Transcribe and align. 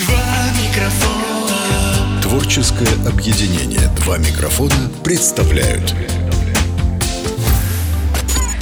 Два 0.00 0.16
микрофона. 0.60 2.20
Творческое 2.22 3.08
объединение 3.08 3.88
«Два 3.96 4.18
микрофона» 4.18 4.90
представляют 5.04 5.94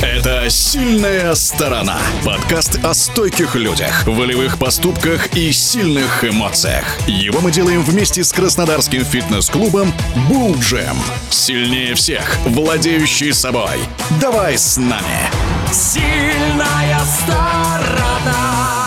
Это 0.00 0.48
«Сильная 0.50 1.34
сторона». 1.34 1.96
Подкаст 2.24 2.78
о 2.84 2.92
стойких 2.92 3.56
людях, 3.56 4.06
волевых 4.06 4.58
поступках 4.58 5.34
и 5.34 5.50
сильных 5.50 6.24
эмоциях. 6.24 6.84
Его 7.08 7.40
мы 7.40 7.50
делаем 7.50 7.82
вместе 7.82 8.22
с 8.22 8.32
краснодарским 8.32 9.04
фитнес-клубом 9.04 9.92
«Булл 10.28 10.54
Джем». 10.60 10.96
Сильнее 11.30 11.94
всех, 11.94 12.36
владеющий 12.44 13.32
собой. 13.32 13.80
Давай 14.20 14.58
с 14.58 14.76
нами. 14.76 15.30
Сильная 15.72 17.00
сторона. 17.00 18.83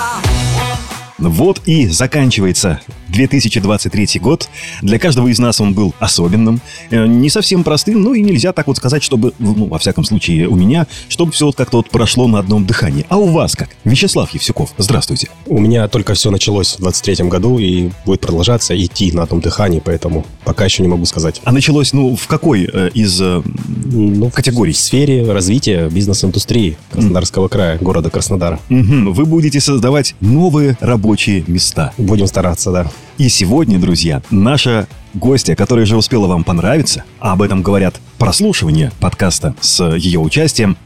Вот 1.18 1.62
и 1.66 1.88
заканчивается 1.88 2.82
2023 3.10 4.20
год. 4.20 4.50
Для 4.82 5.00
каждого 5.00 5.28
из 5.28 5.40
нас 5.40 5.60
он 5.62 5.74
был 5.74 5.94
особенным, 6.00 6.62
э, 6.90 7.06
не 7.06 7.30
совсем 7.30 7.64
простым, 7.64 8.02
ну 8.02 8.14
и 8.14 8.22
нельзя 8.22 8.54
так 8.54 8.68
вот 8.68 8.78
сказать, 8.78 9.04
чтобы, 9.04 9.34
ну, 9.40 9.66
во 9.68 9.80
всяком 9.80 10.04
случае, 10.04 10.48
у 10.48 10.56
меня, 10.56 10.88
чтобы 11.10 11.32
все 11.32 11.46
вот 11.46 11.56
как-то 11.56 11.78
вот 11.78 11.90
прошло 11.90 12.28
на 12.28 12.40
одном 12.40 12.66
дыхании. 12.66 13.06
А 13.10 13.18
у 13.18 13.28
вас 13.28 13.56
как? 13.56 13.70
Вячеслав 13.84 14.34
Евсюков, 14.34 14.74
здравствуйте. 14.78 15.30
У 15.46 15.60
меня 15.60 15.88
только 15.88 16.14
все 16.14 16.32
началось 16.32 16.76
в 16.76 16.80
23 16.80 17.28
году 17.28 17.60
и 17.60 17.90
будет 18.06 18.22
продолжаться 18.22 18.76
идти 18.78 19.12
на 19.12 19.24
одном 19.24 19.42
дыхании, 19.42 19.82
поэтому 19.84 20.26
пока 20.44 20.66
еще 20.66 20.84
не 20.84 20.90
могу 20.90 21.06
сказать. 21.06 21.42
А 21.44 21.52
началось, 21.52 21.94
ну, 21.94 22.16
в 22.16 22.28
какой 22.28 22.70
э, 22.72 22.90
из 22.94 23.20
э, 23.22 23.42
Ну, 23.86 24.30
категорий? 24.30 24.74
В 24.74 24.78
сфере 24.78 25.32
развития 25.32 25.90
бизнес-индустрии 25.90 26.78
Краснодарского 26.92 27.48
края, 27.48 27.78
города 27.80 28.10
Краснодара. 28.10 28.60
Мгм, 28.70 29.14
Вы 29.14 29.26
будете 29.26 29.60
создавать 29.60 30.16
новые 30.20 30.78
рабочие 30.80 31.44
места. 31.48 31.94
Будем 31.98 32.28
стараться, 32.28 32.72
да. 32.72 32.92
И 33.18 33.30
сегодня, 33.30 33.80
друзья, 33.80 34.22
наша 34.30 34.88
гостья, 35.14 35.56
которая 35.56 35.86
же 35.86 35.98
успела 35.98 36.28
вам 36.28 36.44
понравиться, 36.44 37.04
а 37.20 37.34
об 37.34 37.42
этом 37.42 37.62
говорят 37.62 37.96
прослушивания 38.18 38.92
подкаста 39.00 39.56
с 39.60 39.96
ее 39.96 40.20
участием, 40.20 40.78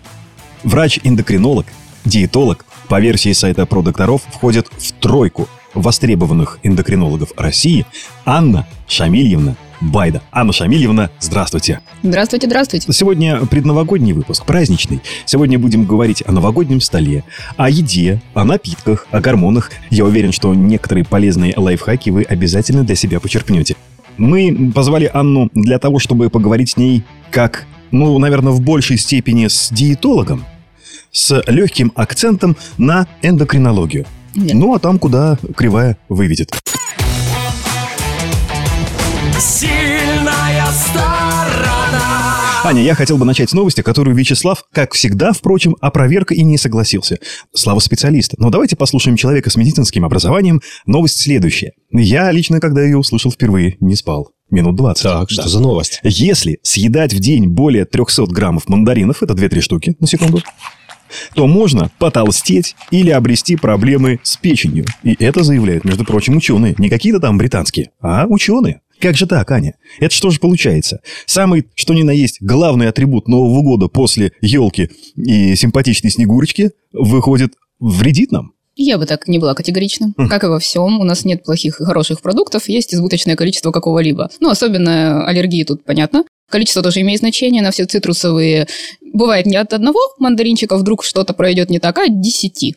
врач-эндокринолог, 0.64 1.66
диетолог, 2.06 2.66
по 2.88 3.00
версии 3.00 3.32
сайта 3.32 3.66
про 3.66 3.82
докторов, 3.82 4.22
входит 4.32 4.68
в 4.78 4.92
тройку 4.94 5.48
востребованных 5.74 6.60
эндокринологов 6.64 7.32
России 7.38 7.86
Анна 8.26 8.68
Шамильевна 8.88 9.56
Байда. 9.82 10.22
Анна 10.32 10.54
Шамильевна, 10.54 11.10
здравствуйте. 11.20 11.82
Здравствуйте, 12.04 12.48
здравствуйте. 12.48 12.94
Сегодня 12.94 13.46
предновогодний 13.46 14.14
выпуск, 14.14 14.46
праздничный. 14.46 15.02
Сегодня 15.26 15.58
будем 15.58 15.86
говорить 15.86 16.24
о 16.26 16.32
новогоднем 16.32 16.82
столе, 16.82 17.24
о 17.58 17.70
еде, 17.70 18.22
о 18.34 18.44
напитках, 18.44 19.08
о 19.12 19.20
гормонах. 19.20 19.72
Я 19.90 20.06
уверен, 20.06 20.32
что 20.32 20.54
некоторые 20.54 21.04
полезные 21.04 21.54
лайфхаки 21.58 22.12
вы 22.12 22.24
обязательно 22.24 22.84
для 22.84 22.96
себя 22.96 23.20
почерпнете. 23.20 23.76
Мы 24.18 24.72
позвали 24.74 25.10
Анну 25.12 25.50
для 25.54 25.80
того, 25.80 26.00
чтобы 26.00 26.30
поговорить 26.30 26.72
с 26.72 26.78
ней 26.78 27.04
как, 27.32 27.66
ну, 27.92 28.18
наверное, 28.20 28.52
в 28.52 28.62
большей 28.62 28.98
степени 28.98 29.48
с 29.48 29.70
диетологом, 29.72 30.46
с 31.12 31.44
легким 31.48 31.92
акцентом 31.96 32.56
на 32.78 33.08
эндокринологию. 33.22 34.06
Верно. 34.36 34.60
Ну, 34.60 34.76
а 34.76 34.80
там, 34.80 35.00
куда 35.00 35.38
кривая 35.56 35.98
выведет. 36.08 36.54
Сильная 39.42 40.68
сторона. 40.68 42.62
Аня, 42.64 42.84
я 42.84 42.94
хотел 42.94 43.18
бы 43.18 43.26
начать 43.26 43.50
с 43.50 43.54
новости, 43.54 43.82
которую 43.82 44.16
Вячеслав, 44.16 44.64
как 44.72 44.94
всегда, 44.94 45.34
впрочем, 45.34 45.76
опроверг 45.82 46.32
и 46.32 46.44
не 46.44 46.60
согласился. 46.60 47.18
Слава 47.52 47.80
специалиста. 47.80 48.36
Но 48.38 48.52
давайте 48.52 48.76
послушаем 48.76 49.18
человека 49.18 49.50
с 49.50 49.56
медицинским 49.56 50.06
образованием. 50.06 50.62
Новость 50.86 51.22
следующая. 51.22 51.72
Я 51.92 52.30
лично, 52.32 52.60
когда 52.60 52.84
ее 52.84 53.00
услышал 53.00 53.32
впервые, 53.32 53.78
не 53.80 53.96
спал. 53.96 54.30
Минут 54.52 54.76
20. 54.76 55.02
Так, 55.02 55.32
что 55.32 55.50
за 55.50 55.60
новость? 55.60 56.02
Если 56.04 56.60
съедать 56.62 57.12
в 57.12 57.20
день 57.20 57.48
более 57.48 57.86
300 57.86 58.28
граммов 58.28 58.70
мандаринов, 58.70 59.24
это 59.24 59.34
2-3 59.34 59.62
штуки, 59.62 59.96
на 60.00 60.06
секунду, 60.06 60.44
то 61.34 61.48
можно 61.48 61.90
потолстеть 61.98 62.76
или 62.92 63.10
обрести 63.10 63.56
проблемы 63.56 64.20
с 64.22 64.38
печенью. 64.38 64.86
И 65.02 65.16
это 65.20 65.44
заявляют, 65.44 65.84
между 65.84 66.06
прочим, 66.06 66.38
ученые. 66.38 66.76
Не 66.78 66.90
какие-то 66.90 67.20
там 67.20 67.40
британские, 67.40 67.90
а 68.02 68.28
ученые. 68.28 68.82
Как 69.02 69.18
же 69.18 69.26
так, 69.26 69.50
Аня? 69.50 69.74
Это 70.00 70.14
что 70.14 70.30
же 70.30 70.40
получается? 70.40 71.02
Самый, 71.26 71.66
что 71.74 71.96
ни 71.96 72.04
на 72.04 72.12
есть, 72.12 72.38
главный 72.40 72.88
атрибут 72.88 73.28
Нового 73.28 73.64
года 73.64 73.88
после 73.88 74.32
елки 74.42 74.92
и 75.16 75.56
симпатичной 75.56 76.12
Снегурочки 76.12 76.72
выходит, 76.94 77.54
вредит 77.80 78.32
нам? 78.32 78.54
Я 78.76 79.00
бы 79.00 79.08
так 79.08 79.28
не 79.28 79.40
была 79.40 79.56
категорична. 79.56 80.14
Как 80.30 80.44
и 80.44 80.48
во 80.48 80.60
всем, 80.60 81.00
у 81.00 81.04
нас 81.04 81.26
нет 81.26 81.44
плохих 81.44 81.82
и 81.82 81.84
хороших 81.84 82.22
продуктов, 82.22 82.70
есть 82.70 82.94
избыточное 82.94 83.36
количество 83.36 83.72
какого-либо. 83.72 84.30
Ну, 84.40 84.50
особенно 84.50 85.26
аллергии 85.26 85.64
тут 85.64 85.84
понятно. 85.84 86.24
Количество 86.50 86.84
тоже 86.84 87.02
имеет 87.02 87.20
значение 87.20 87.64
на 87.64 87.72
все 87.72 87.86
цитрусовые. 87.86 88.68
Бывает 89.14 89.46
не 89.46 89.58
от 89.58 89.74
одного 89.74 90.00
мандаринчика 90.20 90.78
вдруг 90.78 91.04
что-то 91.04 91.34
пройдет 91.34 91.70
не 91.70 91.80
так, 91.80 91.98
а 91.98 92.04
от 92.04 92.22
десяти. 92.22 92.76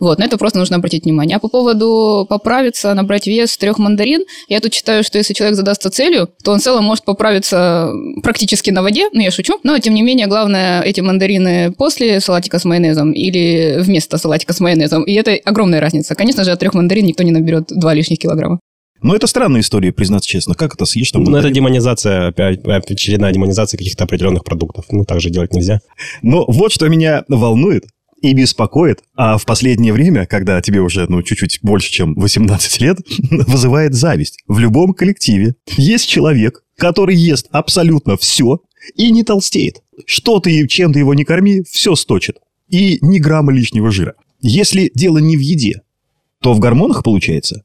Вот, 0.00 0.18
на 0.18 0.24
это 0.24 0.38
просто 0.38 0.58
нужно 0.58 0.76
обратить 0.76 1.04
внимание. 1.04 1.36
А 1.36 1.40
по 1.40 1.48
поводу 1.48 2.26
поправиться, 2.28 2.94
набрать 2.94 3.26
вес 3.26 3.56
трех 3.56 3.78
мандарин, 3.78 4.24
я 4.48 4.60
тут 4.60 4.74
считаю, 4.74 5.04
что 5.04 5.18
если 5.18 5.34
человек 5.34 5.56
задастся 5.56 5.90
целью, 5.90 6.28
то 6.42 6.52
он 6.52 6.58
в 6.58 6.62
целом 6.62 6.84
может 6.84 7.04
поправиться 7.04 7.90
практически 8.22 8.70
на 8.70 8.82
воде, 8.82 9.08
ну 9.12 9.20
я 9.20 9.30
шучу, 9.30 9.58
но 9.62 9.78
тем 9.78 9.94
не 9.94 10.02
менее, 10.02 10.26
главное, 10.26 10.82
эти 10.82 11.00
мандарины 11.00 11.72
после 11.72 12.20
салатика 12.20 12.58
с 12.58 12.64
майонезом 12.64 13.12
или 13.12 13.76
вместо 13.78 14.18
салатика 14.18 14.52
с 14.52 14.60
майонезом, 14.60 15.04
и 15.04 15.12
это 15.14 15.38
огромная 15.44 15.80
разница. 15.80 16.14
Конечно 16.14 16.44
же, 16.44 16.52
от 16.52 16.60
трех 16.60 16.74
мандарин 16.74 17.06
никто 17.06 17.22
не 17.22 17.32
наберет 17.32 17.66
два 17.68 17.94
лишних 17.94 18.18
килограмма. 18.18 18.60
Но 19.02 19.14
это 19.14 19.26
странная 19.26 19.60
история, 19.60 19.92
признаться 19.92 20.28
честно. 20.28 20.54
Как 20.54 20.74
это 20.74 20.86
съешь 20.86 21.10
там 21.10 21.24
Ну, 21.24 21.36
это 21.36 21.50
демонизация, 21.50 22.28
опять, 22.28 22.60
опять 22.60 22.90
очередная 22.90 23.32
демонизация 23.32 23.76
каких-то 23.76 24.04
определенных 24.04 24.44
продуктов. 24.44 24.86
Ну, 24.90 25.04
так 25.04 25.20
же 25.20 25.30
делать 25.30 25.52
нельзя. 25.52 25.80
Но 26.22 26.44
вот 26.46 26.72
что 26.72 26.88
меня 26.88 27.24
волнует 27.28 27.84
и 28.22 28.32
беспокоит, 28.32 29.02
а 29.14 29.36
в 29.36 29.44
последнее 29.44 29.92
время, 29.92 30.26
когда 30.26 30.60
тебе 30.62 30.80
уже, 30.80 31.06
ну, 31.08 31.22
чуть-чуть 31.22 31.58
больше, 31.60 31.92
чем 31.92 32.14
18 32.14 32.80
лет, 32.80 32.98
вызывает 33.30 33.92
зависть. 33.92 34.38
В 34.48 34.58
любом 34.58 34.94
коллективе 34.94 35.56
есть 35.76 36.08
человек, 36.08 36.62
который 36.76 37.14
ест 37.14 37.48
абсолютно 37.50 38.16
все 38.16 38.60
и 38.96 39.10
не 39.10 39.24
толстеет. 39.24 39.82
Что 40.06 40.40
ты, 40.40 40.66
чем 40.66 40.92
ты 40.92 41.00
его 41.00 41.12
не 41.12 41.24
корми, 41.24 41.62
все 41.70 41.94
сточит. 41.94 42.38
И 42.68 42.98
ни 43.02 43.18
грамма 43.18 43.52
лишнего 43.52 43.90
жира. 43.90 44.14
Если 44.40 44.90
дело 44.94 45.18
не 45.18 45.36
в 45.36 45.40
еде, 45.40 45.82
то 46.40 46.54
в 46.54 46.58
гормонах 46.58 47.02
получается? 47.02 47.64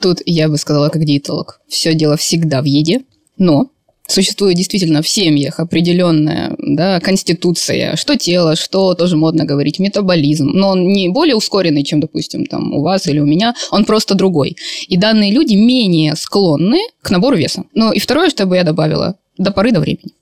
Тут 0.00 0.20
я 0.26 0.48
бы 0.48 0.58
сказала 0.58 0.88
как 0.88 1.04
диетолог. 1.04 1.60
Все 1.68 1.94
дело 1.94 2.16
всегда 2.16 2.62
в 2.62 2.64
еде, 2.64 3.02
но 3.38 3.70
существует 4.06 4.56
действительно 4.56 5.02
в 5.02 5.08
семьях 5.08 5.60
определенная 5.60 6.54
да, 6.58 7.00
конституция, 7.00 7.96
что 7.96 8.16
тело, 8.16 8.56
что 8.56 8.94
тоже 8.94 9.16
модно 9.16 9.44
говорить, 9.44 9.78
метаболизм. 9.78 10.50
Но 10.52 10.70
он 10.70 10.88
не 10.88 11.08
более 11.08 11.36
ускоренный, 11.36 11.84
чем, 11.84 12.00
допустим, 12.00 12.46
там 12.46 12.74
у 12.74 12.82
вас 12.82 13.06
или 13.06 13.18
у 13.18 13.26
меня, 13.26 13.54
он 13.70 13.84
просто 13.84 14.14
другой. 14.14 14.56
И 14.88 14.96
данные 14.96 15.32
люди 15.32 15.54
менее 15.54 16.16
склонны 16.16 16.80
к 17.02 17.10
набору 17.10 17.36
веса. 17.36 17.64
Ну 17.74 17.92
и 17.92 17.98
второе, 17.98 18.30
что 18.30 18.46
бы 18.46 18.56
я 18.56 18.64
добавила, 18.64 19.16
до 19.38 19.52
поры 19.52 19.72
до 19.72 19.80
времени. 19.80 20.12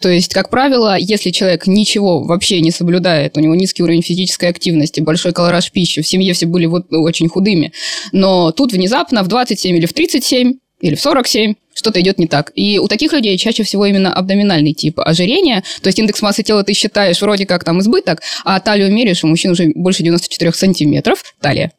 То 0.00 0.08
есть, 0.08 0.32
как 0.32 0.50
правило, 0.50 0.96
если 0.98 1.30
человек 1.30 1.66
ничего 1.66 2.22
вообще 2.22 2.60
не 2.60 2.70
соблюдает, 2.70 3.36
у 3.36 3.40
него 3.40 3.54
низкий 3.54 3.82
уровень 3.82 4.02
физической 4.02 4.48
активности, 4.48 5.00
большой 5.00 5.32
колораж 5.32 5.70
пищи, 5.72 6.02
в 6.02 6.06
семье 6.06 6.32
все 6.34 6.46
были 6.46 6.66
вот 6.66 6.86
очень 6.90 7.28
худыми, 7.28 7.72
но 8.12 8.52
тут 8.52 8.72
внезапно 8.72 9.22
в 9.22 9.28
27 9.28 9.76
или 9.76 9.86
в 9.86 9.92
37 9.92 10.54
или 10.80 10.94
в 10.94 11.00
47 11.00 11.54
что-то 11.74 12.00
идет 12.00 12.18
не 12.18 12.26
так. 12.26 12.52
И 12.54 12.78
у 12.78 12.88
таких 12.88 13.12
людей 13.12 13.36
чаще 13.38 13.62
всего 13.62 13.86
именно 13.86 14.12
абдоминальный 14.12 14.72
тип 14.72 15.00
ожирения, 15.00 15.62
то 15.82 15.88
есть 15.88 15.98
индекс 15.98 16.22
массы 16.22 16.42
тела 16.42 16.62
ты 16.64 16.72
считаешь 16.74 17.20
вроде 17.20 17.46
как 17.46 17.64
там 17.64 17.80
избыток, 17.80 18.20
а 18.44 18.60
талию 18.60 18.92
меряешь, 18.92 19.24
у 19.24 19.28
мужчин 19.28 19.52
уже 19.52 19.72
больше 19.74 20.02
94 20.02 20.52
сантиметров 20.52 21.24
талия. 21.40 21.72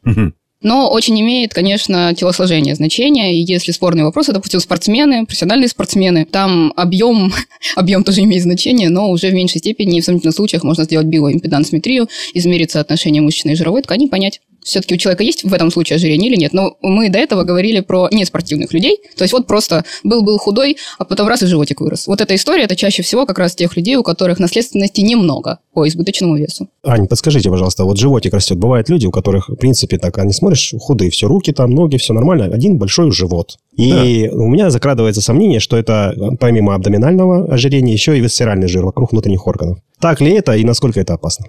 Но 0.62 0.90
очень 0.90 1.18
имеет, 1.20 1.54
конечно, 1.54 2.14
телосложение 2.14 2.74
значение. 2.74 3.34
И 3.34 3.44
если 3.50 3.72
спорные 3.72 4.04
вопросы, 4.04 4.32
допустим, 4.32 4.60
спортсмены, 4.60 5.24
профессиональные 5.24 5.68
спортсмены, 5.68 6.26
там 6.26 6.72
объем, 6.76 7.32
объем 7.76 8.04
тоже 8.04 8.20
имеет 8.22 8.42
значение, 8.42 8.90
но 8.90 9.10
уже 9.10 9.30
в 9.30 9.34
меньшей 9.34 9.58
степени 9.58 9.98
и 9.98 10.00
в 10.00 10.04
сомнительных 10.04 10.34
случаях 10.34 10.62
можно 10.62 10.84
сделать 10.84 11.06
биоимпедансметрию, 11.06 12.08
измерить 12.34 12.70
соотношение 12.72 13.22
мышечной 13.22 13.54
и 13.54 13.56
жировой 13.56 13.82
ткани, 13.82 14.06
понять, 14.06 14.40
все-таки 14.62 14.94
у 14.94 14.98
человека 14.98 15.22
есть 15.22 15.44
в 15.44 15.52
этом 15.52 15.70
случае 15.70 15.96
ожирение 15.96 16.30
или 16.30 16.38
нет. 16.38 16.52
Но 16.52 16.76
мы 16.82 17.08
до 17.08 17.18
этого 17.18 17.44
говорили 17.44 17.80
про 17.80 18.08
неспортивных 18.10 18.72
людей. 18.72 18.98
То 19.16 19.24
есть 19.24 19.32
вот 19.32 19.46
просто 19.46 19.84
был-был 20.04 20.38
худой, 20.38 20.76
а 20.98 21.04
потом 21.04 21.28
раз 21.28 21.42
и 21.42 21.46
животик 21.46 21.80
вырос. 21.80 22.06
Вот 22.06 22.20
эта 22.20 22.34
история, 22.34 22.64
это 22.64 22.76
чаще 22.76 23.02
всего 23.02 23.26
как 23.26 23.38
раз 23.38 23.54
тех 23.54 23.76
людей, 23.76 23.96
у 23.96 24.02
которых 24.02 24.38
наследственности 24.38 25.00
немного 25.00 25.58
по 25.72 25.86
избыточному 25.86 26.36
весу. 26.36 26.68
Ань, 26.84 27.06
подскажите, 27.06 27.50
пожалуйста, 27.50 27.84
вот 27.84 27.98
животик 27.98 28.34
растет. 28.34 28.58
Бывают 28.58 28.88
люди, 28.88 29.06
у 29.06 29.10
которых, 29.10 29.48
в 29.48 29.56
принципе, 29.56 29.98
так, 29.98 30.18
они 30.18 30.32
смотришь, 30.32 30.74
худые, 30.78 31.10
все 31.10 31.26
руки 31.26 31.52
там, 31.52 31.70
ноги, 31.70 31.96
все 31.96 32.12
нормально, 32.12 32.46
один 32.46 32.78
большой 32.78 33.12
живот. 33.12 33.56
И 33.76 34.28
у 34.32 34.46
меня 34.46 34.70
закрадывается 34.70 35.22
сомнение, 35.22 35.60
что 35.60 35.76
это 35.76 36.14
помимо 36.38 36.74
абдоминального 36.74 37.52
ожирения 37.52 37.92
еще 37.92 38.16
и 38.16 38.20
висцеральный 38.20 38.68
жир 38.68 38.84
вокруг 38.84 39.12
внутренних 39.12 39.46
органов. 39.46 39.78
Так 40.00 40.20
ли 40.20 40.32
это 40.32 40.54
и 40.54 40.64
насколько 40.64 41.00
это 41.00 41.14
опасно? 41.14 41.46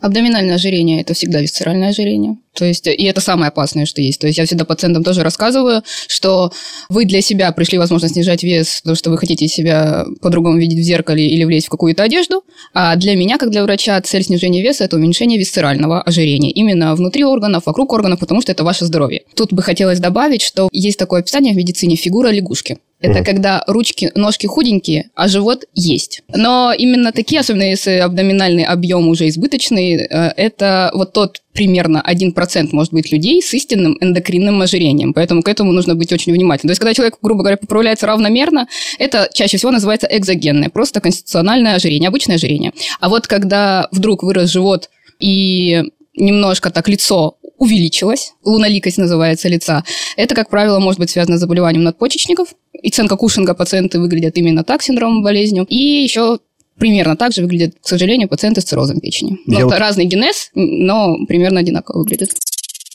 Абдоминальное 0.00 0.54
ожирение– 0.54 1.00
это 1.02 1.14
всегда 1.14 1.40
висцеральное 1.40 1.90
ожирение. 1.90 2.36
То 2.54 2.64
есть, 2.64 2.86
и 2.86 3.04
это 3.04 3.20
самое 3.20 3.48
опасное, 3.48 3.86
что 3.86 4.00
есть. 4.00 4.20
То 4.20 4.26
есть, 4.26 4.38
я 4.38 4.44
всегда 4.44 4.64
пациентам 4.64 5.04
тоже 5.04 5.22
рассказываю, 5.22 5.82
что 6.08 6.52
вы 6.88 7.04
для 7.04 7.20
себя 7.20 7.52
пришли, 7.52 7.78
возможно, 7.78 8.08
снижать 8.08 8.42
вес, 8.42 8.80
потому 8.82 8.96
что 8.96 9.10
вы 9.10 9.18
хотите 9.18 9.46
себя 9.46 10.04
по-другому 10.20 10.58
видеть 10.58 10.78
в 10.78 10.82
зеркале 10.82 11.26
или 11.26 11.44
влезть 11.44 11.68
в 11.68 11.70
какую-то 11.70 12.02
одежду. 12.02 12.42
А 12.74 12.96
для 12.96 13.14
меня, 13.14 13.38
как 13.38 13.50
для 13.50 13.62
врача, 13.62 14.00
цель 14.00 14.24
снижения 14.24 14.62
веса– 14.62 14.84
это 14.84 14.96
уменьшение 14.96 15.38
висцерального 15.38 16.02
ожирения. 16.02 16.50
Именно 16.50 16.94
внутри 16.96 17.24
органов, 17.24 17.66
вокруг 17.66 17.92
органов, 17.92 18.18
потому 18.18 18.42
что 18.42 18.52
это 18.52 18.64
ваше 18.64 18.86
здоровье. 18.86 19.22
Тут 19.34 19.52
бы 19.52 19.62
хотелось 19.62 20.00
добавить, 20.00 20.42
что 20.42 20.68
есть 20.72 20.98
такое 20.98 21.20
описание 21.20 21.54
в 21.54 21.56
медицине– 21.56 21.96
фигура 21.96 22.30
лягушки. 22.30 22.78
Это 23.00 23.22
когда 23.22 23.62
ручки, 23.66 24.10
ножки 24.14 24.46
худенькие, 24.46 25.10
а 25.14 25.28
живот 25.28 25.64
есть. 25.74 26.22
Но 26.34 26.72
именно 26.76 27.12
такие, 27.12 27.40
особенно 27.40 27.62
если 27.62 27.92
абдоминальный 27.92 28.64
объем 28.64 29.08
уже 29.08 29.28
избыточный, 29.28 29.94
э, 29.94 30.32
это 30.36 30.90
вот 30.94 31.12
тот 31.12 31.42
примерно 31.52 32.02
1% 32.04 32.68
может 32.72 32.92
быть 32.92 33.12
людей 33.12 33.40
с 33.40 33.54
истинным 33.54 33.96
эндокринным 34.00 34.60
ожирением. 34.62 35.12
Поэтому 35.12 35.42
к 35.42 35.48
этому 35.48 35.72
нужно 35.72 35.94
быть 35.94 36.12
очень 36.12 36.32
внимательным. 36.32 36.70
То 36.70 36.72
есть, 36.72 36.80
когда 36.80 36.94
человек, 36.94 37.18
грубо 37.22 37.42
говоря, 37.42 37.56
поправляется 37.56 38.06
равномерно, 38.06 38.66
это 38.98 39.28
чаще 39.32 39.56
всего 39.58 39.70
называется 39.70 40.08
экзогенное, 40.10 40.68
просто 40.68 41.00
конституциональное 41.00 41.74
ожирение, 41.74 42.08
обычное 42.08 42.36
ожирение. 42.36 42.72
А 43.00 43.08
вот 43.08 43.28
когда 43.28 43.88
вдруг 43.92 44.24
вырос 44.24 44.50
живот 44.50 44.90
и 45.20 45.84
немножко 46.18 46.70
так 46.70 46.88
лицо 46.88 47.37
увеличилось, 47.58 48.34
луноликость 48.44 48.98
называется 48.98 49.48
лица, 49.48 49.84
это, 50.16 50.34
как 50.34 50.48
правило, 50.50 50.78
может 50.78 51.00
быть 51.00 51.10
связано 51.10 51.36
с 51.36 51.40
заболеванием 51.40 51.84
надпочечников. 51.84 52.48
И 52.80 52.90
ценка 52.90 53.16
Кушинга 53.16 53.54
пациенты 53.54 53.98
выглядят 53.98 54.36
именно 54.36 54.64
так, 54.64 54.82
синдромом 54.82 55.22
болезнью. 55.22 55.66
И 55.68 55.76
еще 55.76 56.38
примерно 56.78 57.16
так 57.16 57.32
же 57.32 57.42
выглядят, 57.42 57.74
к 57.80 57.86
сожалению, 57.88 58.28
пациенты 58.28 58.60
с 58.60 58.64
циррозом 58.64 59.00
печени. 59.00 59.38
Это 59.48 59.66
вот- 59.66 59.78
разный 59.78 60.04
генез, 60.04 60.50
но 60.54 61.16
примерно 61.26 61.60
одинаково 61.60 61.98
выглядят. 61.98 62.30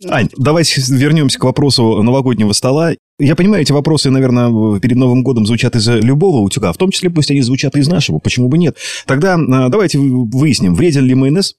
Ань, 0.09 0.29
давайте 0.37 0.81
вернемся 0.89 1.39
к 1.39 1.43
вопросу 1.43 2.01
новогоднего 2.01 2.51
стола. 2.53 2.93
Я 3.19 3.35
понимаю, 3.35 3.61
эти 3.61 3.71
вопросы, 3.71 4.09
наверное, 4.09 4.79
перед 4.79 4.97
Новым 4.97 5.23
годом 5.23 5.45
звучат 5.45 5.75
из 5.75 5.87
любого 5.87 6.41
утюга, 6.41 6.73
в 6.73 6.77
том 6.77 6.91
числе 6.91 7.09
пусть 7.09 7.31
они 7.31 7.41
звучат 7.41 7.75
и 7.75 7.79
из 7.79 7.87
нашего, 7.87 8.19
почему 8.19 8.49
бы 8.49 8.57
нет. 8.57 8.75
Тогда 9.05 9.35
а, 9.35 9.69
давайте 9.69 9.99
выясним, 9.99 10.75
вреден 10.75 11.05
ли 11.05 11.13
майонез, 11.13 11.55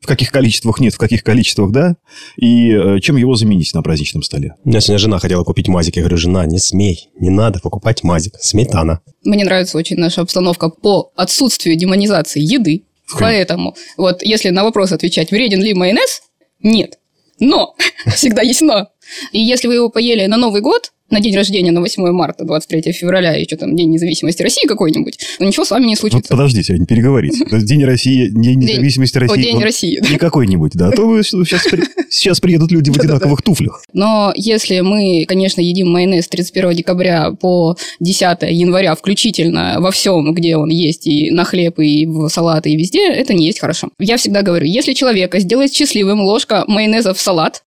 в 0.00 0.06
каких 0.06 0.30
количествах 0.30 0.80
нет, 0.80 0.94
в 0.94 0.98
каких 0.98 1.22
количествах 1.22 1.70
да, 1.70 1.96
и 2.36 2.72
э, 2.72 3.00
чем 3.00 3.16
его 3.16 3.34
заменить 3.34 3.74
на 3.74 3.82
праздничном 3.82 4.22
столе. 4.22 4.54
У 4.64 4.68
меня 4.70 4.80
сегодня 4.80 4.98
жена 4.98 5.18
хотела 5.18 5.44
купить 5.44 5.68
мазик. 5.68 5.96
Я 5.96 6.02
говорю, 6.02 6.16
жена, 6.16 6.46
не 6.46 6.58
смей, 6.58 7.10
не 7.18 7.28
надо 7.28 7.60
покупать 7.60 8.02
мазик. 8.02 8.36
Сметана. 8.40 9.00
Мне 9.24 9.44
нравится 9.44 9.76
очень 9.76 9.96
наша 9.96 10.22
обстановка 10.22 10.70
по 10.70 11.12
отсутствию 11.16 11.76
демонизации 11.76 12.40
еды. 12.40 12.84
Поэтому 13.18 13.76
вот 13.96 14.22
если 14.22 14.50
на 14.50 14.64
вопрос 14.64 14.92
отвечать, 14.92 15.30
вреден 15.32 15.62
ли 15.62 15.74
майонез, 15.74 16.22
нет. 16.62 16.98
Но, 17.38 17.74
всегда 18.14 18.42
есть 18.42 18.62
но. 18.62 18.88
И 19.32 19.40
если 19.40 19.68
вы 19.68 19.74
его 19.74 19.90
поели 19.90 20.26
на 20.26 20.36
Новый 20.36 20.60
год, 20.60 20.92
на 21.10 21.20
день 21.20 21.34
рождения, 21.36 21.72
на 21.72 21.80
8 21.80 22.10
марта, 22.12 22.44
23 22.44 22.92
февраля, 22.92 23.36
и 23.36 23.44
что 23.44 23.56
там, 23.56 23.76
День 23.76 23.90
независимости 23.90 24.42
России 24.42 24.66
какой-нибудь, 24.66 25.18
то 25.38 25.44
ничего 25.44 25.64
с 25.64 25.70
вами 25.70 25.84
не 25.84 25.90
Вот 25.94 25.98
случится. 26.00 26.30
подождите, 26.30 26.74
не 26.78 26.86
переговорите. 26.86 27.44
День 27.50 27.84
России, 27.84 28.28
День 28.28 28.58
независимости 28.60 29.18
О, 29.18 29.20
России. 29.20 29.42
День 29.42 29.56
он 29.56 29.62
России. 29.62 30.00
Не 30.10 30.18
какой-нибудь, 30.18 30.72
да. 30.74 30.88
А 30.88 30.92
то 30.92 31.22
сейчас, 31.22 31.64
при- 31.66 31.82
сейчас 32.10 32.40
приедут 32.40 32.70
люди 32.72 32.90
в 32.90 32.98
одинаковых 32.98 33.42
туфлях. 33.42 33.82
Но 33.92 34.32
если 34.36 34.80
мы, 34.80 35.24
конечно, 35.26 35.60
едим 35.60 35.90
майонез 35.90 36.24
с 36.26 36.28
31 36.28 36.72
декабря 36.74 37.32
по 37.32 37.76
10 38.00 38.42
января 38.50 38.94
включительно 38.94 39.76
во 39.80 39.90
всем, 39.90 40.32
где 40.34 40.56
он 40.56 40.68
есть, 40.70 41.06
и 41.06 41.30
на 41.30 41.44
хлеб, 41.44 41.78
и 41.80 42.06
в 42.06 42.28
салаты, 42.28 42.70
и 42.70 42.76
везде, 42.76 43.08
это 43.08 43.34
не 43.34 43.46
есть 43.46 43.60
хорошо. 43.60 43.90
Я 43.98 44.16
всегда 44.16 44.42
говорю, 44.42 44.66
если 44.66 44.92
человека 44.92 45.38
сделает 45.40 45.72
счастливым 45.72 46.20
ложка 46.20 46.64
майонеза 46.66 47.14
в 47.14 47.20
салат, 47.20 47.62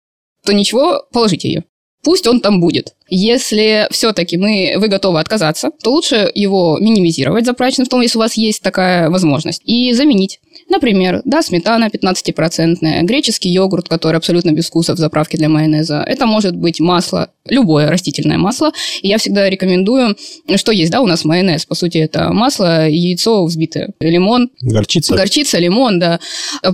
то 0.45 0.53
ничего, 0.53 1.03
положите 1.11 1.47
ее. 1.49 1.63
Пусть 2.03 2.27
он 2.27 2.39
там 2.39 2.61
будет. 2.61 2.93
Если 3.09 3.87
все-таки 3.91 4.37
мы, 4.37 4.75
вы 4.77 4.87
готовы 4.87 5.19
отказаться, 5.19 5.71
то 5.83 5.91
лучше 5.91 6.31
его 6.33 6.77
минимизировать 6.79 7.45
заправочным 7.45 7.85
столом, 7.85 8.03
если 8.03 8.17
у 8.17 8.21
вас 8.21 8.35
есть 8.35 8.61
такая 8.61 9.09
возможность, 9.09 9.61
и 9.65 9.91
заменить. 9.93 10.39
Например, 10.69 11.21
да, 11.25 11.41
сметана 11.41 11.87
15%, 11.87 13.01
греческий 13.03 13.49
йогурт, 13.49 13.89
который 13.89 14.17
абсолютно 14.17 14.51
без 14.51 14.67
вкуса 14.67 14.93
в 14.93 14.97
заправке 14.97 15.37
для 15.37 15.49
майонеза. 15.49 16.03
Это 16.05 16.27
может 16.27 16.55
быть 16.55 16.79
масло, 16.79 17.31
любое 17.45 17.89
растительное 17.89 18.37
масло. 18.37 18.71
И 19.01 19.07
я 19.07 19.17
всегда 19.17 19.49
рекомендую, 19.49 20.15
что 20.55 20.71
есть, 20.71 20.91
да, 20.91 21.01
у 21.01 21.07
нас 21.07 21.25
майонез. 21.25 21.65
По 21.65 21.73
сути, 21.75 21.97
это 21.97 22.31
масло, 22.31 22.87
яйцо 22.87 23.43
взбитое, 23.43 23.93
лимон, 23.99 24.51
Горчица. 24.61 25.15
горчица, 25.15 25.57
лимон, 25.57 25.99
да. 25.99 26.19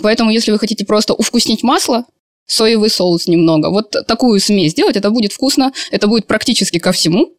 Поэтому, 0.02 0.30
если 0.30 0.52
вы 0.52 0.60
хотите 0.60 0.86
просто 0.86 1.14
увкуснить 1.14 1.64
масло, 1.64 2.04
соевый 2.46 2.90
соус 2.90 3.28
немного, 3.28 3.70
вот 3.70 3.96
такую 4.08 4.40
смесь 4.40 4.72
сделать, 4.72 4.96
это 4.96 5.10
будет 5.10 5.32
вкусно, 5.34 5.72
это 5.92 6.08
будет 6.08 6.28
практически 6.28 6.80
ко 6.80 6.92
всему, 6.92 7.34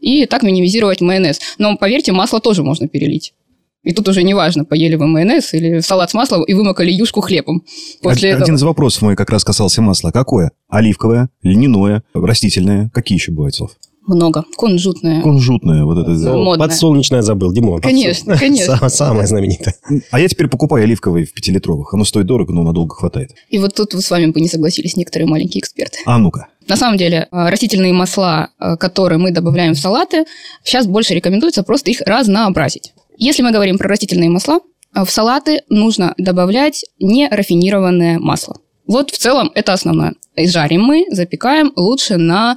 и 0.00 0.26
так 0.26 0.42
минимизировать 0.42 1.00
майонез. 1.00 1.40
Но 1.58 1.76
поверьте, 1.76 2.12
масло 2.12 2.40
тоже 2.40 2.62
можно 2.62 2.88
перелить. 2.88 3.34
И 3.82 3.94
тут 3.94 4.08
уже 4.08 4.22
неважно, 4.22 4.64
поели 4.64 4.94
вы 4.96 5.06
майонез 5.06 5.54
или 5.54 5.80
салат 5.80 6.10
с 6.10 6.14
маслом 6.14 6.42
и 6.44 6.52
вымокали 6.52 6.90
юшку 6.90 7.22
хлебом. 7.22 7.64
После 8.02 8.30
Один 8.30 8.42
этого... 8.42 8.56
из 8.56 8.62
вопросов 8.62 9.02
мой 9.02 9.16
как 9.16 9.30
раз 9.30 9.42
касался 9.42 9.80
масла. 9.80 10.10
Какое? 10.10 10.52
Оливковое, 10.68 11.30
льняное, 11.42 12.02
растительное? 12.12 12.90
Какие 12.92 13.16
еще 13.16 13.32
бывают 13.32 13.54
слов? 13.54 13.72
Много. 14.14 14.44
Кунжутное. 14.56 15.22
Кунжутное, 15.22 15.84
вот 15.84 15.98
это. 15.98 16.14
да. 16.18 16.32
О, 16.32 16.36
модное. 16.42 16.66
Подсолнечное 16.68 17.22
забыл, 17.22 17.52
Димон. 17.52 17.80
Конечно, 17.80 18.36
конечно. 18.36 18.76
Сам- 18.76 18.90
Самое 18.90 19.26
знаменитое. 19.26 19.74
А 20.10 20.18
я 20.20 20.28
теперь 20.28 20.48
покупаю 20.48 20.84
оливковые 20.84 21.24
в 21.26 21.32
пятилитровых. 21.32 21.94
Оно 21.94 22.04
стоит 22.04 22.26
дорого, 22.26 22.52
но 22.52 22.62
надолго 22.62 22.94
хватает. 22.94 23.30
И 23.48 23.58
вот 23.58 23.74
тут 23.74 23.92
с 23.94 24.10
вами 24.10 24.26
бы 24.26 24.40
не 24.40 24.48
согласились 24.48 24.96
некоторые 24.96 25.28
маленькие 25.28 25.60
эксперты. 25.60 25.98
А 26.06 26.18
ну-ка. 26.18 26.46
На 26.68 26.76
самом 26.76 26.98
деле, 26.98 27.28
э, 27.30 27.48
растительные 27.48 27.92
масла, 27.92 28.50
э, 28.60 28.76
которые 28.76 29.18
мы 29.18 29.30
добавляем 29.32 29.74
в 29.74 29.78
салаты, 29.78 30.24
сейчас 30.64 30.86
больше 30.86 31.14
рекомендуется 31.14 31.62
просто 31.62 31.90
их 31.90 32.00
разнообразить. 32.06 32.92
Если 33.16 33.42
мы 33.42 33.50
говорим 33.52 33.76
про 33.78 33.88
растительные 33.88 34.30
масла, 34.30 34.60
э, 34.94 35.04
в 35.04 35.10
салаты 35.10 35.62
нужно 35.68 36.14
добавлять 36.18 36.84
нерафинированное 36.98 38.18
масло. 38.18 38.56
Вот 38.90 39.12
в 39.12 39.18
целом 39.18 39.52
это 39.54 39.72
основное. 39.72 40.14
И 40.34 40.48
жарим 40.48 40.82
мы, 40.82 41.06
запекаем 41.10 41.72
лучше 41.76 42.16
на 42.16 42.56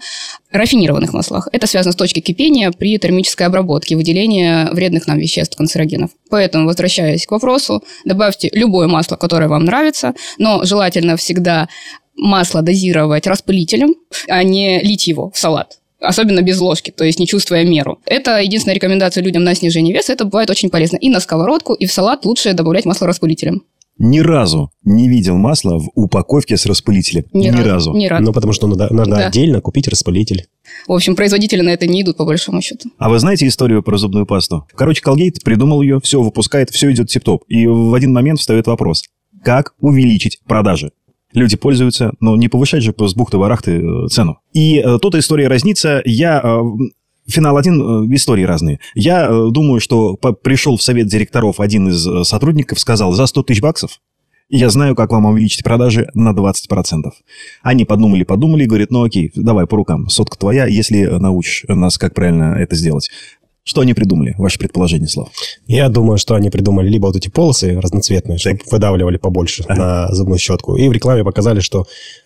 рафинированных 0.51 1.13
маслах. 1.13 1.47
Это 1.51 1.67
связано 1.67 1.93
с 1.93 1.95
точки 1.95 2.21
кипения 2.21 2.71
при 2.71 2.97
термической 2.97 3.45
обработке, 3.45 3.95
выделения 3.95 4.67
вредных 4.71 5.05
нам 5.05 5.19
веществ, 5.19 5.55
канцерогенов. 5.55 6.09
Поэтому, 6.31 6.65
возвращаясь 6.65 7.27
к 7.27 7.31
вопросу, 7.31 7.83
добавьте 8.03 8.49
любое 8.51 8.87
масло, 8.87 9.15
которое 9.15 9.47
вам 9.47 9.65
нравится, 9.65 10.15
но 10.39 10.65
желательно 10.65 11.17
всегда 11.17 11.69
масло 12.15 12.63
дозировать 12.63 13.27
распылителем, 13.27 13.93
а 14.27 14.41
не 14.41 14.79
лить 14.79 15.05
его 15.05 15.29
в 15.29 15.37
салат. 15.37 15.77
Особенно 15.99 16.41
без 16.41 16.59
ложки, 16.59 16.89
то 16.89 17.05
есть 17.05 17.19
не 17.19 17.27
чувствуя 17.27 17.63
меру. 17.63 17.99
Это 18.05 18.39
единственная 18.41 18.75
рекомендация 18.75 19.23
людям 19.23 19.43
на 19.43 19.53
снижение 19.53 19.93
веса. 19.93 20.13
Это 20.13 20.25
бывает 20.25 20.49
очень 20.49 20.71
полезно. 20.71 20.97
И 20.97 21.09
на 21.09 21.19
сковородку, 21.19 21.73
и 21.73 21.85
в 21.85 21.93
салат 21.93 22.25
лучше 22.25 22.53
добавлять 22.53 22.85
масло 22.85 23.07
распылителем. 23.07 23.63
Ни 23.99 24.19
разу 24.19 24.71
не 24.83 25.07
видел 25.07 25.37
масла 25.37 25.77
в 25.77 25.89
упаковке 25.93 26.57
с 26.57 26.65
распылителем. 26.65 27.25
Ни, 27.31 27.49
разу. 27.49 27.93
Ни 27.93 28.07
разу. 28.07 28.23
Ну, 28.23 28.33
потому 28.33 28.51
что 28.53 28.67
надо, 28.67 28.91
надо 28.93 29.11
Да. 29.11 29.27
отдельно 29.27 29.61
купить 29.61 29.87
распылитель. 29.87 30.47
В 30.87 30.93
общем, 30.93 31.15
производители 31.15 31.61
на 31.61 31.69
это 31.69 31.85
не 31.85 32.01
идут, 32.01 32.17
по 32.17 32.25
большому 32.25 32.61
счету. 32.61 32.89
А 32.97 33.09
вы 33.09 33.19
знаете 33.19 33.47
историю 33.47 33.83
про 33.83 33.97
зубную 33.97 34.25
пасту? 34.25 34.65
Короче, 34.75 35.01
Колгейт 35.01 35.43
придумал 35.43 35.81
ее, 35.81 35.99
все 36.01 36.21
выпускает, 36.21 36.69
все 36.71 36.91
идет 36.91 37.09
тип-топ. 37.09 37.43
И 37.47 37.67
в 37.67 37.93
один 37.93 38.13
момент 38.13 38.39
встает 38.39 38.67
вопрос. 38.67 39.03
Как 39.43 39.73
увеличить 39.79 40.39
продажи? 40.47 40.91
Люди 41.33 41.55
пользуются, 41.57 42.13
но 42.19 42.35
не 42.35 42.47
повышать 42.47 42.83
же 42.83 42.93
с 42.97 43.15
бухты-барахты 43.15 43.81
э, 43.81 44.07
цену. 44.07 44.37
И 44.53 44.77
э, 44.79 44.99
тут 45.01 45.15
история 45.15 45.47
разнится. 45.47 46.01
Я... 46.05 46.41
э, 46.43 46.59
Финал 47.27 47.57
один, 47.57 47.81
э, 47.81 48.15
истории 48.15 48.43
разные. 48.43 48.79
Я 48.95 49.27
э, 49.27 49.49
думаю, 49.51 49.79
что 49.79 50.15
пришел 50.15 50.77
в 50.77 50.83
совет 50.83 51.07
директоров 51.07 51.59
один 51.59 51.89
из 51.89 52.05
э, 52.05 52.23
сотрудников, 52.23 52.79
сказал, 52.79 53.13
за 53.13 53.25
100 53.25 53.43
тысяч 53.43 53.61
баксов 53.61 53.99
я 54.49 54.69
знаю, 54.69 54.95
как 54.95 55.11
вам 55.11 55.25
увеличить 55.25 55.63
продажи 55.63 56.09
на 56.13 56.31
20%. 56.31 57.11
Они 57.63 57.85
подумали, 57.85 58.23
подумали, 58.23 58.65
и 58.65 58.67
говорят, 58.67 58.91
ну 58.91 59.03
окей, 59.03 59.31
давай 59.35 59.65
по 59.65 59.77
рукам, 59.77 60.09
сотка 60.09 60.37
твоя, 60.37 60.67
если 60.67 61.05
научишь 61.05 61.63
нас, 61.67 61.97
как 61.97 62.13
правильно 62.13 62.55
это 62.59 62.75
сделать. 62.75 63.09
Что 63.65 63.81
они 63.81 63.93
придумали? 63.93 64.35
Ваше 64.37 64.59
предположение, 64.59 65.07
Слав? 65.07 65.29
Я 65.65 65.87
думаю, 65.87 66.17
что 66.17 66.35
они 66.35 66.49
придумали 66.49 66.89
либо 66.89 67.07
вот 67.07 67.15
эти 67.15 67.29
полосы 67.29 67.79
разноцветные, 67.79 68.37
чтобы 68.37 68.59
выдавливали 68.69 69.15
побольше 69.15 69.63
на 69.69 70.13
зубную 70.13 70.37
щетку. 70.37 70.75
И 70.75 70.87
в 70.89 70.91
рекламе 70.91 71.23
показали, 71.23 71.61
что 71.61 71.85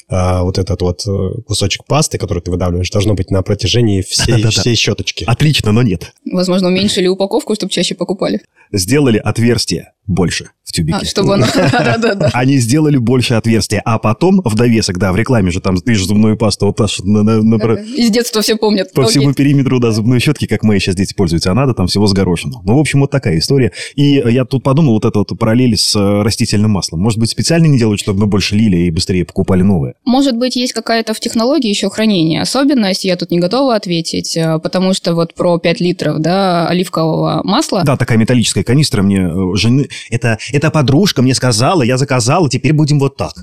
а, 0.10 0.44
вот 0.44 0.58
этот 0.58 0.82
вот 0.82 1.06
э, 1.06 1.42
кусочек 1.46 1.86
пасты, 1.86 2.18
который 2.18 2.42
ты 2.42 2.50
выдавливаешь, 2.50 2.90
должно 2.90 3.14
быть 3.14 3.30
на 3.30 3.42
протяжении 3.42 4.02
всей, 4.02 4.42
всей 4.50 4.76
щеточки. 4.76 5.26
Отлично, 5.26 5.74
но 5.74 5.82
нет. 5.82 6.14
Возможно, 6.32 6.70
уменьшили 6.70 7.08
упаковку, 7.08 7.56
чтобы 7.56 7.72
чаще 7.72 7.94
покупали. 7.94 8.42
Сделали 8.72 9.18
отверстие 9.18 9.92
больше 10.06 10.50
в 10.64 10.72
тюбике. 10.72 11.00
А, 11.02 11.06
чтобы 11.06 11.36
оно... 11.36 11.46
Да-да-да. 11.56 12.30
Они 12.34 12.58
сделали 12.58 12.98
больше 12.98 13.34
отверстия, 13.36 13.82
а 13.86 14.00
потом 14.00 14.42
в 14.44 14.56
довесок, 14.56 14.98
да, 14.98 15.12
в 15.12 15.18
рекламе 15.18 15.52
же 15.52 15.60
там, 15.62 15.78
ты 15.78 15.96
же 15.96 16.06
зубную 16.06 16.38
пасту 16.38 16.68
вот 16.68 16.78
так, 16.78 16.90
на, 17.04 17.24
на- 17.24 17.42
на 17.42 17.74
Из 17.74 18.10
детства 18.10 18.42
все 18.42 18.56
помнят. 18.56 18.92
по 18.94 19.06
всему 19.06 19.34
периметру, 19.34 19.80
да, 19.80 19.92
зубной 19.92 20.20
щетки, 20.20 20.48
как 20.48 20.64
мои 20.64 20.80
сейчас 20.80 20.96
дети 20.96 21.14
пользуются, 21.14 21.52
а 21.52 21.54
надо 21.54 21.74
там 21.74 21.88
всего 21.88 22.08
с 22.08 22.14
горошину. 22.14 22.62
Ну, 22.66 22.78
в 22.78 22.80
общем, 22.80 23.02
вот 23.02 23.12
такая 23.12 23.38
история. 23.38 23.72
И 23.96 24.24
я 24.26 24.46
тут 24.46 24.64
подумал, 24.64 24.94
вот 24.94 25.06
это 25.06 25.20
вот 25.20 25.38
параллель 25.38 25.78
с 25.78 25.96
э, 25.96 26.22
растительным 26.22 26.72
маслом. 26.72 27.02
Может 27.02 27.20
быть, 27.20 27.30
специально 27.30 27.66
не 27.66 27.78
делают, 27.78 28.00
чтобы 28.00 28.22
мы 28.22 28.26
больше 28.28 28.56
лили 28.56 28.78
и 28.78 28.92
быстрее 28.92 29.26
покупали 29.26 29.64
новое? 29.64 29.96
Может 30.06 30.38
быть, 30.38 30.56
есть 30.56 30.74
какая-то 30.74 31.14
в 31.14 31.20
технологии 31.20 31.70
еще 31.70 31.90
хранения 31.90 32.42
особенность, 32.42 33.04
я 33.04 33.16
тут 33.18 33.32
не 33.32 33.40
готова 33.40 33.76
ответить, 33.76 34.38
э, 34.38 34.60
потому 34.60 34.94
что 34.94 35.14
вот 35.16 35.34
про 35.34 35.58
5 35.58 35.82
литров 35.82 36.20
да, 36.20 36.68
оливкового 36.68 37.42
масла, 37.44 37.84
Да, 37.84 37.98
такая 37.98 38.18
металлическая 38.18 38.64
канистра 38.64 39.02
мне 39.02 39.22
э, 39.22 39.56
жены... 39.56 39.90
Это, 40.10 40.38
это 40.52 40.72
подружка 40.72 41.22
мне 41.22 41.36
сказала, 41.36 41.82
я 41.82 41.98
заказала, 41.98 42.50
теперь 42.50 42.74
будем 42.74 43.00
вот 43.00 43.18
так. 43.18 43.34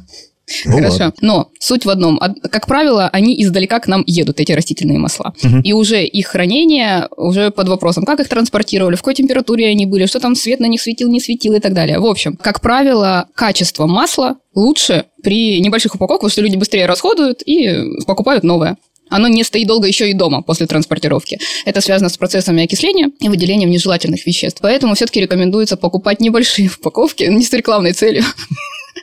Ну, 0.66 0.72
Хорошо. 0.76 0.92
ладно. 0.92 1.12
Но 1.20 1.50
суть 1.58 1.84
в 1.86 1.90
одном. 1.90 2.18
Од- 2.20 2.50
Как 2.50 2.66
правило, 2.66 3.08
они 3.12 3.40
издалека 3.42 3.80
к 3.80 3.86
нам 3.86 4.04
едут, 4.06 4.40
эти 4.40 4.52
растительные 4.52 4.98
масла. 4.98 5.32
Мгм. 5.42 5.60
И 5.62 5.72
уже 5.72 6.04
их 6.04 6.26
хранение 6.26 7.08
уже 7.16 7.50
под 7.50 7.68
вопросом, 7.68 8.04
как 8.04 8.20
их 8.20 8.28
транспортировали, 8.28 8.94
в 8.96 8.98
какой 9.00 9.14
температуре 9.14 9.68
они 9.68 9.86
были, 9.86 10.06
что 10.06 10.20
там 10.20 10.34
свет 10.34 10.60
на 10.60 10.66
них 10.66 10.80
светил, 10.82 11.08
не 11.08 11.20
светил 11.20 11.54
и 11.54 11.60
так 11.60 11.72
далее. 11.72 11.98
В 11.98 12.06
общем, 12.06 12.36
как 12.36 12.60
правило, 12.60 13.28
качество 13.34 13.86
масла 13.86 14.36
лучше 14.54 15.04
при 15.22 15.60
небольших 15.60 15.94
упаковках, 15.94 16.20
потому 16.20 16.30
что 16.32 16.42
люди 16.42 16.56
быстрее 16.56 16.86
расходуют 16.86 17.42
и 17.46 17.82
покупают 18.06 18.44
новое. 18.44 18.76
Оно 19.10 19.28
не 19.28 19.44
стоит 19.44 19.66
долго 19.66 19.86
еще 19.86 20.10
и 20.10 20.14
дома 20.14 20.42
после 20.42 20.66
транспортировки. 20.66 21.38
Это 21.66 21.80
связано 21.82 22.08
с 22.08 22.16
процессами 22.16 22.64
окисления 22.64 23.10
и 23.20 23.28
выделением 23.28 23.70
нежелательных 23.70 24.26
веществ. 24.26 24.60
Поэтому 24.62 24.94
все-таки 24.94 25.20
рекомендуется 25.20 25.76
покупать 25.76 26.20
небольшие 26.20 26.70
упаковки, 26.80 27.24
не 27.24 27.44
с 27.44 27.52
рекламной 27.52 27.92
целью, 27.92 28.24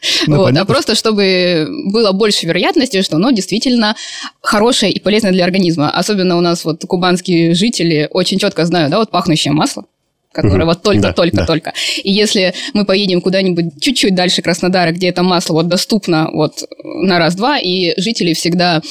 Ну, 0.28 0.38
вот, 0.38 0.56
а 0.56 0.66
просто 0.66 0.96
чтобы 0.96 1.68
было 1.92 2.12
больше 2.12 2.46
вероятности, 2.46 3.02
что 3.02 3.18
оно 3.18 3.32
действительно 3.32 3.96
хорошее 4.42 4.92
и 4.92 5.00
полезное 5.00 5.32
для 5.32 5.44
организма. 5.44 5.90
Особенно 5.90 6.38
у 6.38 6.42
нас 6.42 6.66
вот 6.66 6.84
кубанские 6.88 7.54
жители 7.54 8.08
очень 8.12 8.40
четко 8.40 8.66
знают, 8.66 8.92
да, 8.92 9.00
вот 9.00 9.12
пахнущее 9.12 9.54
масло 9.54 9.86
которое 10.34 10.60
Мгм. 10.60 10.68
вот 10.68 10.78
Да, 10.84 10.92
только-только-только. 10.92 11.74
И 12.04 12.12
если 12.12 12.54
мы 12.74 12.86
поедем 12.86 13.20
куда-нибудь 13.20 13.82
чуть-чуть 13.82 14.16
дальше 14.16 14.42
Краснодара, 14.42 14.92
где 14.92 15.10
это 15.10 15.24
масло 15.24 15.56
вот 15.56 15.68
доступно 15.68 16.30
вот 16.32 16.64
на 16.84 17.20
раз-два, 17.20 17.60
и 17.60 18.00
жители 18.00 18.34
всегда 18.34 18.82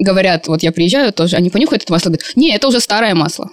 говорят, 0.00 0.48
вот 0.48 0.64
я 0.64 0.72
приезжаю 0.72 1.12
тоже, 1.12 1.36
они 1.36 1.50
понюхают 1.50 1.84
это 1.84 1.92
масло, 1.92 2.08
говорят, 2.08 2.32
не, 2.34 2.52
это 2.52 2.66
уже 2.66 2.80
старое 2.80 3.14
масло. 3.14 3.48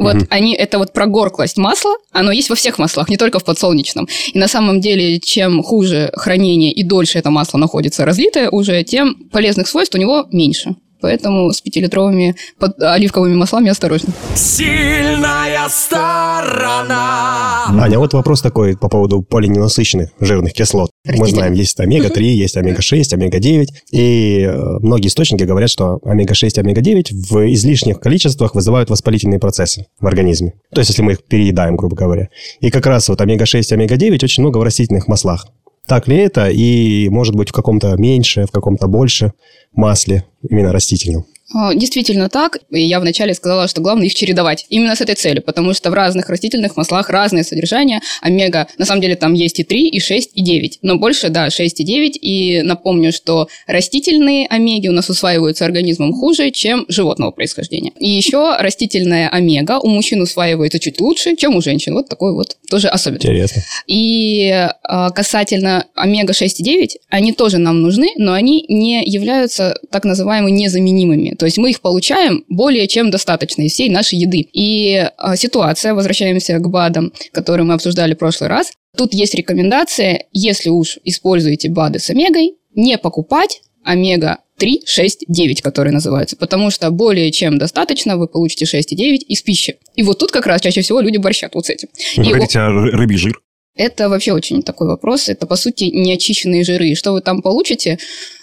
Вот 0.00 0.14
Мгм. 0.14 0.26
они, 0.30 0.54
это 0.54 0.78
вот 0.78 0.94
прогорклость 0.94 1.58
масла, 1.58 1.92
оно 2.10 2.32
есть 2.32 2.48
во 2.48 2.56
всех 2.56 2.78
маслах, 2.78 3.10
не 3.10 3.18
только 3.18 3.38
в 3.38 3.44
подсолнечном. 3.44 4.08
И 4.32 4.38
на 4.38 4.48
самом 4.48 4.80
деле, 4.80 5.20
чем 5.20 5.62
хуже 5.62 6.10
хранение 6.14 6.72
и 6.72 6.82
дольше 6.82 7.18
это 7.18 7.30
масло 7.30 7.58
находится 7.58 8.06
разлитое 8.06 8.48
уже, 8.48 8.82
тем 8.82 9.14
полезных 9.30 9.68
свойств 9.68 9.94
у 9.94 9.98
него 9.98 10.26
меньше. 10.32 10.74
Поэтому 11.00 11.50
с 11.52 11.60
пятилитровыми 11.60 12.36
под- 12.58 12.80
оливковыми 12.82 13.34
маслами 13.34 13.70
осторожно. 13.70 14.12
Сильная 14.34 15.68
сторона. 15.68 17.66
Аня, 17.68 17.98
вот 17.98 18.12
вопрос 18.12 18.42
такой 18.42 18.76
по 18.76 18.88
поводу 18.88 19.22
полиненасыщенных 19.22 20.10
жирных 20.20 20.52
кислот. 20.52 20.90
Мы 21.04 21.28
знаем, 21.28 21.52
есть 21.54 21.78
омега-3, 21.80 22.22
есть 22.22 22.56
омега-6, 22.56 23.14
омега-9. 23.14 23.66
И 23.92 24.40
э, 24.42 24.78
многие 24.80 25.08
источники 25.08 25.44
говорят, 25.44 25.70
что 25.70 25.98
омега-6 26.04 26.50
и 26.56 26.60
омега-9 26.60 27.04
в 27.30 27.52
излишних 27.52 28.00
количествах 28.00 28.54
вызывают 28.54 28.90
воспалительные 28.90 29.38
процессы 29.38 29.86
в 30.00 30.06
организме. 30.06 30.54
То 30.74 30.80
есть, 30.80 30.90
если 30.90 31.02
мы 31.02 31.12
их 31.12 31.24
переедаем, 31.24 31.76
грубо 31.76 31.96
говоря. 31.96 32.28
И 32.60 32.70
как 32.70 32.86
раз 32.86 33.08
вот 33.08 33.20
омега-6 33.20 33.62
и 33.70 33.74
омега-9 33.74 34.24
очень 34.24 34.42
много 34.42 34.58
в 34.58 34.62
растительных 34.62 35.08
маслах. 35.08 35.46
Так 35.86 36.06
ли 36.06 36.16
это? 36.16 36.48
И, 36.48 37.08
может 37.08 37.34
быть, 37.34 37.48
в 37.48 37.52
каком-то 37.52 37.96
меньше, 37.96 38.46
в 38.46 38.50
каком-то 38.50 38.86
больше 38.86 39.32
масле, 39.72 40.24
именно 40.48 40.72
растительном. 40.72 41.26
А, 41.52 41.74
Действительно 41.74 42.28
так. 42.28 42.58
И 42.70 42.80
я 42.80 43.00
вначале 43.00 43.34
сказала, 43.34 43.66
что 43.68 43.80
главное 43.80 44.06
их 44.06 44.14
чередовать. 44.14 44.66
Именно 44.68 44.94
с 44.94 45.00
этой 45.00 45.14
целью, 45.14 45.42
потому 45.42 45.74
что 45.74 45.90
в 45.90 45.94
разных 45.94 46.28
растительных 46.28 46.76
маслах 46.76 47.10
разные 47.10 47.44
содержания. 47.44 48.00
Омега, 48.20 48.68
на 48.78 48.84
самом 48.84 49.00
деле, 49.00 49.16
там 49.16 49.34
есть 49.34 49.58
и 49.58 49.64
3, 49.64 49.88
и 49.88 50.00
6, 50.00 50.30
и 50.34 50.42
9. 50.42 50.78
Но 50.82 50.96
больше, 50.96 51.28
да, 51.28 51.50
6 51.50 51.80
и 51.80 51.84
9. 51.84 52.18
И 52.20 52.62
напомню, 52.62 53.12
что 53.12 53.48
растительные 53.66 54.46
омеги 54.46 54.88
у 54.88 54.92
нас 54.92 55.08
усваиваются 55.10 55.64
организмом 55.64 56.12
хуже, 56.12 56.50
чем 56.50 56.84
животного 56.88 57.32
происхождения. 57.32 57.92
И 57.98 58.08
еще 58.08 58.56
растительная 58.58 59.28
омега 59.28 59.80
у 59.80 59.88
мужчин 59.88 60.22
усваивается 60.22 60.78
чуть 60.78 61.00
лучше, 61.00 61.36
чем 61.36 61.56
у 61.56 61.62
женщин. 61.62 61.94
Вот 61.94 62.08
такой 62.08 62.32
вот 62.34 62.56
тоже 62.70 62.88
особенность. 62.88 63.26
Интересно. 63.26 63.62
И 63.86 64.50
а, 64.84 65.10
касательно 65.10 65.86
омега-6 65.96 66.46
и 66.58 66.62
9, 66.62 66.98
они 67.08 67.32
тоже 67.32 67.58
нам 67.58 67.82
нужны, 67.82 68.10
но 68.16 68.32
они 68.34 68.64
не 68.68 69.02
являются 69.04 69.76
так 69.90 70.04
называемыми 70.04 70.29
незаменимыми. 70.38 71.34
То 71.38 71.46
есть 71.46 71.58
мы 71.58 71.70
их 71.70 71.80
получаем 71.80 72.44
более 72.48 72.86
чем 72.86 73.10
достаточно 73.10 73.62
из 73.62 73.72
всей 73.72 73.88
нашей 73.90 74.18
еды. 74.18 74.46
И 74.52 75.08
а, 75.16 75.36
ситуация, 75.36 75.94
возвращаемся 75.94 76.58
к 76.58 76.68
БАДам, 76.68 77.12
которые 77.32 77.64
мы 77.66 77.74
обсуждали 77.74 78.14
в 78.14 78.18
прошлый 78.18 78.48
раз, 78.48 78.72
тут 78.96 79.14
есть 79.14 79.34
рекомендация, 79.34 80.24
если 80.32 80.70
уж 80.70 80.98
используете 81.04 81.68
БАДы 81.68 81.98
с 81.98 82.10
омегой, 82.10 82.54
не 82.74 82.96
покупать 82.98 83.62
омега 83.84 84.38
3, 84.58 84.82
6, 84.84 85.24
9, 85.26 85.62
которые 85.62 85.92
называются, 85.94 86.36
потому 86.36 86.70
что 86.70 86.90
более 86.90 87.30
чем 87.32 87.58
достаточно 87.58 88.16
вы 88.18 88.28
получите 88.28 88.66
6 88.66 88.92
и 88.92 88.96
9 88.96 89.24
из 89.26 89.40
пищи. 89.42 89.76
И 89.96 90.02
вот 90.02 90.18
тут 90.18 90.30
как 90.32 90.46
раз 90.46 90.60
чаще 90.60 90.82
всего 90.82 91.00
люди 91.00 91.16
борщат 91.16 91.54
вот 91.54 91.66
с 91.66 91.70
этим. 91.70 91.88
Вы 92.16 92.24
И 92.24 92.30
о- 92.32 92.34
хотите 92.34 92.58
а 92.58 92.68
ры- 92.70 92.90
рыбий 92.90 93.16
жир? 93.16 93.40
это 93.74 94.10
вообще 94.10 94.32
очень 94.32 94.62
такой 94.62 94.86
вопрос. 94.88 95.30
Это, 95.30 95.46
по 95.46 95.56
сути, 95.56 95.84
неочищенные 95.84 96.64
жиры. 96.64 96.94
Что 96.94 97.12
вы 97.12 97.22
там 97.22 97.40
получите? 97.40 97.98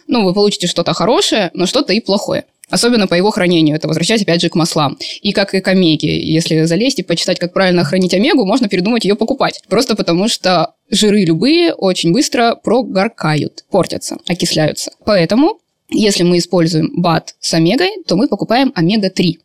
Ну, 0.08 0.24
вы 0.24 0.34
получите 0.34 0.68
что-то 0.68 0.94
хорошее, 0.94 1.52
но 1.54 1.66
что-то 1.66 1.94
и 1.94 2.00
плохое. 2.00 2.46
Особенно 2.70 3.08
по 3.08 3.14
его 3.14 3.32
хранению. 3.32 3.76
Это 3.78 3.88
возвращаясь, 3.88 4.24
опять 4.24 4.42
же, 4.42 4.50
к 4.50 4.56
маслам. 4.56 4.98
И 5.22 5.32
как 5.32 5.54
и 5.54 5.62
к 5.62 5.68
омеге. 5.70 6.22
Если 6.22 6.64
залезть 6.64 7.00
и 7.00 7.04
почитать, 7.04 7.40
как 7.40 7.54
правильно 7.54 7.84
хранить 7.84 8.14
омегу, 8.14 8.46
можно 8.46 8.68
передумать 8.68 9.06
ее 9.06 9.16
покупать. 9.16 9.62
Просто 9.70 9.96
потому 9.96 10.28
что 10.28 10.74
жиры 10.90 11.24
любые 11.24 11.74
очень 11.74 12.12
быстро 12.12 12.56
прогоркают, 12.62 13.64
портятся, 13.72 14.18
окисляются. 14.28 14.92
Поэтому, 15.06 15.60
если 15.90 16.24
мы 16.24 16.40
используем 16.40 16.92
БАТ 17.02 17.36
с 17.40 17.54
омегой, 17.54 17.92
то 18.06 18.18
мы 18.18 18.28
покупаем 18.28 18.74
омега-3 18.76 19.36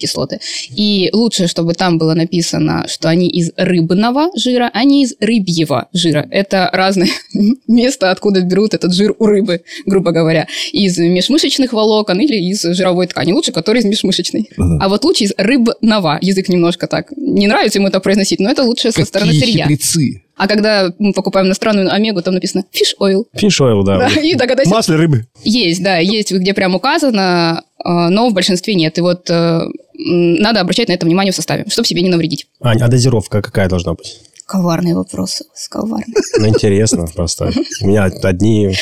кислоты. 0.00 0.40
И 0.74 1.10
лучше, 1.12 1.46
чтобы 1.46 1.74
там 1.74 1.98
было 1.98 2.14
написано, 2.14 2.86
что 2.88 3.08
они 3.08 3.28
из 3.28 3.52
рыбного 3.56 4.30
жира, 4.34 4.70
а 4.72 4.84
не 4.84 5.04
из 5.04 5.14
рыбьего 5.20 5.88
жира. 5.92 6.26
Это 6.30 6.68
разное 6.72 7.10
место, 7.68 8.10
откуда 8.10 8.40
берут 8.42 8.74
этот 8.74 8.92
жир 8.92 9.14
у 9.18 9.26
рыбы, 9.26 9.62
грубо 9.86 10.12
говоря. 10.12 10.46
Из 10.72 10.98
межмышечных 10.98 11.72
волокон 11.72 12.20
или 12.20 12.36
из 12.36 12.62
жировой 12.62 13.06
ткани. 13.06 13.32
Лучше, 13.32 13.52
который 13.52 13.80
из 13.80 13.84
межмышечной. 13.84 14.48
Ага. 14.56 14.78
А 14.80 14.88
вот 14.88 15.04
лучше 15.04 15.24
из 15.24 15.32
рыбного. 15.36 16.18
Язык 16.20 16.48
немножко 16.48 16.86
так. 16.86 17.12
Не 17.16 17.46
нравится 17.46 17.78
ему 17.78 17.88
это 17.88 18.00
произносить, 18.00 18.40
но 18.40 18.50
это 18.50 18.62
лучше 18.64 18.92
со 18.92 19.04
стороны 19.04 19.32
сырья. 19.32 19.64
хитрецы. 19.64 20.22
А 20.40 20.48
когда 20.48 20.90
мы 20.98 21.12
покупаем 21.12 21.48
иностранную 21.48 21.92
омегу, 21.92 22.22
там 22.22 22.32
написано 22.32 22.64
fish 22.72 22.96
oil. 22.98 23.24
Fish 23.36 23.60
oil, 23.60 23.82
да. 23.84 23.98
Да, 23.98 24.08
и 24.22 24.34
догадайся, 24.34 24.70
Масло 24.70 24.96
рыбы. 24.96 25.26
есть, 25.44 25.82
да, 25.82 25.98
есть, 25.98 26.32
где 26.32 26.54
прям 26.54 26.74
указано, 26.74 27.62
э, 27.78 27.82
но 27.84 28.30
в 28.30 28.32
большинстве 28.32 28.74
нет. 28.74 28.96
И 28.96 29.02
вот 29.02 29.28
э, 29.28 29.60
надо 29.92 30.60
обращать 30.62 30.88
на 30.88 30.94
это 30.94 31.04
внимание 31.04 31.30
в 31.30 31.36
составе, 31.36 31.66
чтобы 31.68 31.86
себе 31.86 32.00
не 32.00 32.08
навредить. 32.08 32.46
Ань, 32.62 32.80
а 32.80 32.88
дозировка 32.88 33.42
какая 33.42 33.68
должна 33.68 33.92
быть? 33.92 34.18
Коварные 34.46 34.94
вопросы, 34.94 35.44
коварные. 35.68 36.16
Ну, 36.38 36.48
интересно 36.48 37.06
просто. 37.14 37.52
У 37.82 37.86
меня 37.86 38.04
одни 38.04 38.72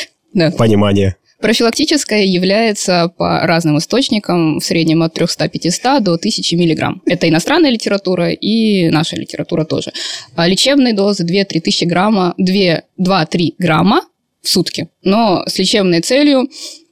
понимания. 0.57 1.17
Профилактическое 1.41 2.23
является 2.25 3.11
по 3.17 3.39
разным 3.47 3.77
источникам 3.77 4.59
в 4.59 4.63
среднем 4.63 5.03
от 5.03 5.17
300-500 5.17 6.01
до 6.01 6.13
1000 6.15 6.55
миллиграмм. 6.57 7.01
Это 7.05 7.29
иностранная 7.29 7.69
литература 7.69 8.29
и 8.29 8.89
наша 8.89 9.15
литература 9.15 9.63
тоже. 9.63 9.93
А 10.35 10.47
лечебные 10.47 10.93
дозы 10.93 11.25
2-3 11.25 11.61
тысячи 11.61 11.85
грамма, 11.85 12.35
2-3 12.37 13.53
грамма 13.57 14.01
в 14.41 14.49
сутки. 14.49 14.89
Но 15.01 15.43
с 15.47 15.57
лечебной 15.57 16.01
целью 16.01 16.49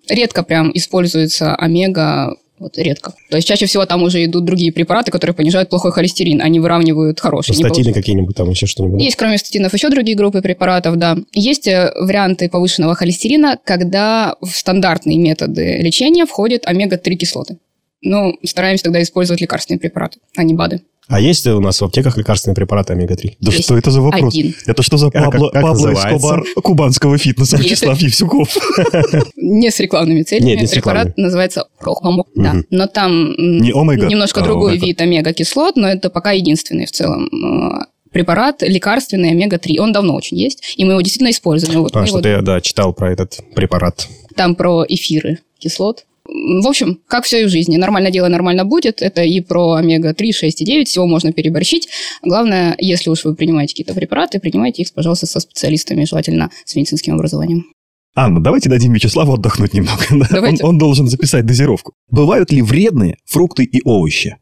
редко 0.07 0.43
прям 0.43 0.71
используется 0.73 1.53
омега, 1.55 2.35
вот 2.59 2.77
редко. 2.77 3.13
То 3.29 3.37
есть 3.37 3.47
чаще 3.47 3.65
всего 3.65 3.85
там 3.85 4.03
уже 4.03 4.23
идут 4.25 4.45
другие 4.45 4.71
препараты, 4.71 5.11
которые 5.11 5.35
понижают 5.35 5.69
плохой 5.69 5.91
холестерин, 5.91 6.41
они 6.41 6.59
выравнивают 6.59 7.19
хороший. 7.19 7.55
Статины 7.55 7.93
какие-нибудь 7.93 8.35
там, 8.35 8.49
еще 8.49 8.65
что-нибудь. 8.65 9.01
Есть, 9.01 9.15
кроме 9.15 9.37
статинов, 9.37 9.73
еще 9.73 9.89
другие 9.89 10.17
группы 10.17 10.41
препаратов, 10.41 10.97
да. 10.97 11.17
Есть 11.33 11.67
э, 11.67 11.91
варианты 11.95 12.49
повышенного 12.49 12.95
холестерина, 12.95 13.57
когда 13.63 14.35
в 14.41 14.49
стандартные 14.49 15.17
методы 15.17 15.77
лечения 15.77 16.25
входят 16.25 16.65
омега-3 16.65 17.15
кислоты. 17.15 17.57
Ну, 18.01 18.37
стараемся 18.43 18.85
тогда 18.85 19.01
использовать 19.01 19.41
лекарственные 19.41 19.79
препараты, 19.79 20.19
а 20.35 20.43
не 20.43 20.53
БАДы. 20.53 20.81
А 21.07 21.21
есть 21.21 21.47
у 21.47 21.59
нас 21.61 21.79
в 21.79 21.85
аптеках 21.85 22.17
лекарственные 22.17 22.55
препараты 22.55 22.93
омега-3? 22.93 23.37
Да 23.39 23.51
Есть 23.51 23.63
что 23.63 23.77
это 23.77 23.91
за 23.91 24.01
вопрос? 24.01 24.33
один. 24.33 24.53
Это 24.65 24.83
что 24.83 24.97
за 24.97 25.09
Как- 25.09 25.31
Пабло, 25.31 25.49
как 25.49 25.61
Пабло 25.61 25.87
называется? 25.87 26.17
Эскобар 26.17 26.43
кубанского 26.61 27.17
фитнеса 27.17 27.57
Вячеслав 27.57 27.97
Евсюков? 27.99 28.57
Не 29.37 29.71
с 29.71 29.79
рекламными 29.79 30.23
целями. 30.23 30.49
Нет, 30.49 30.61
не 30.61 30.67
с 30.67 30.71
Препарат 30.71 31.17
называется 31.17 31.67
Рохамок. 31.79 32.27
Да. 32.35 32.55
Но 32.69 32.87
там 32.87 33.31
немножко 33.37 34.41
а 34.41 34.43
другой 34.43 34.77
вид 34.77 34.99
омега-кислот, 35.01 35.75
но 35.77 35.87
это 35.87 36.09
пока 36.09 36.31
единственный 36.31 36.85
в 36.85 36.91
целом 36.91 37.27
э, 37.27 37.85
препарат 38.11 38.61
лекарственный 38.61 39.31
омега-3. 39.31 39.79
Он 39.79 39.93
давно 39.93 40.15
очень 40.15 40.37
есть, 40.37 40.75
и 40.75 40.83
мы 40.83 40.93
его 40.93 41.01
действительно 41.01 41.31
используем. 41.31 41.73
И 41.73 41.77
вот 41.77 41.95
А, 41.95 42.05
что-то 42.05 42.27
я, 42.29 42.41
да, 42.41 42.59
читал 42.61 42.93
про 42.93 43.11
этот 43.11 43.39
препарат. 43.55 44.07
Там 44.35 44.55
про 44.55 44.83
эфиры 44.87 45.39
кислот. 45.59 46.05
В 46.27 46.67
общем, 46.67 46.99
как 47.07 47.23
все 47.23 47.43
и 47.43 47.45
в 47.45 47.49
жизни. 47.49 47.77
Нормально 47.77 48.11
дело 48.11 48.27
нормально 48.27 48.65
будет. 48.65 49.01
Это 49.01 49.23
и 49.23 49.39
про 49.39 49.73
омега-3, 49.73 50.31
6 50.33 50.61
и 50.61 50.65
9. 50.65 50.87
Всего 50.87 51.07
можно 51.07 51.31
переборщить. 51.31 51.87
Главное, 52.21 52.75
если 52.79 53.09
уж 53.09 53.23
вы 53.23 53.33
принимаете 53.35 53.73
какие-то 53.73 53.93
препараты, 53.93 54.39
принимайте 54.39 54.81
их, 54.81 54.93
пожалуйста, 54.93 55.25
со 55.25 55.39
специалистами, 55.39 56.03
желательно 56.05 56.51
с 56.65 56.75
медицинским 56.75 57.13
образованием. 57.13 57.65
Анна, 58.13 58.43
давайте 58.43 58.67
дадим 58.67 58.93
Вячеславу 58.93 59.33
отдохнуть 59.33 59.73
немного. 59.73 60.03
да? 60.11 60.41
Он, 60.41 60.57
он 60.61 60.77
должен 60.77 61.07
записать 61.07 61.45
дозировку. 61.45 61.93
Бывают 62.09 62.51
ли 62.51 62.61
вредные 62.61 63.17
фрукты 63.25 63.63
и 63.63 63.81
овощи? 63.85 64.37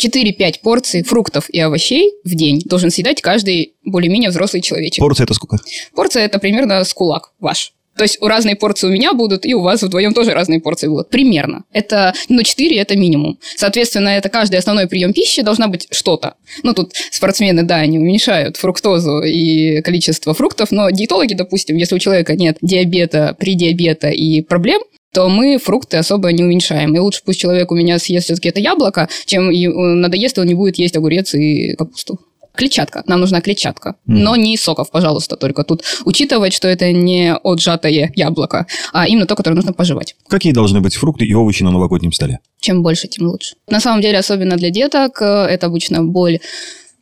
4-5 0.00 0.54
порций 0.62 1.02
фруктов 1.02 1.48
и 1.50 1.58
овощей 1.58 2.12
в 2.24 2.34
день 2.34 2.62
должен 2.64 2.90
съедать 2.90 3.20
каждый 3.20 3.74
более-менее 3.84 4.30
взрослый 4.30 4.62
человечек. 4.62 5.00
Порция 5.00 5.24
это 5.24 5.34
сколько? 5.34 5.58
Порция 5.94 6.24
это 6.24 6.38
примерно 6.38 6.84
с 6.84 6.92
кулак 6.94 7.32
ваш. 7.40 7.72
То 7.98 8.04
есть 8.04 8.22
у 8.22 8.28
разные 8.28 8.54
порции 8.54 8.86
у 8.86 8.90
меня 8.90 9.12
будут, 9.12 9.44
и 9.44 9.54
у 9.54 9.60
вас 9.60 9.82
вдвоем 9.82 10.14
тоже 10.14 10.30
разные 10.30 10.60
порции 10.60 10.86
будут. 10.86 11.10
Примерно. 11.10 11.64
Это, 11.72 12.14
ну, 12.28 12.42
4 12.42 12.78
это 12.78 12.96
минимум. 12.96 13.38
Соответственно, 13.56 14.10
это 14.10 14.28
каждый 14.28 14.56
основной 14.56 14.86
прием 14.86 15.12
пищи 15.12 15.42
должна 15.42 15.66
быть 15.66 15.88
что-то. 15.90 16.34
Ну, 16.62 16.74
тут 16.74 16.92
спортсмены, 17.10 17.64
да, 17.64 17.76
они 17.76 17.98
уменьшают 17.98 18.56
фруктозу 18.56 19.22
и 19.22 19.82
количество 19.82 20.32
фруктов, 20.32 20.70
но 20.70 20.90
диетологи, 20.90 21.34
допустим, 21.34 21.76
если 21.76 21.96
у 21.96 21.98
человека 21.98 22.36
нет 22.36 22.58
диабета, 22.62 23.36
предиабета 23.38 24.08
и 24.08 24.42
проблем, 24.42 24.80
то 25.12 25.28
мы 25.28 25.58
фрукты 25.58 25.96
особо 25.96 26.30
не 26.30 26.44
уменьшаем. 26.44 26.94
И 26.94 26.98
лучше 26.98 27.22
пусть 27.24 27.40
человек 27.40 27.72
у 27.72 27.74
меня 27.74 27.98
съест 27.98 28.26
все-таки 28.26 28.50
это 28.50 28.60
яблоко, 28.60 29.08
чем 29.26 29.50
э, 29.50 29.68
надоест, 29.68 30.38
он 30.38 30.46
не 30.46 30.54
будет 30.54 30.78
есть 30.78 30.96
огурец 30.96 31.34
и 31.34 31.74
капусту. 31.74 32.20
Клетчатка. 32.58 33.04
Нам 33.06 33.20
нужна 33.20 33.40
клетчатка. 33.40 33.94
Мгм. 34.06 34.20
Но 34.20 34.36
не 34.36 34.54
из 34.54 34.62
соков, 34.62 34.90
пожалуйста, 34.90 35.36
только 35.36 35.62
тут 35.62 35.84
учитывать, 36.04 36.52
что 36.52 36.66
это 36.66 36.90
не 36.90 37.32
отжатое 37.32 38.10
яблоко, 38.16 38.66
а 38.92 39.06
именно 39.06 39.26
то, 39.26 39.36
которое 39.36 39.54
нужно 39.54 39.72
пожевать. 39.72 40.16
Какие 40.26 40.52
должны 40.52 40.80
быть 40.80 40.96
фрукты 40.96 41.24
и 41.24 41.34
овощи 41.34 41.62
на 41.62 41.70
новогоднем 41.70 42.12
столе? 42.12 42.40
Чем 42.60 42.82
больше, 42.82 43.06
тем 43.06 43.28
лучше. 43.28 43.54
На 43.68 43.78
самом 43.78 44.02
деле, 44.02 44.18
особенно 44.18 44.56
для 44.56 44.70
деток, 44.70 45.22
э, 45.22 45.24
это 45.24 45.66
обычно 45.66 46.02
боль 46.02 46.40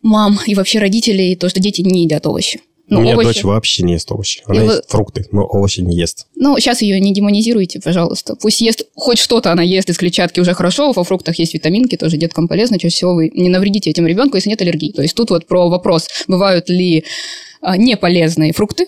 мам 0.03 0.39
и 0.47 0.55
вообще 0.55 0.79
родителей, 0.79 1.37
то, 1.37 1.49
что 1.49 1.59
дети 1.59 1.81
не 1.81 2.03
едят 2.03 2.27
овощи. 2.27 2.61
Ну, 2.89 3.01
У 3.01 3.03
меня 3.03 3.15
овощи- 3.15 3.27
дочь 3.27 3.43
вообще 3.45 3.83
не 3.83 3.95
ест 3.95 4.11
овощи. 4.13 4.43
Она 4.47 4.63
И 4.63 4.67
вы- 4.67 4.73
ест 4.75 4.91
фрукты, 4.91 5.27
но 5.33 5.45
овощи 5.45 5.81
не 5.81 5.97
ест. 5.97 6.27
Ну, 6.37 6.57
сейчас 6.59 6.83
ее 6.83 7.01
не 7.01 7.13
демонизируйте, 7.13 7.81
пожалуйста. 7.81 8.37
Пусть 8.37 8.61
ест 8.61 8.85
хоть 8.95 9.19
что-то, 9.19 9.51
она 9.51 9.63
ест 9.63 9.91
из 9.91 9.99
клетчатки 9.99 10.39
уже 10.39 10.55
хорошо, 10.55 10.93
во 10.93 11.03
фруктах 11.03 11.39
есть 11.39 11.55
витаминки, 11.55 11.97
тоже 11.97 12.17
деткам 12.17 12.47
полезно. 12.47 12.79
Чаще 12.79 12.95
всего 12.95 13.15
вы 13.15 13.31
не 13.35 13.49
навредите 13.49 13.91
этим 13.91 14.07
ребенку, 14.07 14.37
если 14.37 14.51
нет 14.51 14.63
аллергии. 14.63 14.93
То 14.93 15.03
есть 15.03 15.15
тут 15.15 15.31
вот 15.31 15.47
про 15.47 15.69
вопрос, 15.69 16.09
бывают 16.29 16.69
ли 16.69 17.05
а, 17.63 17.77
неполезные 17.77 18.53
фрукты, 18.53 18.87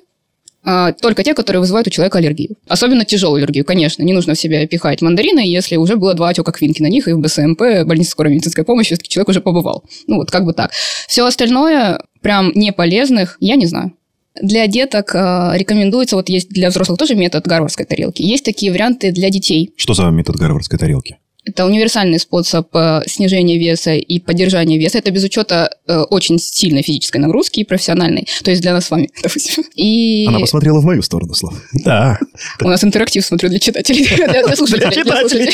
только 0.65 1.25
те, 1.25 1.35
которые 1.35 1.61
вызывают 1.61 1.87
у 1.87 1.91
человека 1.91 2.19
аллергию. 2.19 2.57
Особенно 2.67 3.05
тяжелую 3.05 3.39
аллергию, 3.39 3.65
конечно. 3.65 4.03
Не 4.03 4.13
нужно 4.13 4.35
в 4.35 4.39
себя 4.39 4.67
пихать 4.67 5.03
мандарины, 5.03 5.41
если 5.41 5.77
уже 5.77 5.97
было 5.97 6.15
два 6.15 6.31
отека 6.31 6.53
квинки 6.53 6.83
на 6.83 6.89
них, 6.89 7.09
и 7.09 7.13
в 7.13 7.21
БСМП, 7.21 7.85
больнице 7.85 8.11
скорой 8.11 8.33
медицинской 8.33 8.65
помощи, 8.65 8.89
все-таки 8.89 9.09
человек 9.09 9.29
уже 9.29 9.41
побывал. 9.41 9.85
Ну, 10.07 10.17
вот 10.17 10.31
как 10.31 10.45
бы 10.45 10.53
так. 10.53 10.73
Все 11.07 11.25
остальное, 11.25 12.01
прям 12.21 12.53
неполезных, 12.55 13.37
я 13.41 13.57
не 13.57 13.67
знаю. 13.67 13.93
Для 14.41 14.67
деток 14.67 15.15
э, 15.15 15.53
рекомендуется, 15.55 16.17
вот 16.17 16.29
есть 16.29 16.49
для 16.51 16.69
взрослых 16.71 16.99
тоже 16.99 17.15
метод 17.15 17.47
гарвардской 17.47 17.87
тарелки. 17.87 18.23
Есть 18.23 18.45
такие 18.45 18.71
варианты 18.71 19.11
для 19.11 19.31
детей. 19.31 19.73
Что 19.77 19.95
за 19.95 20.05
метод 20.11 20.37
гарвардской 20.37 20.79
тарелки? 20.79 21.19
Это 21.45 21.65
универсальный 21.65 22.19
способ 22.19 22.69
э, 22.75 23.03
снижения 23.07 23.59
веса 23.59 23.95
и 23.95 24.19
поддержания 24.19 24.79
веса. 24.79 24.99
Это 24.99 25.11
без 25.11 25.25
учета 25.25 25.71
э, 25.87 26.01
очень 26.11 26.39
сильной 26.39 26.83
физической 26.83 27.19
нагрузки 27.19 27.61
и 27.61 27.65
профессиональной. 27.65 28.27
То 28.45 28.51
есть 28.51 28.61
для 28.63 28.75
нас 28.75 28.87
с 28.87 28.91
вами, 28.91 29.09
допустим. 29.23 29.65
И 29.75 30.27
Она 30.29 30.41
посмотрела 30.41 30.81
в 30.81 30.85
мою 30.85 31.03
сторону, 31.03 31.35
Слав. 31.35 31.55
Да. 31.85 32.19
у 32.61 32.69
нас 32.69 32.85
интерактив, 32.85 33.25
смотрю, 33.25 33.49
для 33.49 33.59
читателей. 33.59 34.07
Для 34.47 34.57
слушателей. 34.57 35.51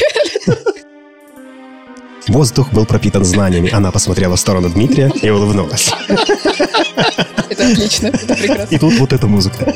Воздух 2.27 2.73
был 2.73 2.87
пропитан 2.87 3.25
знаниями. 3.25 3.71
Она 3.73 3.93
посмотрела 3.93 4.37
в 4.37 4.41
сторону 4.41 4.71
Дмитрия 4.71 5.13
и 5.23 5.31
улыбнулась. 5.31 5.91
Это 7.51 7.71
отлично, 7.71 8.07
это 8.09 8.35
прекрасно. 8.35 8.75
И 8.75 8.79
тут 8.79 8.95
вот 8.95 9.13
эта 9.13 9.27
музыка. 9.27 9.75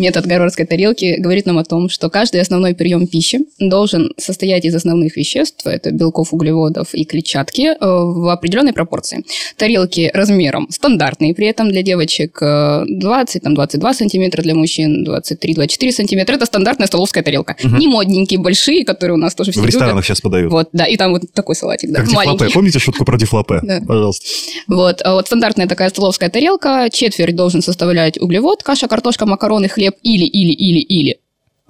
Метод 0.00 0.24
гарвардской 0.24 0.64
тарелки 0.64 1.16
говорит 1.18 1.44
нам 1.44 1.58
о 1.58 1.64
том, 1.64 1.90
что 1.90 2.08
каждый 2.08 2.40
основной 2.40 2.74
прием 2.74 3.06
пищи 3.06 3.40
должен 3.58 4.14
состоять 4.16 4.64
из 4.64 4.74
основных 4.74 5.14
веществ, 5.18 5.66
это 5.66 5.90
белков, 5.90 6.32
углеводов 6.32 6.94
и 6.94 7.04
клетчатки, 7.04 7.66
э, 7.66 7.76
в 7.80 8.32
определенной 8.32 8.72
пропорции. 8.72 9.24
Тарелки 9.58 10.10
размером 10.14 10.68
стандартные, 10.70 11.34
при 11.34 11.48
этом 11.48 11.70
для 11.70 11.82
девочек 11.82 12.38
э, 12.40 12.84
20, 12.88 13.42
там 13.42 13.54
22 13.54 13.92
сантиметра, 13.92 14.40
для 14.40 14.54
мужчин 14.54 15.06
23-24 15.06 15.92
сантиметра. 15.92 16.36
Это 16.36 16.46
стандартная 16.46 16.86
столовская 16.86 17.22
тарелка. 17.22 17.56
Не 17.62 17.86
модненькие, 17.86 18.40
большие, 18.40 18.86
которые 18.86 19.16
у 19.16 19.20
нас 19.20 19.34
тоже 19.34 19.52
все 19.52 19.60
В 19.60 19.64
любят. 19.64 19.74
ресторанах 19.74 20.06
сейчас 20.06 20.22
подают. 20.22 20.50
Вот, 20.50 20.70
да, 20.72 20.86
и 20.86 20.96
там 20.96 21.12
вот 21.12 21.24
такой 21.34 21.54
салатик, 21.56 21.90
да, 21.90 21.96
Как 22.00 22.08
дифлопе. 22.08 22.26
маленький. 22.30 22.54
Помните 22.54 22.78
шутку 22.78 23.04
про 23.04 23.18
дифлопе? 23.18 23.60
Да. 23.62 23.82
Пожалуйста. 23.86 24.24
Вот, 24.66 25.02
а 25.04 25.12
вот 25.12 25.26
стандартная 25.26 25.66
такая 25.66 25.90
столовская 25.90 26.30
тарелка, 26.30 26.88
четверть 26.90 27.36
должен 27.36 27.60
составлять 27.60 28.18
углевод, 28.18 28.62
каша, 28.62 28.88
картошка, 28.88 29.26
макароны, 29.26 29.68
хлеб 29.68 29.89
или, 30.02 30.24
или, 30.24 30.52
или, 30.52 30.80
или. 30.80 31.19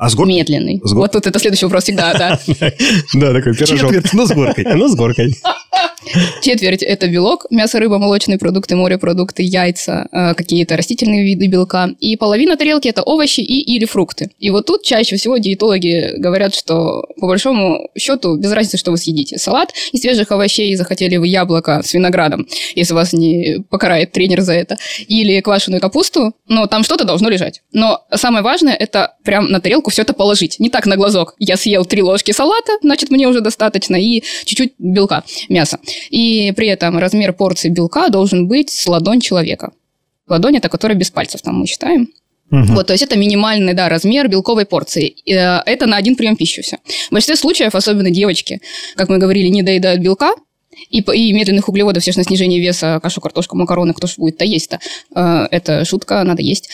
А 0.00 0.08
с 0.08 0.14
горкой? 0.14 0.34
Медленный. 0.36 0.80
С 0.82 0.92
гор- 0.92 1.02
Вот 1.02 1.12
тут 1.12 1.26
это 1.26 1.38
следующий 1.38 1.66
вопрос 1.66 1.84
всегда, 1.84 2.14
да. 2.14 2.40
Да, 3.14 3.34
такой 3.34 3.54
пирожок. 3.54 3.90
Четверть, 3.92 4.12
но 4.14 4.26
с 4.26 4.30
горкой. 4.30 4.64
Ну, 4.74 4.88
с 4.88 4.94
горкой. 4.96 5.34
Четверть– 6.42 6.82
это 6.82 7.06
белок, 7.08 7.46
мясо, 7.50 7.78
рыба, 7.78 7.98
молочные 7.98 8.38
продукты, 8.38 8.74
морепродукты, 8.74 9.42
яйца, 9.42 10.08
э, 10.10 10.34
какие-то 10.34 10.76
растительные 10.76 11.24
виды 11.24 11.46
белка. 11.46 11.90
И 12.00 12.16
половина 12.16 12.56
тарелки– 12.56 12.88
это 12.88 13.02
овощи 13.02 13.40
и 13.40 13.60
или 13.60 13.84
фрукты. 13.84 14.30
И 14.38 14.50
вот 14.50 14.66
тут 14.66 14.82
чаще 14.82 15.16
всего 15.16 15.36
диетологи 15.36 16.14
говорят, 16.16 16.54
что 16.54 17.04
по 17.20 17.26
большому 17.26 17.90
счету 17.98 18.36
без 18.36 18.50
разницы, 18.52 18.78
что 18.78 18.90
вы 18.90 18.96
съедите. 18.96 19.38
Салат 19.38 19.72
из 19.92 20.00
свежих 20.00 20.32
овощей, 20.32 20.74
захотели 20.74 21.16
вы 21.18 21.28
яблоко 21.28 21.82
с 21.84 21.92
виноградом, 21.92 22.46
если 22.74 22.94
вас 22.94 23.12
не 23.12 23.58
покарает 23.68 24.12
тренер 24.12 24.40
за 24.40 24.54
это, 24.54 24.78
или 25.06 25.40
квашеную 25.40 25.80
капусту, 25.80 26.32
но 26.48 26.66
там 26.66 26.82
что-то 26.82 27.04
должно 27.04 27.28
лежать. 27.28 27.60
Но 27.72 28.00
самое 28.14 28.42
важное– 28.42 28.74
это 28.78 29.14
прям 29.22 29.50
на 29.50 29.60
тарелку 29.60 29.89
все 29.90 30.02
это 30.02 30.12
положить. 30.12 30.58
Не 30.58 30.70
так 30.70 30.86
на 30.86 30.96
глазок. 30.96 31.34
Я 31.38 31.56
съел 31.56 31.84
три 31.84 32.02
ложки 32.02 32.32
салата, 32.32 32.72
значит, 32.82 33.10
мне 33.10 33.28
уже 33.28 33.40
достаточно, 33.40 33.96
и 33.96 34.22
чуть-чуть 34.44 34.72
белка, 34.78 35.24
мяса. 35.48 35.78
И 36.10 36.52
при 36.56 36.68
этом 36.68 36.98
размер 36.98 37.32
порции 37.32 37.68
белка 37.68 38.08
должен 38.08 38.48
быть 38.48 38.70
с 38.70 38.86
ладонь 38.86 39.20
человека. 39.20 39.72
Ладонь 40.28 40.56
это 40.56 40.68
которая 40.68 40.96
без 40.96 41.10
пальцев, 41.10 41.42
там 41.42 41.56
мы 41.56 41.66
считаем. 41.66 42.08
Мгм. 42.50 42.74
Вот, 42.74 42.88
то 42.88 42.92
есть 42.92 43.04
это 43.04 43.16
минимальный, 43.16 43.74
да, 43.74 43.88
размер 43.88 44.28
белковой 44.28 44.66
порции. 44.66 45.14
Э, 45.26 45.62
Это 45.66 45.86
на 45.86 45.96
один 45.96 46.16
прием 46.16 46.36
пищи 46.36 46.62
все. 46.62 46.78
В 47.08 47.12
большинстве 47.12 47.36
случаев, 47.36 47.74
особенно 47.74 48.10
девочки, 48.10 48.60
как 48.96 49.08
мы 49.08 49.18
говорили, 49.18 49.46
не 49.46 49.62
доедают 49.62 50.00
белка, 50.00 50.34
и, 50.88 51.00
и 51.00 51.32
медленных 51.32 51.68
углеводов, 51.68 52.02
все 52.02 52.12
же 52.12 52.18
на 52.18 52.24
снижение 52.24 52.60
веса, 52.60 53.00
кашу, 53.02 53.20
картошку, 53.20 53.56
макароны, 53.56 53.94
кто 53.94 54.06
же 54.06 54.14
будет-то 54.18 54.44
есть-то. 54.44 54.80
Э, 55.14 55.46
Это 55.50 55.84
шутка, 55.84 56.22
надо 56.24 56.42
есть. 56.42 56.70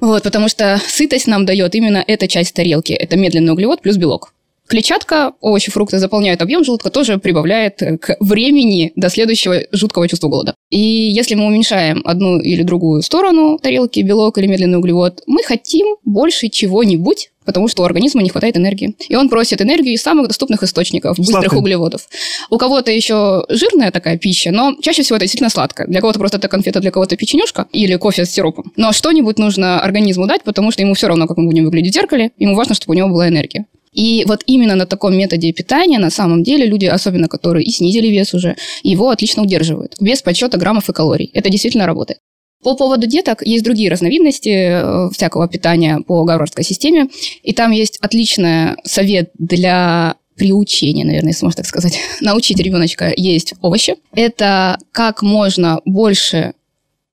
Вот, 0.00 0.22
потому 0.22 0.48
что 0.48 0.80
сытость 0.86 1.26
нам 1.26 1.46
дает 1.46 1.74
именно 1.74 2.04
эта 2.06 2.28
часть 2.28 2.54
тарелки. 2.54 2.92
Это 2.92 3.16
медленный 3.16 3.52
углевод 3.52 3.82
плюс 3.82 3.96
белок. 3.96 4.32
Клетчатка, 4.66 5.34
овощи, 5.40 5.70
фрукты 5.70 5.98
заполняют 5.98 6.40
объем 6.40 6.64
желудка, 6.64 6.88
тоже 6.88 7.18
прибавляет 7.18 7.82
э, 7.82 7.98
к 7.98 8.16
времени 8.20 8.92
до 8.96 9.10
следующего 9.10 9.60
жуткого 9.72 10.08
чувства 10.08 10.28
голода. 10.28 10.54
И 10.70 10.78
если 10.78 11.34
мы 11.34 11.46
уменьшаем 11.46 12.00
одну 12.04 12.40
или 12.40 12.62
другую 12.62 13.02
сторону 13.02 13.58
тарелки, 13.58 14.00
белок 14.00 14.38
или 14.38 14.46
медленный 14.46 14.78
углевод, 14.78 15.22
мы 15.26 15.42
хотим 15.42 15.96
больше 16.04 16.48
чего-нибудь, 16.48 17.30
потому 17.44 17.68
что 17.68 17.82
у 17.82 17.84
организма 17.84 18.22
не 18.22 18.30
хватает 18.30 18.56
энергии. 18.56 18.94
И 19.08 19.16
он 19.16 19.28
просит 19.28 19.60
энергию 19.62 19.94
из 19.94 20.02
самых 20.02 20.28
доступных 20.28 20.62
источников, 20.62 21.18
быстрых 21.18 21.42
Сладкое. 21.42 21.58
углеводов. 21.60 22.08
У 22.50 22.58
кого-то 22.58 22.90
еще 22.90 23.44
жирная 23.48 23.90
такая 23.90 24.18
пища, 24.18 24.50
но 24.50 24.74
чаще 24.80 25.02
всего 25.02 25.16
это 25.16 25.24
действительно 25.24 25.50
сладкое. 25.50 25.86
Для 25.86 26.00
кого-то 26.00 26.18
просто 26.18 26.38
это 26.38 26.48
конфета, 26.48 26.80
для 26.80 26.90
кого-то 26.90 27.16
печенюшка 27.16 27.66
или 27.72 27.96
кофе 27.96 28.24
с 28.24 28.30
сиропом. 28.30 28.72
Но 28.76 28.92
что-нибудь 28.92 29.38
нужно 29.38 29.80
организму 29.80 30.26
дать, 30.26 30.42
потому 30.44 30.70
что 30.70 30.82
ему 30.82 30.94
все 30.94 31.08
равно, 31.08 31.26
как 31.26 31.36
мы 31.36 31.46
будем 31.46 31.64
выглядеть 31.64 31.92
в 31.92 31.94
зеркале, 31.94 32.32
ему 32.38 32.54
важно, 32.54 32.74
чтобы 32.74 32.94
у 32.94 32.96
него 32.96 33.08
была 33.08 33.28
энергия. 33.28 33.66
И 33.94 34.24
вот 34.26 34.42
именно 34.46 34.74
на 34.74 34.86
таком 34.86 35.16
методе 35.16 35.52
питания 35.52 35.98
на 35.98 36.10
самом 36.10 36.42
деле 36.42 36.66
люди, 36.66 36.86
особенно 36.86 37.28
которые 37.28 37.64
и 37.64 37.70
снизили 37.70 38.08
вес 38.08 38.34
уже, 38.34 38.56
его 38.82 39.08
отлично 39.10 39.42
удерживают. 39.44 39.94
Без 40.00 40.20
подсчета 40.20 40.58
граммов 40.58 40.88
и 40.88 40.92
калорий. 40.92 41.30
Это 41.32 41.48
действительно 41.48 41.86
работает. 41.86 42.18
По 42.64 42.74
поводу 42.74 43.06
деток 43.06 43.42
есть 43.42 43.62
другие 43.62 43.90
разновидности 43.90 44.48
э, 44.48 45.10
всякого 45.12 45.46
питания 45.48 46.00
по 46.00 46.24
гарвардской 46.24 46.64
системе, 46.64 47.08
и 47.42 47.52
там 47.52 47.70
есть 47.70 47.98
отличный 48.00 48.76
совет 48.84 49.30
для 49.38 50.16
приучения, 50.36 51.04
наверное, 51.04 51.30
если 51.30 51.44
можно 51.44 51.58
так 51.58 51.66
сказать. 51.66 51.98
Научить 52.20 52.58
ребеночка 52.58 53.12
есть 53.14 53.54
овощи. 53.60 53.96
Это 54.14 54.78
как 54.92 55.22
можно 55.22 55.80
больше 55.84 56.54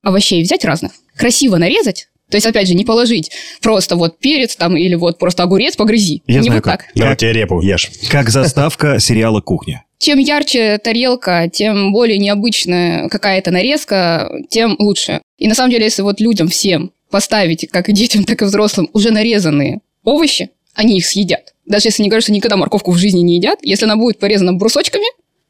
овощей 0.01 0.41
взять 0.41 0.65
разных, 0.65 0.93
красиво 1.15 1.57
нарезать, 1.57 2.07
то 2.29 2.37
есть, 2.37 2.47
опять 2.47 2.69
же, 2.69 2.75
не 2.75 2.85
положить 2.85 3.29
просто 3.61 3.97
вот 3.97 4.17
перец 4.17 4.55
там 4.55 4.77
или 4.77 4.95
вот 4.95 5.19
просто 5.19 5.43
огурец 5.43 5.75
погрызи. 5.75 6.23
Я 6.27 6.37
не 6.37 6.43
знаю 6.43 6.59
вот 6.59 6.63
как. 6.63 6.83
так. 6.85 6.91
Давай 6.95 7.17
тебе 7.17 7.33
репу 7.33 7.61
ешь. 7.61 7.91
Как 8.09 8.29
заставка 8.29 8.99
сериала 9.01 9.41
«Кухня». 9.41 9.83
Чем 10.01 10.17
ярче 10.17 10.79
тарелка, 10.79 11.47
тем 11.47 11.93
более 11.93 12.17
необычная 12.17 13.07
какая-то 13.07 13.51
нарезка, 13.51 14.31
тем 14.49 14.75
лучше. 14.79 15.21
И 15.37 15.47
на 15.47 15.53
самом 15.53 15.69
деле, 15.69 15.83
если 15.83 16.01
вот 16.01 16.19
людям 16.19 16.47
всем 16.47 16.91
поставить, 17.11 17.69
как 17.69 17.87
и 17.87 17.93
детям, 17.93 18.23
так 18.25 18.41
и 18.41 18.45
взрослым, 18.45 18.89
уже 18.93 19.11
нарезанные 19.11 19.81
овощи, 20.03 20.49
они 20.73 20.97
их 20.97 21.05
съедят. 21.05 21.53
Даже 21.67 21.89
если 21.89 22.01
они 22.01 22.09
говорят, 22.09 22.23
что 22.23 22.33
никогда 22.33 22.57
морковку 22.57 22.89
в 22.89 22.97
жизни 22.97 23.19
не 23.19 23.35
едят, 23.35 23.59
если 23.61 23.85
она 23.85 23.95
будет 23.95 24.17
порезана 24.17 24.53
брусочками, 24.53 25.05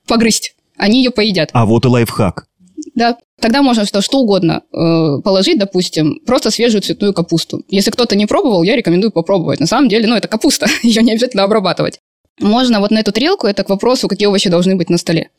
погрызть, 0.06 0.54
они 0.76 1.02
ее 1.02 1.12
поедят. 1.12 1.50
А 1.54 1.66
вот 1.66 1.86
и 1.86 1.88
лайфхак. 1.88 2.46
Да, 2.94 3.16
тогда 3.40 3.62
можно 3.62 3.86
что, 3.86 4.02
что 4.02 4.20
угодно 4.20 4.64
э, 4.74 5.22
положить, 5.24 5.60
допустим, 5.60 6.20
просто 6.26 6.52
свежую 6.52 6.82
цветную 6.82 7.14
капусту. 7.14 7.64
Если 7.70 7.90
кто-то 7.90 8.18
не 8.18 8.26
пробовал, 8.26 8.64
я 8.64 8.76
рекомендую 8.76 9.12
попробовать. 9.12 9.62
На 9.62 9.68
самом 9.68 9.88
деле, 9.88 10.08
ну, 10.08 10.16
это 10.18 10.28
капуста, 10.28 10.68
ее 10.84 11.02
не 11.04 11.14
обязательно 11.14 11.44
обрабатывать. 11.44 12.02
Можно 12.40 12.80
вот 12.80 12.92
на 12.92 13.00
эту 13.00 13.12
тарелку, 13.12 13.48
это 13.48 13.64
к 13.64 13.70
вопросу, 13.70 14.08
какие 14.08 14.28
овощи 14.28 14.50
должны 14.50 14.76
быть 14.76 14.90
на 14.90 14.98
столе, 14.98 15.30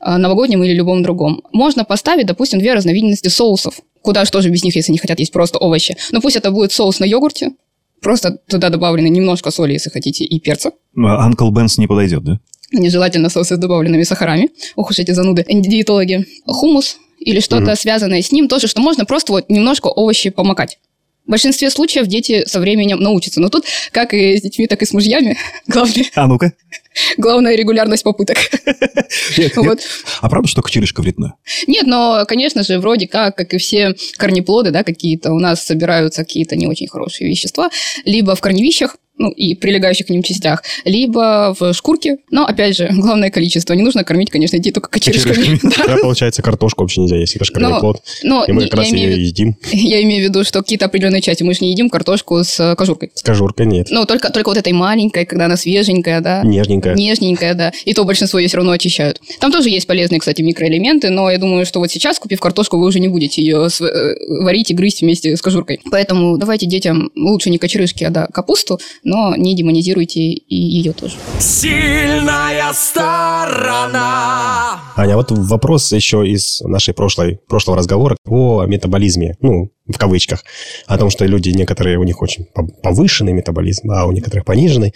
э, 0.00 0.16
новогоднем 0.16 0.62
или 0.62 0.74
любом 0.74 1.02
другом. 1.02 1.42
Можно 1.52 1.84
поставить, 1.84 2.26
допустим, 2.26 2.58
две 2.58 2.74
разновидности 2.74 3.28
соусов. 3.28 3.80
Куда 4.02 4.24
же 4.24 4.30
тоже 4.30 4.50
без 4.50 4.64
них, 4.64 4.76
если 4.76 4.92
не 4.92 4.98
хотят 4.98 5.18
есть 5.20 5.32
просто 5.32 5.58
овощи. 5.58 5.96
Но 6.10 6.20
пусть 6.20 6.36
это 6.36 6.50
будет 6.50 6.72
соус 6.72 7.00
на 7.00 7.04
йогурте, 7.04 7.52
просто 8.02 8.38
туда 8.48 8.68
добавлено 8.68 9.08
немножко 9.08 9.50
соли, 9.50 9.72
если 9.72 9.90
хотите, 9.90 10.24
и 10.24 10.40
перца. 10.40 10.72
А 10.96 11.24
Анкл 11.24 11.50
Бенс 11.50 11.78
не 11.78 11.86
подойдет, 11.86 12.24
да? 12.24 12.40
Нежелательно 12.72 13.30
соусы 13.30 13.56
с 13.56 13.58
добавленными 13.58 14.04
сахарами. 14.04 14.50
Ох 14.76 14.90
уж 14.90 14.98
эти 14.98 15.10
зануды. 15.12 15.44
Диетологи. 15.48 16.26
Хумус 16.46 16.98
или 17.18 17.40
что-то 17.40 17.76
связанное 17.76 18.22
с 18.22 18.32
ним, 18.32 18.48
тоже, 18.48 18.66
что 18.66 18.80
можно 18.80 19.04
просто 19.04 19.32
вот 19.32 19.50
немножко 19.50 19.88
овощи 19.88 20.30
помакать. 20.30 20.78
В 21.26 21.30
большинстве 21.30 21.70
случаев 21.70 22.06
дети 22.06 22.44
со 22.46 22.60
временем 22.60 22.98
научатся. 22.98 23.40
Но 23.40 23.48
тут, 23.48 23.64
как 23.92 24.14
и 24.14 24.36
с 24.36 24.42
детьми, 24.42 24.66
так 24.66 24.82
и 24.82 24.86
с 24.86 24.92
мужьями, 24.92 25.36
главное, 25.66 26.04
А 26.14 26.26
ну-ка. 26.26 26.52
главная 27.16 27.54
регулярность 27.54 28.04
попыток. 28.04 28.38
Вот. 29.56 29.80
А 30.20 30.28
правда, 30.28 30.48
что 30.48 30.62
кочерышка 30.62 31.02
вредна? 31.02 31.34
Нет, 31.66 31.86
но, 31.86 32.24
конечно 32.26 32.62
же, 32.62 32.78
вроде 32.78 33.08
как, 33.08 33.36
как 33.36 33.54
и 33.54 33.58
все 33.58 33.94
корнеплоды, 34.16 34.70
да, 34.70 34.84
какие-то, 34.84 35.32
у 35.32 35.38
нас 35.38 35.64
собираются 35.64 36.22
какие-то 36.24 36.56
не 36.56 36.66
очень 36.66 36.88
хорошие 36.88 37.28
вещества, 37.28 37.70
либо 38.04 38.34
в 38.34 38.40
корневищах, 38.40 38.96
ну, 39.20 39.30
и 39.30 39.54
прилегающих 39.54 40.06
к 40.06 40.10
ним 40.10 40.22
частях, 40.22 40.62
либо 40.84 41.54
в 41.58 41.74
шкурке. 41.74 42.16
Но, 42.30 42.46
опять 42.46 42.76
же, 42.76 42.88
главное 42.92 43.30
количество. 43.30 43.74
Не 43.74 43.82
нужно 43.82 44.02
кормить, 44.02 44.30
конечно, 44.30 44.58
детей 44.58 44.72
только 44.72 44.88
кочерышками. 44.88 45.60
Да. 45.70 45.86
Да, 45.86 45.96
получается, 45.98 46.42
картошку 46.42 46.82
вообще 46.82 47.02
нельзя 47.02 47.16
есть. 47.16 47.36
Это 47.36 47.44
же 47.44 47.52
плод. 47.52 48.02
но 48.22 48.44
И 48.44 48.52
мы 48.52 48.64
как 48.64 48.74
раз 48.74 48.90
в 48.90 48.94
ее 48.94 49.26
едим. 49.26 49.56
Я 49.72 50.02
имею 50.02 50.24
в 50.24 50.28
виду, 50.28 50.44
что 50.44 50.62
какие-то 50.62 50.86
определенные 50.86 51.20
части. 51.20 51.42
Мы 51.42 51.54
же 51.54 51.60
не 51.60 51.70
едим 51.70 51.90
картошку 51.90 52.42
с 52.42 52.58
э, 52.58 52.74
кожуркой. 52.76 53.10
С 53.14 53.22
кожуркой 53.22 53.66
нет. 53.66 53.88
Ну, 53.90 54.06
только, 54.06 54.30
только 54.30 54.48
вот 54.48 54.56
этой 54.56 54.72
маленькой, 54.72 55.26
когда 55.26 55.46
она 55.46 55.56
свеженькая, 55.56 56.20
да. 56.20 56.42
Нежненькая. 56.42 56.94
Нежненькая, 56.94 57.54
да. 57.54 57.72
И 57.84 57.92
то 57.92 58.04
большинство 58.04 58.38
ее 58.38 58.48
все 58.48 58.56
равно 58.56 58.72
очищают. 58.72 59.20
Там 59.38 59.52
тоже 59.52 59.68
есть 59.68 59.86
полезные, 59.86 60.18
кстати, 60.18 60.42
микроэлементы, 60.42 61.10
но 61.10 61.30
я 61.30 61.38
думаю, 61.38 61.66
что 61.66 61.78
вот 61.78 61.90
сейчас, 61.90 62.18
купив 62.18 62.40
картошку, 62.40 62.78
вы 62.78 62.86
уже 62.86 63.00
не 63.00 63.08
будете 63.08 63.42
ее 63.42 63.68
э, 63.68 64.14
варить 64.42 64.70
и 64.70 64.74
грызть 64.74 65.02
вместе 65.02 65.36
с 65.36 65.42
кожуркой. 65.42 65.80
Поэтому 65.90 66.38
давайте 66.38 66.66
детям 66.66 67.10
лучше 67.14 67.50
не 67.50 67.58
кочерышки, 67.58 68.04
а 68.04 68.10
да, 68.10 68.26
капусту, 68.32 68.80
но 69.10 69.34
не 69.34 69.56
демонизируйте 69.56 70.20
и 70.20 70.54
ее 70.54 70.92
тоже. 70.92 71.16
Сильная 71.40 72.72
сторона. 72.72 74.00
Аня, 74.94 75.16
вот 75.16 75.32
вопрос 75.32 75.92
еще 75.92 76.24
из 76.24 76.60
нашей 76.60 76.94
прошлой, 76.94 77.40
прошлого 77.48 77.78
разговора 77.78 78.16
о 78.28 78.64
метаболизме, 78.66 79.34
ну, 79.40 79.72
в 79.92 79.98
кавычках, 79.98 80.44
о 80.86 80.98
том, 80.98 81.10
что 81.10 81.24
люди, 81.26 81.50
некоторые, 81.50 81.98
у 81.98 82.02
них 82.02 82.22
очень 82.22 82.46
пов- 82.54 82.72
повышенный 82.82 83.32
метаболизм, 83.32 83.90
а 83.90 84.06
у 84.06 84.12
некоторых 84.12 84.44
пониженный. 84.44 84.94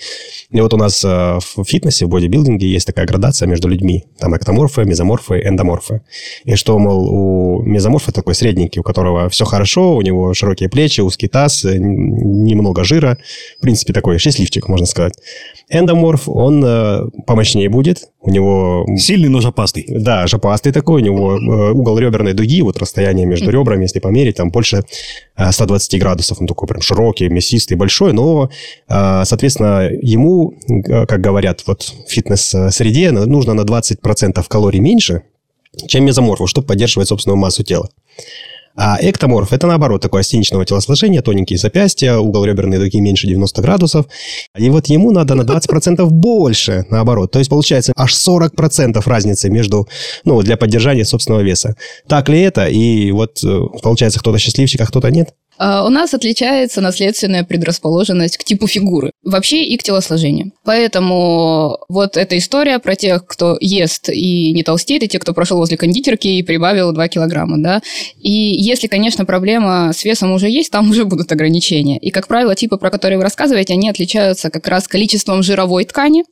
И 0.50 0.60
вот 0.60 0.72
у 0.74 0.76
нас 0.76 1.04
э, 1.04 1.08
в 1.08 1.64
фитнесе, 1.64 2.06
в 2.06 2.08
бодибилдинге 2.08 2.68
есть 2.68 2.86
такая 2.86 3.06
градация 3.06 3.46
между 3.46 3.68
людьми. 3.68 4.04
Там 4.18 4.36
эктоморфы, 4.36 4.84
мезоморфы, 4.84 5.40
эндоморфы. 5.44 6.02
И 6.44 6.54
что, 6.56 6.78
мол, 6.78 7.08
у 7.10 7.62
мезоморфа 7.62 8.12
такой 8.12 8.34
средненький, 8.34 8.80
у 8.80 8.82
которого 8.82 9.28
все 9.28 9.44
хорошо, 9.44 9.96
у 9.96 10.02
него 10.02 10.34
широкие 10.34 10.68
плечи, 10.68 11.00
узкий 11.00 11.28
таз, 11.28 11.64
немного 11.64 12.84
жира. 12.84 13.18
В 13.58 13.62
принципе, 13.62 13.92
такой 13.92 14.18
счастливчик, 14.18 14.68
можно 14.68 14.86
сказать. 14.86 15.14
Эндоморф, 15.70 16.28
он 16.28 16.62
э, 16.64 17.06
помощнее 17.26 17.68
будет, 17.68 18.08
у 18.20 18.30
него 18.30 18.86
Сильный, 18.96 19.28
но 19.28 19.40
жопастый. 19.40 19.86
да, 19.88 20.26
жопастый 20.26 20.72
такой, 20.72 21.00
у 21.02 21.04
него 21.04 21.36
э, 21.36 21.72
угол 21.72 21.98
реберной 21.98 22.34
дуги, 22.34 22.62
вот 22.62 22.78
расстояние 22.78 23.26
между 23.26 23.50
ребрами, 23.50 23.82
если 23.82 23.98
померить, 23.98 24.36
там 24.36 24.50
больше 24.50 24.84
э, 25.36 25.52
120 25.52 26.00
градусов. 26.00 26.40
Он 26.40 26.46
такой 26.46 26.68
прям 26.68 26.82
широкий, 26.82 27.28
мясистый, 27.28 27.76
большой, 27.76 28.12
но, 28.12 28.50
э, 28.88 29.22
соответственно, 29.24 29.88
ему, 30.02 30.54
э, 30.68 31.06
как 31.06 31.20
говорят, 31.20 31.62
вот 31.66 31.82
в 31.82 32.10
фитнес-среде 32.10 33.10
нужно 33.10 33.54
на 33.54 33.62
20% 33.62 34.44
калорий 34.48 34.80
меньше, 34.80 35.22
чем 35.88 36.04
мезоморфу, 36.04 36.46
чтобы 36.46 36.66
поддерживать 36.66 37.08
собственную 37.08 37.38
массу 37.38 37.62
тела. 37.64 37.88
А 38.76 38.98
эктоморф– 39.00 39.52
это, 39.52 39.68
наоборот, 39.68 40.02
такое 40.02 40.22
осеничного 40.22 40.64
телосложения, 40.64 41.22
тоненькие 41.22 41.58
запястья, 41.58 42.16
угол 42.16 42.44
реберной 42.44 42.78
дуги 42.78 43.00
меньше 43.00 43.28
90 43.28 43.62
градусов. 43.62 44.06
И 44.58 44.68
вот 44.68 44.86
ему 44.86 45.12
надо 45.12 45.36
на 45.36 45.42
20% 45.42 46.04
больше, 46.06 46.84
наоборот. 46.90 47.30
То 47.30 47.38
есть, 47.38 47.50
получается, 47.50 47.92
аж 47.96 48.12
40% 48.14 49.00
разницы 49.06 49.48
между, 49.48 49.88
ну, 50.24 50.42
для 50.42 50.56
поддержания 50.56 51.04
собственного 51.04 51.42
веса. 51.42 51.76
Так 52.08 52.28
ли 52.28 52.40
это? 52.40 52.66
И 52.66 53.12
вот, 53.12 53.44
э, 53.44 53.60
получается, 53.82 54.18
кто-то 54.18 54.38
счастливчик, 54.38 54.80
а 54.80 54.86
кто-то 54.86 55.10
нет? 55.10 55.34
А 55.58 55.84
У 55.84 55.88
нас 55.88 56.14
отличается 56.14 56.80
наследственная 56.80 57.44
предрасположенность 57.44 58.36
к 58.36 58.44
типу 58.44 58.66
фигуры, 58.66 59.12
вообще 59.22 59.64
и 59.64 59.76
к 59.76 59.82
телосложению. 59.82 60.52
Поэтому 60.64 61.78
вот 61.88 62.16
эта 62.16 62.36
история 62.38 62.78
про 62.78 62.96
тех, 62.96 63.26
кто 63.26 63.56
ест 63.60 64.08
и 64.08 64.52
не 64.52 64.62
толстеет, 64.62 65.02
и 65.02 65.08
те, 65.08 65.18
кто 65.18 65.32
прошел 65.32 65.58
возле 65.58 65.76
кондитерки 65.76 66.28
и 66.38 66.42
прибавил 66.42 66.92
2 66.92 67.08
килограмма, 67.08 67.58
да. 67.62 67.82
И 68.20 68.30
если, 68.30 68.86
конечно, 68.86 69.24
проблема 69.24 69.92
с 69.94 70.04
весом 70.04 70.32
уже 70.32 70.48
есть, 70.48 70.70
там 70.70 70.90
уже 70.90 71.04
будут 71.04 71.30
ограничения. 71.32 71.98
И, 71.98 72.10
как 72.10 72.26
правило, 72.28 72.54
типы, 72.54 72.76
про 72.76 72.90
которые 72.90 73.18
вы 73.18 73.24
рассказываете, 73.24 73.74
они 73.74 73.88
отличаются 73.88 74.50
как 74.50 74.66
раз 74.68 74.88
количеством 74.88 75.42
жировой 75.42 75.84
ткани 75.84 76.24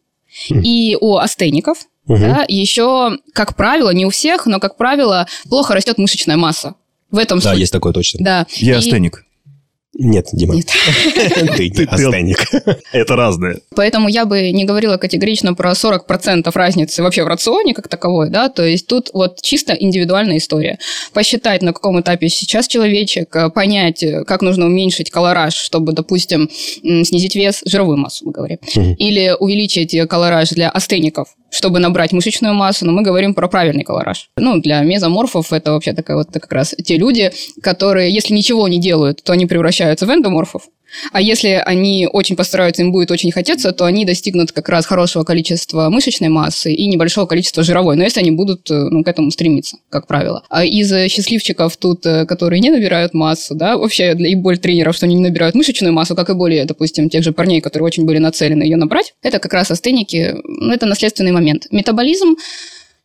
и 0.51 0.97
у 1.01 1.17
астеников, 1.17 1.79
Мгм. 2.07 2.21
да, 2.21 2.45
еще, 2.49 3.19
как 3.33 3.55
правило, 3.57 3.91
не 3.91 4.07
у 4.07 4.11
всех, 4.11 4.47
но, 4.47 4.59
как 4.59 4.77
правило, 4.77 5.27
плохо 5.49 5.75
растет 5.75 5.99
мышечная 5.99 6.37
масса. 6.37 6.75
В 7.13 7.19
этом 7.19 7.39
Да, 7.39 7.51
суть. 7.51 7.61
есть 7.61 7.73
такое 7.73 7.93
точно. 7.93 8.25
Да. 8.25 8.47
Я 8.57 8.75
И- 8.75 8.79
астеник. 8.79 9.25
Нет, 9.95 10.29
Дима. 10.33 10.55
Нет. 10.55 10.67
Ты 11.57 11.69
ты- 11.71 11.85
астеник. 11.85 12.47
Это 12.93 13.15
разное. 13.17 13.59
Поэтому 13.77 14.09
я 14.09 14.25
бы 14.25 14.51
не 14.51 14.65
говорила 14.65 14.97
категорично 14.97 15.53
про 15.55 15.73
40% 15.73 16.51
разницы 16.55 17.03
вообще 17.03 17.25
в 17.25 17.27
рационе 17.27 17.75
как 17.75 17.89
таковой, 17.89 18.31
да, 18.31 18.49
то 18.49 18.65
есть 18.65 18.87
тут 18.87 19.11
вот 19.13 19.43
чисто 19.43 19.75
индивидуальная 19.75 20.39
история. 20.39 20.79
Посчитать, 21.13 21.61
на 21.63 21.73
каком 21.75 22.01
этапе 22.01 22.29
сейчас 22.31 22.69
человечек, 22.69 23.35
э, 23.37 23.51
понять, 23.51 24.03
э, 24.03 24.25
как 24.25 24.41
нужно 24.41 24.65
уменьшить 24.67 25.11
колораж, 25.11 25.55
чтобы, 25.55 25.93
допустим, 25.93 26.49
снизить 26.83 27.35
вес, 27.35 27.61
жировую 27.67 27.99
массу, 27.99 28.25
мы 28.25 28.33
говорим, 28.33 28.59
Мгм. 28.75 28.95
или 28.95 29.35
увеличить 29.39 29.93
э, 29.95 30.07
колораж 30.07 30.49
для 30.51 30.71
астеников, 30.71 31.29
чтобы 31.51 31.81
набрать 31.81 32.13
мышечную 32.13 32.55
массу, 32.55 32.87
но 32.87 32.93
мы 32.93 33.03
говорим 33.03 33.35
про 33.35 33.47
правильный 33.47 33.85
колораж. 33.85 34.31
Ну, 34.39 34.59
для 34.59 34.81
мезоморфов 34.81 35.53
это 35.53 35.73
вообще 35.73 35.93
такая 35.93 36.17
вот 36.17 36.29
как 36.33 36.51
раз 36.51 36.75
те 36.83 36.97
люди, 36.97 37.31
которые, 37.63 38.11
если 38.11 38.33
ничего 38.33 38.67
не 38.69 38.81
делают, 38.81 39.23
то 39.23 39.35
они 39.35 39.45
превращаются 39.45 39.82
в 40.07 40.11
эндоморфов, 40.11 40.63
а 41.11 41.21
если 41.21 41.63
они 41.65 42.09
очень 42.11 42.37
постараются, 42.37 42.83
им 42.83 42.93
будет 42.93 43.11
очень 43.11 43.33
хотеться, 43.33 43.73
то 43.73 43.85
они 43.85 44.05
достигнут 44.05 44.53
как 44.53 44.69
раз 44.69 44.87
хорошего 44.87 45.25
количества 45.25 45.89
мышечной 45.89 46.29
массы 46.29 46.73
и 46.73 46.87
небольшого 46.87 47.27
количества 47.27 47.63
жировой. 47.63 47.97
Но 47.97 48.05
если 48.05 48.21
они 48.21 48.31
будут 48.31 48.71
э, 48.71 48.75
ну, 48.75 49.03
к 49.03 49.09
этому 49.09 49.31
стремиться, 49.31 49.79
как 49.89 50.07
правило. 50.07 50.45
А 50.51 50.65
из 50.65 50.93
э, 50.93 51.09
счастливчиков 51.09 51.77
тут, 51.77 52.05
э, 52.05 52.27
которые 52.27 52.61
не 52.61 52.71
набирают 52.71 53.15
массу, 53.15 53.55
да, 53.55 53.77
вообще 53.77 54.15
для 54.15 54.29
и 54.29 54.35
боль 54.35 54.59
тренеров, 54.59 54.97
что 54.97 55.07
они 55.07 55.15
не 55.15 55.23
набирают 55.23 55.55
мышечную 55.55 55.93
массу, 55.93 56.15
как 56.15 56.29
и 56.31 56.35
более, 56.35 56.65
допустим, 56.65 57.09
тех 57.09 57.23
же 57.23 57.33
парней, 57.33 57.61
которые 57.61 57.87
очень 57.87 58.05
были 58.05 58.19
нацелены 58.19 58.63
ее 58.63 58.77
набрать, 58.77 59.15
это 59.23 59.39
как 59.39 59.53
раз 59.55 59.71
астеники, 59.71 60.37
ну, 60.45 60.73
это 60.73 60.87
наследственный 60.87 61.33
момент. 61.33 61.67
Метаболизм 61.71 62.37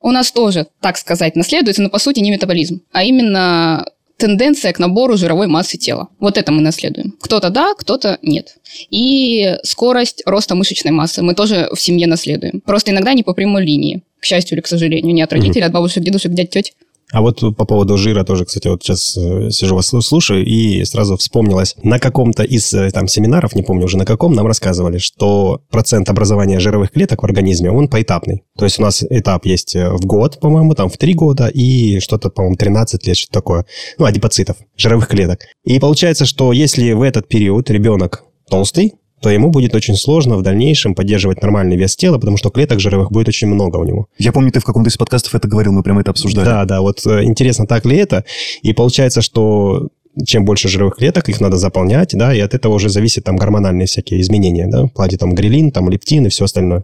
у 0.02 0.12
нас 0.12 0.32
тоже, 0.32 0.68
так 0.82 0.98
сказать, 0.98 1.36
наследуется, 1.36 1.82
но 1.82 1.90
по 1.90 2.00
сути 2.00 2.20
не 2.20 2.32
метаболизм, 2.32 2.82
а 2.92 3.04
именно 3.04 3.86
тенденция 4.18 4.74
к 4.74 4.80
набору 4.80 5.16
жировой 5.16 5.48
массы 5.48 5.78
тела. 5.78 6.10
Вот 6.20 6.38
это 6.38 6.52
мы 6.52 6.62
наследуем. 6.62 7.16
Кто-то 7.22 7.50
да, 7.50 7.74
кто-то 7.78 8.18
нет. 8.22 8.58
И 8.90 9.56
скорость 9.64 10.24
роста 10.26 10.56
мышечной 10.56 10.92
массы 10.92 11.22
мы 11.22 11.36
тоже 11.36 11.70
в 11.74 11.80
семье 11.80 12.08
наследуем. 12.08 12.62
Просто 12.62 12.92
иногда 12.92 13.14
не 13.14 13.24
по 13.24 13.34
прямой 13.34 13.64
линии. 13.64 14.04
К 14.20 14.26
счастью 14.26 14.56
или 14.56 14.62
к 14.62 14.68
сожалению. 14.68 15.14
Не 15.14 15.22
от 15.22 15.32
родителей, 15.32 15.64
а 15.64 15.68
от 15.68 15.74
бабушек, 15.74 16.04
дедушек, 16.04 16.32
дядь, 16.32 16.50
теть. 16.50 16.74
А 17.14 17.22
вот 17.22 17.40
по 17.56 17.66
поводу 17.66 17.98
жира 17.98 18.24
тоже, 18.26 18.46
кстати, 18.46 18.68
вот 18.68 18.84
сейчас 18.84 19.16
э, 19.18 19.50
сижу 19.50 19.76
вас 19.76 19.94
слу- 19.94 20.02
слушаю 20.02 20.46
и 20.46 20.84
сразу 20.84 21.16
вспомнилось. 21.16 21.76
На 21.82 22.00
каком-то 22.00 22.44
из 22.44 22.74
э, 22.74 22.92
там 22.92 23.08
семинаров, 23.08 23.56
не 23.56 23.64
помню 23.64 23.86
уже 23.86 23.98
на 23.98 24.06
каком, 24.06 24.34
нам 24.34 24.46
рассказывали, 24.46 24.98
что 24.98 25.62
процент 25.72 26.10
образования 26.10 26.60
жировых 26.60 26.92
клеток 26.92 27.22
в 27.22 27.26
организме, 27.26 27.72
он 27.72 27.88
поэтапный. 27.88 28.44
То 28.58 28.66
есть 28.66 28.80
у 28.80 28.82
нас 28.82 29.04
этап 29.10 29.46
есть 29.46 29.74
э, 29.76 29.90
в 29.90 30.06
год, 30.06 30.40
по-моему, 30.42 30.76
там 30.76 30.90
в 30.90 30.98
3 30.98 31.14
года 31.14 31.48
и 31.48 32.00
что-то, 32.02 32.30
по-моему, 32.30 32.58
13 32.58 33.08
лет, 33.08 33.16
что 33.16 33.32
такое. 33.32 33.66
Ну, 33.98 34.06
адипоцитов, 34.06 34.58
жировых 34.76 35.08
клеток. 35.08 35.46
И 35.64 35.80
получается, 35.80 36.26
что 36.26 36.52
если 36.52 36.92
в 36.92 37.02
этот 37.02 37.30
период 37.30 37.70
ребенок 37.70 38.26
толстый, 38.50 38.96
то 39.22 39.30
ему 39.30 39.50
будет 39.50 39.74
очень 39.76 39.96
сложно 39.96 40.38
в 40.38 40.42
дальнейшем 40.42 40.96
поддерживать 40.96 41.42
нормальный 41.42 41.76
вес 41.76 41.96
тела, 41.96 42.18
потому 42.18 42.38
что 42.38 42.50
клеток 42.50 42.80
жировых 42.80 43.12
будет 43.12 43.28
очень 43.28 43.48
много 43.48 43.78
у 43.78 43.84
него. 43.84 44.08
Я 44.18 44.32
помню, 44.32 44.52
ты 44.52 44.60
в 44.60 44.64
каком-то 44.64 44.90
из 44.90 44.98
подкастов 44.98 45.34
это 45.36 45.48
говорил, 45.48 45.74
мы 45.74 45.84
прямо 45.84 46.02
это 46.02 46.12
обсуждали. 46.12 46.46
Да, 46.46 46.66
да, 46.66 46.82
вот 46.82 47.06
э, 47.06 47.24
интересно, 47.24 47.66
так 47.66 47.86
ли 47.86 47.98
это? 47.98 48.26
И 48.62 48.74
получается, 48.74 49.22
что 49.22 49.90
чем 50.26 50.46
больше 50.46 50.68
жировых 50.68 50.98
клеток, 50.98 51.30
их 51.30 51.40
надо 51.42 51.58
заполнять, 51.58 52.12
да, 52.14 52.34
и 52.34 52.40
от 52.40 52.54
этого 52.54 52.74
уже 52.74 52.90
зависят 52.90 53.24
там 53.24 53.36
гормональные 53.36 53.88
всякие 53.88 54.22
изменения, 54.22 54.68
да, 54.68 54.86
в 54.86 54.90
плане 54.90 55.18
там 55.18 55.34
грелин, 55.34 55.72
там 55.72 55.90
лептин 55.90 56.26
и 56.26 56.30
все 56.30 56.46
остальное. 56.46 56.84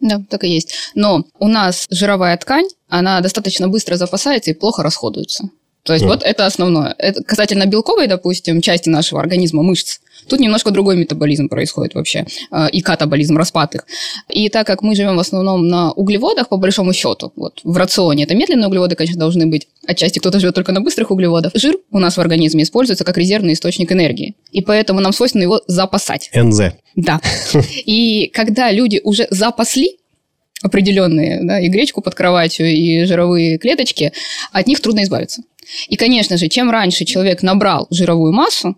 Да, 0.00 0.22
так 0.28 0.44
и 0.44 0.48
есть. 0.48 0.74
Но 0.94 1.24
у 1.38 1.48
нас 1.48 1.86
жировая 1.90 2.36
ткань, 2.38 2.68
она 2.88 3.20
достаточно 3.20 3.68
быстро 3.68 3.96
запасается 3.96 4.50
и 4.50 4.54
плохо 4.54 4.82
расходуется. 4.82 5.50
То 5.82 5.94
есть 5.94 6.04
Мгм. 6.04 6.12
вот 6.14 6.22
это 6.22 6.46
основное. 6.46 6.94
Это 6.98 7.22
касательно 7.22 7.66
белковой, 7.66 8.06
допустим, 8.06 8.60
части 8.60 8.88
нашего 8.88 9.20
организма, 9.20 9.62
мышц. 9.62 9.98
Тут 10.28 10.38
немножко 10.38 10.70
другой 10.70 10.96
метаболизм 10.96 11.48
происходит 11.48 11.94
вообще, 11.94 12.26
э, 12.52 12.68
и 12.70 12.82
катаболизм, 12.82 13.38
распад 13.38 13.74
их. 13.74 13.86
И 14.28 14.50
так 14.50 14.66
как 14.66 14.82
мы 14.82 14.94
живем 14.94 15.16
в 15.16 15.18
основном 15.18 15.66
на 15.66 15.92
углеводах, 15.92 16.48
по 16.50 16.58
большому 16.58 16.92
счету, 16.92 17.32
вот 17.36 17.60
в 17.64 17.76
рационе, 17.76 18.24
это 18.24 18.34
медленные 18.34 18.68
углеводы, 18.68 18.96
конечно, 18.96 19.18
должны 19.18 19.46
быть, 19.46 19.68
отчасти 19.86 20.18
кто-то 20.18 20.38
живет 20.38 20.54
только 20.54 20.72
на 20.72 20.82
быстрых 20.82 21.10
углеводах. 21.10 21.52
Жир 21.54 21.76
у 21.90 21.98
нас 21.98 22.16
в 22.18 22.20
организме 22.20 22.64
используется 22.64 23.04
как 23.04 23.16
резервный 23.16 23.54
источник 23.54 23.90
энергии, 23.92 24.34
и 24.52 24.60
поэтому 24.60 25.00
нам 25.00 25.12
свойственно 25.14 25.42
его 25.42 25.62
запасать. 25.66 26.30
НЗ. 26.34 26.74
Да. 26.96 27.20
И 27.86 28.30
когда 28.34 28.70
люди 28.70 29.00
уже 29.02 29.26
запасли 29.30 29.96
определенные, 30.62 31.40
да, 31.42 31.58
и 31.58 31.68
гречку 31.68 32.02
под 32.02 32.14
кроватью, 32.14 32.66
и 32.70 33.04
жировые 33.04 33.56
клеточки, 33.56 34.12
от 34.52 34.66
них 34.66 34.80
трудно 34.80 35.02
избавиться. 35.04 35.42
И, 35.88 35.96
конечно 35.96 36.36
же, 36.36 36.48
чем 36.48 36.70
раньше 36.70 37.04
человек 37.04 37.42
набрал 37.42 37.86
жировую 37.90 38.32
массу, 38.32 38.76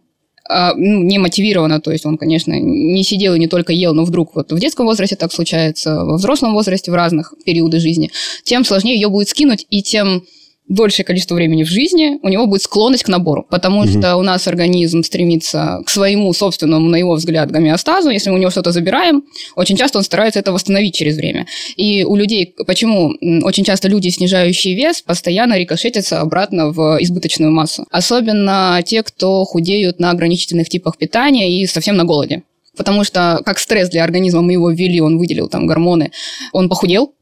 а, 0.49 0.75
ну, 0.75 1.03
не 1.03 1.19
мотивированно, 1.19 1.81
то 1.81 1.93
есть 1.93 2.05
он, 2.05 2.19
конечно, 2.19 2.53
не 2.59 3.03
сидел 3.05 3.35
и 3.35 3.39
не 3.39 3.47
только 3.47 3.73
ел, 3.73 3.95
но 3.95 4.05
вдруг 4.05 4.35
вот 4.35 4.53
в 4.53 4.59
детском 4.59 4.87
возрасте 4.87 5.17
так 5.17 5.33
случается, 5.33 6.05
во 6.05 6.17
взрослом 6.17 6.53
возрасте, 6.53 6.91
в 6.91 6.95
разных 6.95 7.35
периоды 7.45 7.79
жизни, 7.79 8.11
тем 8.45 8.65
сложнее 8.65 8.97
ее 8.97 9.09
будет 9.09 9.29
скинуть, 9.29 9.67
и 9.71 9.83
тем 9.83 10.25
большее 10.68 11.05
количество 11.05 11.35
времени 11.35 11.64
в 11.64 11.68
жизни, 11.68 12.18
у 12.22 12.29
него 12.29 12.46
будет 12.46 12.62
склонность 12.62 13.05
к 13.05 13.09
набору, 13.09 13.46
потому 13.51 13.83
Мгм. 13.83 13.98
что 14.01 14.16
у 14.16 14.22
нас 14.22 14.46
организм 14.46 15.03
стремится 15.03 15.81
к 15.85 15.90
своему 15.90 16.33
собственному, 16.33 16.88
на 16.88 16.96
его 16.96 17.14
взгляд, 17.14 17.51
гомеостазу. 17.51 18.11
Если 18.11 18.31
мы 18.31 18.37
у 18.37 18.38
него 18.38 18.51
что-то 18.51 18.72
забираем, 18.72 19.25
очень 19.57 19.77
часто 19.77 19.98
он 19.98 20.05
старается 20.05 20.40
это 20.40 20.53
восстановить 20.53 20.94
через 20.94 21.16
время. 21.16 21.46
И 21.77 22.05
у 22.05 22.16
людей, 22.16 22.55
почему 22.66 23.12
очень 23.42 23.64
часто 23.64 23.88
люди, 23.88 24.09
снижающие 24.09 24.75
вес, 24.75 25.03
постоянно 25.03 25.59
рикошетятся 25.59 26.20
обратно 26.20 26.70
в 26.70 26.96
избыточную 27.01 27.53
массу. 27.53 27.85
Особенно 27.90 28.81
те, 28.87 29.03
кто 29.03 29.44
худеют 29.44 29.98
на 30.01 30.11
ограничительных 30.11 30.68
типах 30.68 30.96
питания 30.96 31.61
и 31.61 31.66
совсем 31.66 31.96
на 31.96 32.05
голоде. 32.05 32.44
Потому 32.77 33.05
что 33.05 33.42
как 33.44 33.59
стресс 33.59 33.90
для 33.90 34.03
организма 34.05 34.40
мы 34.40 34.53
его 34.53 34.70
ввели, 34.70 35.01
он 35.01 35.18
выделил 35.18 35.48
там 35.48 35.66
гормоны, 35.66 36.12
он 36.53 36.70
похудел, 36.70 37.12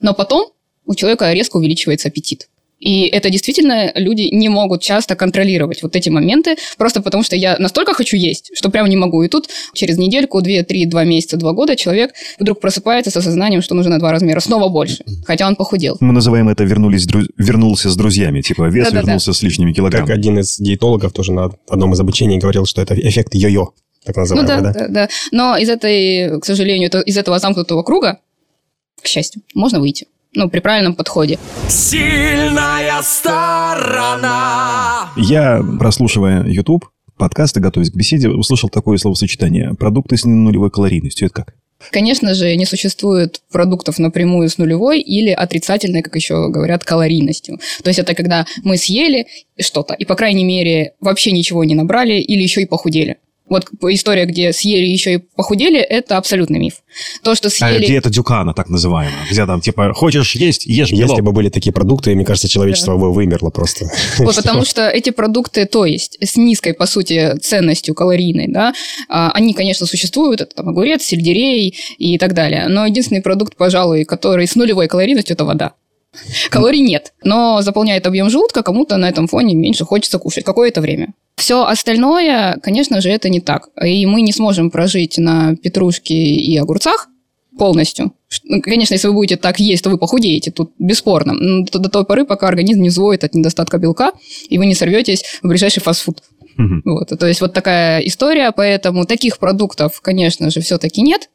но 0.00 0.14
потом 0.14 0.48
у 0.86 0.94
человека 0.94 1.32
резко 1.32 1.58
увеличивается 1.58 2.08
аппетит. 2.08 2.48
И 2.78 3.04
это 3.06 3.30
действительно 3.30 3.90
люди 3.94 4.28
не 4.32 4.50
могут 4.50 4.82
часто 4.82 5.16
контролировать 5.16 5.82
вот 5.82 5.96
эти 5.96 6.10
моменты, 6.10 6.56
просто 6.76 7.00
потому 7.00 7.22
что 7.22 7.34
я 7.34 7.56
настолько 7.58 7.94
хочу 7.94 8.16
есть, 8.18 8.50
что 8.54 8.68
прям 8.68 8.86
не 8.86 8.96
могу. 8.96 9.22
И 9.22 9.28
тут 9.28 9.48
через 9.72 9.96
недельку, 9.96 10.42
две, 10.42 10.62
три, 10.62 10.84
два 10.84 11.04
месяца, 11.04 11.38
два 11.38 11.52
года 11.52 11.74
человек 11.74 12.12
вдруг 12.38 12.60
просыпается 12.60 13.10
с 13.10 13.16
осознанием, 13.16 13.62
что 13.62 13.74
нужно 13.74 13.92
на 13.92 13.98
два 13.98 14.12
размера 14.12 14.40
снова 14.40 14.68
больше, 14.68 15.04
хотя 15.24 15.46
он 15.48 15.56
похудел. 15.56 15.96
Мы 16.00 16.12
называем 16.12 16.50
это 16.50 16.64
вернулись, 16.64 17.06
дру- 17.08 17.26
вернулся 17.38 17.88
с 17.88 17.96
друзьями. 17.96 18.42
Типа 18.42 18.68
вес 18.68 18.84
Да-да-да. 18.86 19.00
вернулся 19.06 19.32
с 19.32 19.42
лишними 19.42 19.70
Как 19.70 19.76
килограммами. 19.76 20.12
один 20.12 20.38
из 20.40 20.58
диетологов 20.58 21.12
тоже 21.14 21.32
на 21.32 21.50
одном 21.68 21.94
из 21.94 22.00
обучений 22.00 22.36
говорил, 22.38 22.66
что 22.66 22.82
это 22.82 22.94
эффект 22.94 23.34
йо-йо, 23.34 23.68
так 24.04 24.16
Ну 24.16 24.20
называемый, 24.22 24.48
да, 24.48 24.60
да? 24.60 24.72
да, 24.72 24.88
да. 24.88 25.08
Но 25.32 25.56
из 25.56 25.70
этой, 25.70 26.38
к 26.40 26.44
сожалению, 26.44 26.88
это- 26.88 27.00
из 27.00 27.16
этого 27.16 27.38
замкнутого 27.38 27.82
круга, 27.82 28.18
к 29.02 29.06
счастью, 29.06 29.40
можно 29.54 29.80
выйти. 29.80 30.08
Ну, 30.36 30.50
при 30.50 30.60
правильном 30.60 30.94
подходе. 30.94 31.38
Сильная 31.66 33.00
сторона. 33.02 34.28
Я, 35.16 35.64
прослушивая 35.78 36.44
YouTube, 36.44 36.84
подкасты, 37.16 37.60
готовясь 37.60 37.90
к 37.90 37.94
беседе, 37.94 38.28
услышал 38.28 38.68
такое 38.68 38.98
словосочетание. 38.98 39.72
Продукты 39.72 40.18
с 40.18 40.26
нулевой 40.26 40.70
калорийностью. 40.70 41.28
Это 41.28 41.36
как? 41.36 41.54
Конечно 41.90 42.34
же, 42.34 42.54
не 42.54 42.66
существует 42.66 43.40
продуктов 43.50 43.98
напрямую 43.98 44.50
с 44.50 44.58
нулевой 44.58 45.00
или 45.00 45.30
отрицательной, 45.30 46.02
как 46.02 46.14
еще 46.16 46.50
говорят, 46.50 46.84
калорийностью. 46.84 47.58
То 47.82 47.88
есть 47.88 47.98
это 47.98 48.14
когда 48.14 48.44
мы 48.62 48.76
съели 48.76 49.28
что-то 49.58 49.94
и, 49.94 50.04
по 50.04 50.16
крайней 50.16 50.44
мере, 50.44 50.92
вообще 51.00 51.32
ничего 51.32 51.64
не 51.64 51.74
набрали 51.74 52.14
или 52.14 52.42
еще 52.42 52.60
и 52.60 52.66
похудели. 52.66 53.16
Вот 53.48 53.66
история, 53.90 54.24
где 54.24 54.52
съели 54.52 54.86
еще 54.86 55.14
и 55.14 55.18
похудели, 55.18 55.78
это 55.78 56.16
абсолютный 56.16 56.58
миф. 56.58 56.74
То, 57.22 57.36
что 57.36 57.46
А 57.46 57.50
съели... 57.50 57.86
диета 57.86 58.10
Дюкана, 58.10 58.54
так 58.54 58.68
называемая. 58.68 59.26
Где 59.30 59.46
там, 59.46 59.60
типа, 59.60 59.92
хочешь 59.94 60.34
есть, 60.34 60.66
ешь 60.66 60.90
белок. 60.90 61.10
Если 61.10 61.22
бы 61.22 61.32
были 61.32 61.48
такие 61.48 61.72
продукты, 61.72 62.14
мне 62.14 62.24
кажется, 62.24 62.48
человечество 62.48 62.96
бы 62.96 63.12
вымерло 63.12 63.50
просто. 63.50 63.86
Вот, 64.18 64.34
потому 64.34 64.64
что 64.64 64.88
эти 64.88 65.10
продукты, 65.10 65.66
то 65.66 65.84
есть 65.84 66.18
с 66.20 66.36
низкой, 66.36 66.74
по 66.74 66.86
сути, 66.86 67.36
ценностью 67.38 67.94
калорийной, 67.94 68.48
да, 68.48 68.74
а, 69.08 69.30
они, 69.32 69.54
конечно, 69.54 69.86
существуют, 69.86 70.40
это 70.40 70.56
там 70.56 70.68
огурец, 70.68 71.02
сельдерей 71.02 71.76
и 71.98 72.18
так 72.18 72.34
далее. 72.34 72.66
Но 72.68 72.86
единственный 72.86 73.22
продукт, 73.22 73.56
пожалуй, 73.56 74.04
который 74.04 74.46
с 74.46 74.56
нулевой 74.56 74.88
калорийностью, 74.88 75.34
это 75.34 75.44
вода. 75.44 75.74
Калорий 76.50 76.80
нет, 76.80 77.12
но 77.22 77.62
заполняет 77.62 78.06
объем 78.06 78.30
желудка, 78.30 78.62
кому-то 78.62 78.96
на 78.96 79.08
этом 79.08 79.28
фоне 79.28 79.54
меньше 79.54 79.84
хочется 79.84 80.18
кушать 80.18 80.44
какое-то 80.44 80.80
время. 80.80 81.12
Все 81.36 81.64
остальное, 81.64 82.58
конечно 82.62 83.00
же, 83.00 83.10
это 83.10 83.28
не 83.28 83.40
так. 83.40 83.68
И 83.84 84.06
мы 84.06 84.22
не 84.22 84.32
сможем 84.32 84.70
прожить 84.70 85.18
на 85.18 85.54
петрушке 85.56 86.14
и 86.14 86.56
огурцах 86.56 87.08
полностью. 87.58 88.12
Ну, 88.44 88.60
Конечно, 88.62 88.94
если 88.94 89.08
вы 89.08 89.14
будете 89.14 89.36
так 89.36 89.60
есть, 89.60 89.84
то 89.84 89.90
вы 89.90 89.98
похудеете, 89.98 90.50
тут 90.50 90.72
бесспорно. 90.78 91.34
Но 91.34 91.64
До, 91.64 91.88
той 91.88 92.04
поры, 92.04 92.24
пока 92.24 92.48
организм 92.48 92.82
не 92.82 92.88
взвоет 92.88 93.24
от 93.24 93.34
недостатка 93.34 93.78
белка, 93.78 94.12
и 94.48 94.58
вы 94.58 94.66
не 94.66 94.74
сорветесь 94.74 95.24
в 95.42 95.48
ближайший 95.48 95.80
фастфуд. 95.80 96.22
Мгм. 96.56 96.82
Вот, 96.84 97.08
то 97.18 97.26
есть 97.26 97.40
вот 97.40 97.52
такая 97.52 98.00
история, 98.00 98.50
поэтому 98.52 99.04
таких 99.04 99.38
продуктов, 99.38 100.00
конечно 100.00 100.50
же, 100.50 100.60
все-таки 100.60 101.02
нет. 101.02 101.28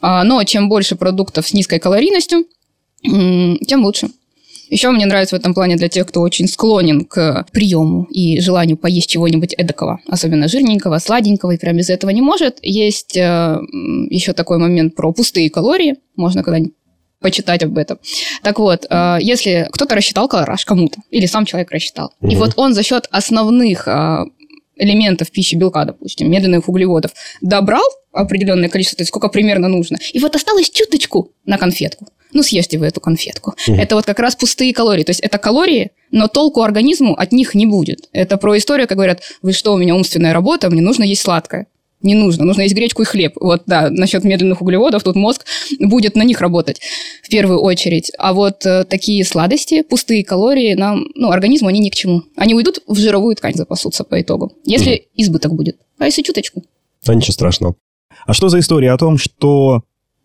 А, 0.00 0.22
Но 0.24 0.42
чем 0.44 0.68
больше 0.68 0.96
продуктов 0.96 1.48
с 1.48 1.54
низкой 1.54 1.78
калорийностью, 1.78 2.44
тем 3.02 3.84
лучше. 3.84 4.10
Еще 4.70 4.90
мне 4.90 5.04
нравится 5.04 5.36
в 5.36 5.38
этом 5.38 5.52
плане 5.52 5.76
для 5.76 5.88
тех, 5.88 6.06
кто 6.06 6.20
очень 6.20 6.46
склонен 6.46 7.04
к 7.04 7.44
приему 7.52 8.04
и 8.10 8.40
желанию 8.40 8.76
поесть 8.76 9.10
чего-нибудь 9.10 9.52
эдакого, 9.54 10.00
особенно 10.08 10.46
жирненького, 10.48 10.98
сладенького, 10.98 11.50
и 11.52 11.58
прям 11.58 11.76
без 11.76 11.90
этого 11.90 12.10
не 12.10 12.22
может. 12.22 12.58
Есть 12.62 13.16
э, 13.16 13.58
еще 14.10 14.32
такой 14.32 14.58
момент 14.58 14.94
про 14.94 15.12
пустые 15.12 15.50
калории, 15.50 15.96
можно 16.16 16.44
когда-нибудь 16.44 16.74
почитать 17.20 17.62
об 17.64 17.76
этом. 17.76 17.98
Так 18.42 18.58
вот, 18.60 18.86
э, 18.88 19.18
если 19.20 19.68
кто-то 19.72 19.94
рассчитал 19.96 20.28
колораж 20.28 20.64
кому-то, 20.64 21.00
или 21.10 21.26
сам 21.26 21.44
человек 21.44 21.70
рассчитал, 21.72 22.12
и 22.22 22.26
Мгм. 22.26 22.38
вот 22.38 22.52
он 22.56 22.72
за 22.72 22.82
счет 22.84 23.08
основных 23.10 23.88
э, 23.88 24.24
элементов 24.80 25.30
пищи 25.30 25.54
белка, 25.54 25.84
допустим, 25.84 26.30
медленных 26.30 26.68
углеводов, 26.68 27.12
добрал 27.40 27.84
определенное 28.12 28.68
количество, 28.68 28.96
то 28.96 29.02
есть 29.02 29.08
сколько 29.08 29.28
примерно 29.28 29.68
нужно, 29.68 29.98
и 30.12 30.18
вот 30.18 30.34
осталось 30.34 30.70
чуточку 30.70 31.32
на 31.44 31.58
конфетку. 31.58 32.08
Ну, 32.32 32.42
съешьте 32.42 32.78
вы 32.78 32.86
эту 32.86 33.00
конфетку. 33.00 33.54
Мгм. 33.66 33.80
Это 33.80 33.96
вот 33.96 34.04
как 34.04 34.20
раз 34.20 34.36
пустые 34.36 34.72
калории. 34.72 35.02
То 35.02 35.10
есть 35.10 35.20
это 35.20 35.38
калории, 35.38 35.90
но 36.12 36.28
толку 36.28 36.62
организму 36.62 37.14
от 37.14 37.32
них 37.32 37.54
не 37.54 37.66
будет. 37.66 38.08
Это 38.12 38.36
про 38.36 38.56
историю, 38.56 38.86
как 38.86 38.96
говорят, 38.96 39.22
вы 39.42 39.52
что, 39.52 39.72
у 39.72 39.76
меня 39.76 39.96
умственная 39.96 40.32
работа, 40.32 40.70
мне 40.70 40.80
нужно 40.80 41.02
есть 41.02 41.22
сладкое. 41.22 41.66
Не 42.02 42.14
нужно, 42.14 42.44
нужно 42.44 42.62
есть 42.62 42.74
гречку 42.74 43.02
и 43.02 43.04
хлеб. 43.04 43.34
Вот, 43.38 43.62
да, 43.66 43.90
насчет 43.90 44.24
медленных 44.24 44.62
углеводов, 44.62 45.02
тут 45.02 45.16
мозг 45.16 45.44
будет 45.78 46.16
на 46.16 46.22
них 46.22 46.40
работать 46.40 46.80
в 47.22 47.28
первую 47.28 47.60
очередь. 47.60 48.10
А 48.18 48.32
вот 48.32 48.64
э, 48.64 48.84
такие 48.84 49.24
сладости, 49.24 49.82
пустые 49.82 50.24
калории, 50.24 50.74
нам, 50.74 51.06
ну, 51.14 51.30
организму 51.30 51.68
они 51.68 51.80
ни 51.80 51.90
к 51.90 51.94
чему. 51.94 52.22
Они 52.36 52.54
уйдут 52.54 52.80
в 52.86 52.96
жировую 52.96 53.36
ткань, 53.36 53.54
запасутся 53.54 54.04
по 54.04 54.20
итогу, 54.20 54.52
если 54.64 55.08
избыток 55.14 55.54
будет. 55.54 55.76
А 55.98 56.06
если 56.06 56.22
чуточку? 56.22 56.64
Да 57.04 57.14
ничего 57.14 57.32
страшного. 57.32 57.74
А 58.26 58.32
что 58.32 58.48
за 58.48 58.58
история 58.58 58.92
о 58.92 58.98
том, 58.98 59.18
что 59.18 59.82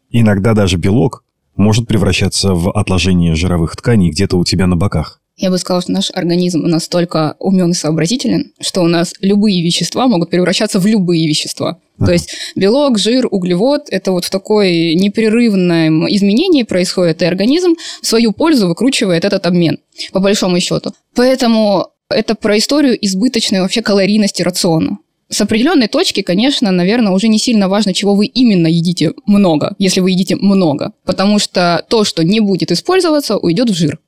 иногда 0.10 0.54
даже 0.54 0.78
белок 0.78 1.24
может 1.56 1.88
превращаться 1.88 2.54
в 2.54 2.72
отложение 2.72 3.36
жировых 3.36 3.76
тканей 3.76 4.12
где-то 4.12 4.38
у 4.38 4.46
тебя 4.46 4.68
на 4.68 4.78
боках? 4.78 5.22
Я 5.38 5.50
бы 5.50 5.58
сказала, 5.58 5.82
что 5.82 5.92
наш 5.92 6.12
организм 6.14 6.62
настолько 6.62 7.36
умен 7.40 7.72
и 7.72 7.74
сообразителен, 7.74 8.54
что 8.62 8.82
у 8.82 8.88
нас 8.88 9.14
любые 9.20 9.62
вещества 9.62 10.08
могут 10.08 10.30
превращаться 10.30 10.80
в 10.80 10.86
любые 10.86 11.28
вещества. 11.28 11.80
То 12.00 12.12
есть 12.12 12.30
белок, 12.56 12.98
жир, 12.98 13.28
углевод– 13.30 13.84
это 13.90 14.12
вот 14.12 14.26
в 14.26 14.30
такое 14.30 14.96
непрерывное 14.96 15.90
изменение 16.10 16.66
происходит, 16.66 17.22
и 17.22 17.26
организм 17.26 17.76
в 18.02 18.08
свою 18.08 18.32
пользу 18.32 18.68
выкручивает 18.68 19.26
этот 19.26 19.46
обмен, 19.46 19.80
по 20.12 20.20
большому 20.20 20.60
счету. 20.60 20.94
Поэтому 21.16 21.88
это 22.10 22.36
про 22.36 22.58
историю 22.58 22.98
избыточной 23.06 23.62
вообще 23.62 23.82
калорийности 23.82 24.42
рациона. 24.42 25.00
С 25.28 25.42
определенной 25.42 25.88
точки, 25.88 26.22
конечно, 26.22 26.72
наверное, 26.72 27.12
уже 27.12 27.28
не 27.28 27.40
сильно 27.40 27.68
важно, 27.68 27.94
чего 27.94 28.14
вы 28.14 28.28
именно 28.28 28.68
едите 28.68 29.14
много, 29.26 29.76
если 29.80 30.00
вы 30.00 30.12
едите 30.12 30.36
много. 30.36 30.94
Потому 31.04 31.40
что 31.40 31.84
то, 31.90 32.04
что 32.04 32.24
не 32.24 32.40
будет 32.40 32.72
использоваться, 32.72 33.38
уйдет 33.38 33.70
в 33.70 33.74
жир 33.74 34.00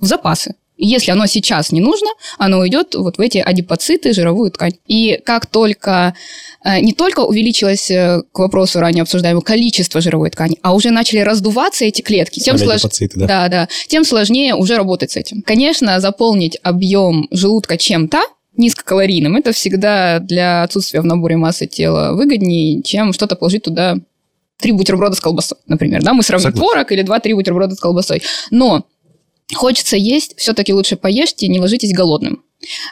в 0.00 0.06
запасы. 0.06 0.54
Если 0.76 1.12
оно 1.12 1.26
сейчас 1.26 1.70
не 1.70 1.80
нужно, 1.80 2.08
оно 2.36 2.58
уйдет 2.58 2.96
вот 2.96 3.16
в 3.16 3.20
эти 3.20 3.38
адипоциты, 3.38 4.12
жировую 4.12 4.50
ткань. 4.50 4.72
И 4.88 5.20
как 5.24 5.46
только 5.46 6.14
э, 6.64 6.80
не 6.80 6.92
только 6.92 7.20
увеличилось 7.20 7.90
э, 7.92 8.22
к 8.32 8.38
вопросу 8.40 8.80
ранее 8.80 9.02
обсуждаемого 9.02 9.42
количество 9.42 10.00
жировой 10.00 10.30
ткани, 10.30 10.58
а 10.62 10.74
уже 10.74 10.90
начали 10.90 11.20
раздуваться 11.20 11.84
эти 11.84 12.02
клетки, 12.02 12.40
тем, 12.40 12.58
слож... 12.58 12.82
да? 12.82 13.26
Да, 13.26 13.48
да, 13.48 13.68
тем 13.86 14.04
сложнее 14.04 14.56
уже 14.56 14.76
работать 14.76 15.12
с 15.12 15.16
этим. 15.16 15.42
Конечно, 15.42 16.00
заполнить 16.00 16.58
объем 16.64 17.28
желудка 17.30 17.78
чем-то, 17.78 18.20
низкокалорийным, 18.56 19.36
это 19.36 19.52
всегда 19.52 20.18
для 20.18 20.64
отсутствия 20.64 21.00
в 21.00 21.04
наборе 21.04 21.36
массы 21.36 21.66
тела 21.66 22.14
выгоднее, 22.14 22.82
чем 22.82 23.12
что-то 23.12 23.36
положить 23.36 23.62
туда 23.62 23.96
три 24.60 24.72
бутерброда 24.72 25.14
с 25.14 25.20
колбасой, 25.20 25.58
например. 25.66 26.02
Да, 26.02 26.14
мы 26.14 26.22
сравним 26.22 26.50
Согласен. 26.50 26.66
творог 26.66 26.92
или 26.92 27.02
два-три 27.02 27.34
бутерброда 27.34 27.74
с 27.74 27.80
колбасой. 27.80 28.22
Но 28.50 28.86
Хочется 29.52 29.96
есть, 29.96 30.38
все-таки 30.38 30.72
лучше 30.72 30.96
поешьте, 30.96 31.48
не 31.48 31.60
ложитесь 31.60 31.92
голодным. 31.92 32.42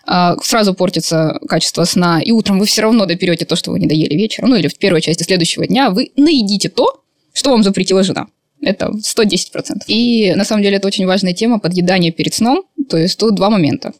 А, 0.04 0.36
Сразу 0.42 0.74
портится 0.74 1.38
качество 1.48 1.84
сна, 1.84 2.20
и 2.20 2.30
утром 2.30 2.58
вы 2.58 2.66
все 2.66 2.82
равно 2.82 3.06
доперете 3.06 3.46
то, 3.46 3.56
что 3.56 3.70
вы 3.70 3.80
не 3.80 3.86
доели 3.86 4.14
вечером, 4.14 4.50
ну 4.50 4.56
или 4.56 4.68
в 4.68 4.76
первой 4.76 5.00
части 5.00 5.22
следующего 5.22 5.66
дня, 5.66 5.90
вы 5.90 6.10
наедите 6.16 6.68
то, 6.68 7.02
что 7.32 7.50
вам 7.50 7.62
запретила 7.62 8.02
жена. 8.02 8.26
Это 8.60 8.92
110%. 8.92 9.84
И 9.88 10.34
на 10.36 10.44
самом 10.44 10.62
деле 10.62 10.76
это 10.76 10.86
очень 10.86 11.06
важная 11.06 11.32
тема 11.32 11.58
подъедания 11.58 12.12
перед 12.12 12.32
сном. 12.32 12.64
То 12.88 12.96
есть 12.96 13.18
тут 13.18 13.34
два 13.34 13.50
момента. 13.50 13.92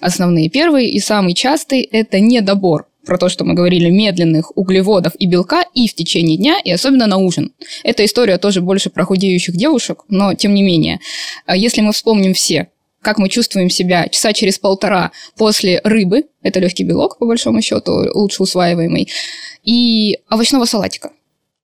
Основные. 0.00 0.50
Первый 0.50 0.88
и 0.88 1.00
самый 1.00 1.32
частый– 1.32 1.80
это 1.92 2.20
недобор 2.20 2.89
про 3.04 3.18
то, 3.18 3.28
что 3.28 3.44
мы 3.44 3.54
говорили, 3.54 3.90
медленных 3.90 4.56
углеводов 4.56 5.12
и 5.18 5.26
белка 5.26 5.64
и 5.74 5.88
в 5.88 5.94
течение 5.94 6.36
дня, 6.36 6.58
и 6.62 6.70
особенно 6.70 7.06
на 7.06 7.16
ужин. 7.16 7.52
Эта 7.82 8.04
история 8.04 8.38
тоже 8.38 8.60
больше 8.60 8.90
про 8.90 9.04
худеющих 9.04 9.56
девушек, 9.56 10.04
но 10.08 10.34
тем 10.34 10.54
не 10.54 10.62
менее. 10.62 11.00
А 11.46 11.56
Если 11.56 11.80
мы 11.80 11.92
вспомним 11.92 12.34
все, 12.34 12.68
как 13.02 13.18
мы 13.18 13.28
чувствуем 13.28 13.70
себя 13.70 14.08
часа 14.08 14.32
через 14.32 14.58
полтора 14.58 15.12
после 15.36 15.80
рыбы, 15.84 16.24
это 16.42 16.60
легкий 16.60 16.84
белок, 16.84 17.18
по 17.18 17.26
большому 17.26 17.62
счету, 17.62 18.06
лучше 18.14 18.42
усваиваемый, 18.42 19.08
и 19.64 20.18
овощного 20.30 20.64
салатика. 20.64 21.10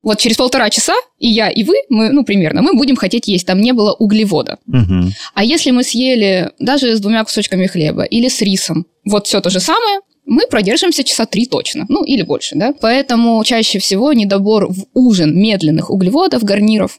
Вот 0.02 0.18
через 0.18 0.36
полтора 0.36 0.70
часа 0.70 0.94
и 1.18 1.26
я, 1.28 1.50
и 1.50 1.64
вы, 1.64 1.74
мы, 1.88 2.10
ну, 2.10 2.24
примерно, 2.24 2.62
мы 2.62 2.74
будем 2.74 2.94
хотеть 2.94 3.26
есть. 3.26 3.44
Там 3.44 3.60
не 3.60 3.72
было 3.72 3.92
углевода. 3.92 4.58
Мгм. 4.66 5.12
А 5.34 5.42
если 5.42 5.72
мы 5.72 5.82
съели 5.82 6.52
даже 6.60 6.96
с 6.96 7.00
двумя 7.00 7.24
кусочками 7.24 7.66
хлеба 7.66 8.04
или 8.04 8.28
с 8.28 8.40
рисом, 8.40 8.86
вот 9.04 9.26
все 9.26 9.40
то 9.40 9.50
же 9.50 9.58
самое, 9.58 9.98
мы 10.26 10.46
продержимся 10.48 11.04
часа 11.04 11.24
три 11.24 11.46
точно, 11.46 11.86
ну 11.88 12.04
или 12.04 12.22
больше, 12.22 12.56
да. 12.56 12.74
Поэтому 12.80 13.42
чаще 13.44 13.78
всего 13.78 14.12
недобор 14.12 14.66
в 14.66 14.86
ужин 14.92 15.38
медленных 15.38 15.90
углеводов, 15.90 16.42
гарниров 16.42 16.98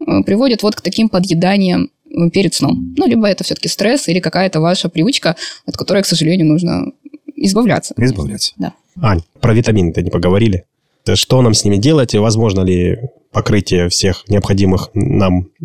э, 0.00 0.22
приводит 0.24 0.62
вот 0.62 0.76
к 0.76 0.80
таким 0.80 1.08
подъеданиям 1.08 1.90
э, 2.06 2.30
перед 2.30 2.54
сном. 2.54 2.94
Ну, 2.96 3.06
либо 3.06 3.26
это 3.26 3.42
все-таки 3.42 3.68
стресс 3.68 4.08
или 4.08 4.20
какая-то 4.20 4.60
ваша 4.60 4.88
привычка, 4.88 5.36
от 5.66 5.76
которой, 5.76 6.04
к 6.04 6.06
сожалению, 6.06 6.46
нужно 6.46 6.92
избавляться. 7.34 7.94
Избавляться. 7.98 8.52
Ань, 9.00 9.22
про 9.40 9.52
витамины-то 9.54 10.00
не 10.00 10.10
поговорили. 10.10 10.64
Да 11.04 11.16
Что 11.16 11.42
нам 11.42 11.54
с 11.54 11.64
ними 11.64 11.76
делать? 11.76 12.14
Возможно 12.14 12.60
ли 12.62 12.98
покрытие 13.32 13.88
всех 13.88 14.24
необходимых 14.28 14.90
нам 14.94 15.48
э, 15.60 15.64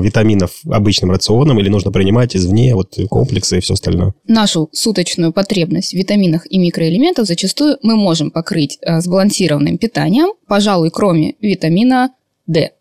витаминов 0.00 0.60
обычным 0.70 1.10
рационом 1.10 1.58
или 1.58 1.68
нужно 1.68 1.90
принимать 1.90 2.36
извне 2.36 2.74
вот 2.74 2.96
комплексы 3.08 3.58
и 3.58 3.60
все 3.60 3.74
остальное? 3.74 4.14
Нашу 4.26 4.68
суточную 4.72 5.32
потребность 5.32 5.92
в 5.92 5.96
витаминах 5.96 6.46
и 6.50 6.58
микроэлементах 6.58 7.26
зачастую 7.26 7.78
мы 7.82 7.96
можем 7.96 8.30
покрыть 8.30 8.78
э, 8.82 9.00
сбалансированным 9.00 9.78
питанием, 9.78 10.34
пожалуй, 10.46 10.90
кроме 10.90 11.34
витамина 11.40 12.10
D 12.46 12.72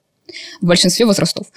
в 0.62 0.66
большинстве 0.66 1.06
возрастов. 1.06 1.48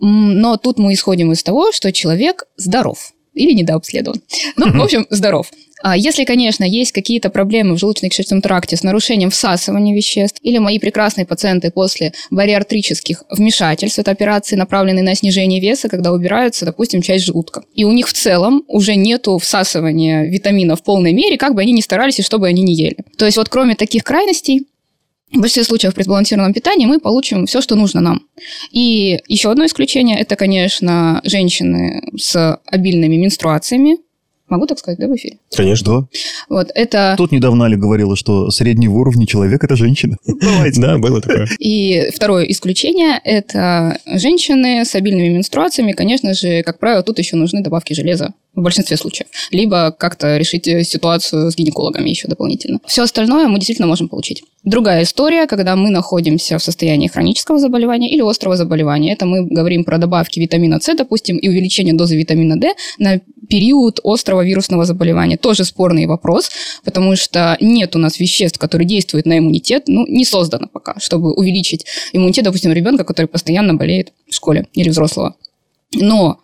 Но 0.00 0.56
тут 0.56 0.78
мы 0.78 0.94
исходим 0.94 1.30
из 1.30 1.42
того, 1.44 1.70
что 1.70 1.92
человек 1.92 2.44
здоров 2.56 3.12
или 3.34 3.52
недообследован. 3.52 4.20
Ну, 4.56 4.72
в 4.72 4.82
общем, 4.82 5.06
здоров. 5.10 5.50
А 5.82 5.96
если, 5.96 6.24
конечно, 6.24 6.64
есть 6.64 6.92
какие-то 6.92 7.28
проблемы 7.28 7.74
в 7.74 7.82
желудочно-кишечном 7.82 8.40
тракте 8.40 8.76
с 8.76 8.84
нарушением 8.84 9.30
всасывания 9.30 9.94
веществ, 9.94 10.38
или 10.42 10.58
мои 10.58 10.78
прекрасные 10.78 11.26
пациенты 11.26 11.70
после 11.72 12.12
бариатрических 12.30 13.24
вмешательств, 13.30 13.98
это 13.98 14.12
операции, 14.12 14.54
направленные 14.54 15.02
на 15.02 15.14
снижение 15.16 15.60
веса, 15.60 15.88
когда 15.88 16.12
убираются, 16.12 16.64
допустим, 16.64 17.02
часть 17.02 17.24
желудка. 17.24 17.64
И 17.74 17.84
у 17.84 17.90
них 17.90 18.06
в 18.08 18.12
целом 18.12 18.62
уже 18.68 18.94
нету 18.94 19.38
всасывания 19.38 20.24
витаминов 20.24 20.80
в 20.80 20.84
полной 20.84 21.12
мере, 21.12 21.36
как 21.36 21.54
бы 21.54 21.62
они 21.62 21.72
ни 21.72 21.80
старались 21.80 22.20
и 22.20 22.22
что 22.22 22.38
бы 22.38 22.46
они 22.46 22.62
ни 22.62 22.72
ели. 22.72 22.98
То 23.18 23.24
есть 23.24 23.36
вот 23.36 23.48
кроме 23.48 23.74
таких 23.74 24.04
крайностей, 24.04 24.66
в 25.32 25.40
большинстве 25.40 25.64
случаев 25.64 25.94
при 25.94 26.02
сбалансированном 26.02 26.52
питании 26.52 26.86
мы 26.86 27.00
получим 27.00 27.46
все, 27.46 27.60
что 27.60 27.74
нужно 27.74 28.00
нам. 28.00 28.22
И 28.70 29.20
еще 29.28 29.50
одно 29.50 29.66
исключение– 29.66 30.18
это, 30.20 30.36
конечно, 30.36 31.20
женщины 31.24 32.02
с 32.16 32.60
обильными 32.66 33.16
менструациями. 33.16 33.98
Могу 34.48 34.66
так 34.66 34.78
сказать, 34.78 34.98
да, 34.98 35.06
в 35.06 35.16
эфире? 35.16 35.38
Конечно. 35.56 36.00
Да. 36.00 36.08
Вот 36.50 36.70
это... 36.74 37.14
Тут 37.16 37.32
недавно 37.32 37.64
Аля 37.64 37.78
говорила, 37.78 38.16
что 38.16 38.50
среднего 38.50 38.98
уровня 38.98 39.26
человек– 39.26 39.64
это 39.64 39.76
женщина. 39.76 40.18
Давайте. 40.26 40.78
Да, 40.78 40.98
было 40.98 41.22
такое. 41.22 41.48
И 41.58 42.10
второе 42.14 42.44
исключение– 42.44 43.18
это 43.24 43.98
женщины 44.06 44.84
с 44.84 44.94
обильными 44.94 45.28
менструациями. 45.28 45.92
Конечно 45.92 46.34
же, 46.34 46.62
как 46.64 46.78
правило, 46.78 47.02
тут 47.02 47.18
еще 47.18 47.36
нужны 47.36 47.62
добавки 47.62 47.94
железа 47.94 48.34
в 48.54 48.60
большинстве 48.60 48.96
случаев. 48.96 49.28
Либо 49.50 49.92
как-то 49.92 50.36
решить 50.36 50.68
э, 50.68 50.84
ситуацию 50.84 51.50
с 51.50 51.56
гинекологами 51.56 52.10
еще 52.10 52.28
дополнительно. 52.28 52.80
Все 52.86 53.02
остальное 53.02 53.48
мы 53.48 53.58
действительно 53.58 53.88
можем 53.88 54.08
получить. 54.08 54.42
Другая 54.62 55.04
история, 55.04 55.46
когда 55.46 55.74
мы 55.74 55.90
находимся 55.90 56.58
в 56.58 56.62
состоянии 56.62 57.08
хронического 57.08 57.58
заболевания 57.58 58.10
или 58.12 58.20
острого 58.20 58.56
заболевания. 58.56 59.12
Это 59.12 59.24
мы 59.24 59.46
говорим 59.46 59.84
про 59.84 59.96
добавки 59.98 60.38
витамина 60.38 60.80
С, 60.80 60.94
допустим, 60.94 61.38
и 61.38 61.48
увеличение 61.48 61.94
дозы 61.94 62.16
витамина 62.16 62.56
D 62.60 62.74
на 62.98 63.20
период 63.48 64.00
острого 64.04 64.44
вирусного 64.44 64.84
заболевания. 64.84 65.38
Тоже 65.38 65.64
спорный 65.64 66.06
вопрос, 66.06 66.50
потому 66.84 67.16
что 67.16 67.56
нет 67.60 67.96
у 67.96 67.98
нас 67.98 68.20
веществ, 68.20 68.58
которые 68.58 68.86
действуют 68.86 69.26
на 69.26 69.38
иммунитет, 69.38 69.84
ну, 69.86 70.06
не 70.06 70.24
создано 70.24 70.68
пока, 70.68 70.98
чтобы 71.00 71.32
увеличить 71.32 71.86
иммунитет, 72.12 72.44
допустим, 72.44 72.72
ребенка, 72.72 73.04
который 73.04 73.26
постоянно 73.26 73.74
болеет 73.74 74.12
в 74.28 74.34
школе 74.34 74.66
или 74.74 74.90
взрослого. 74.90 75.36
Но 75.94 76.38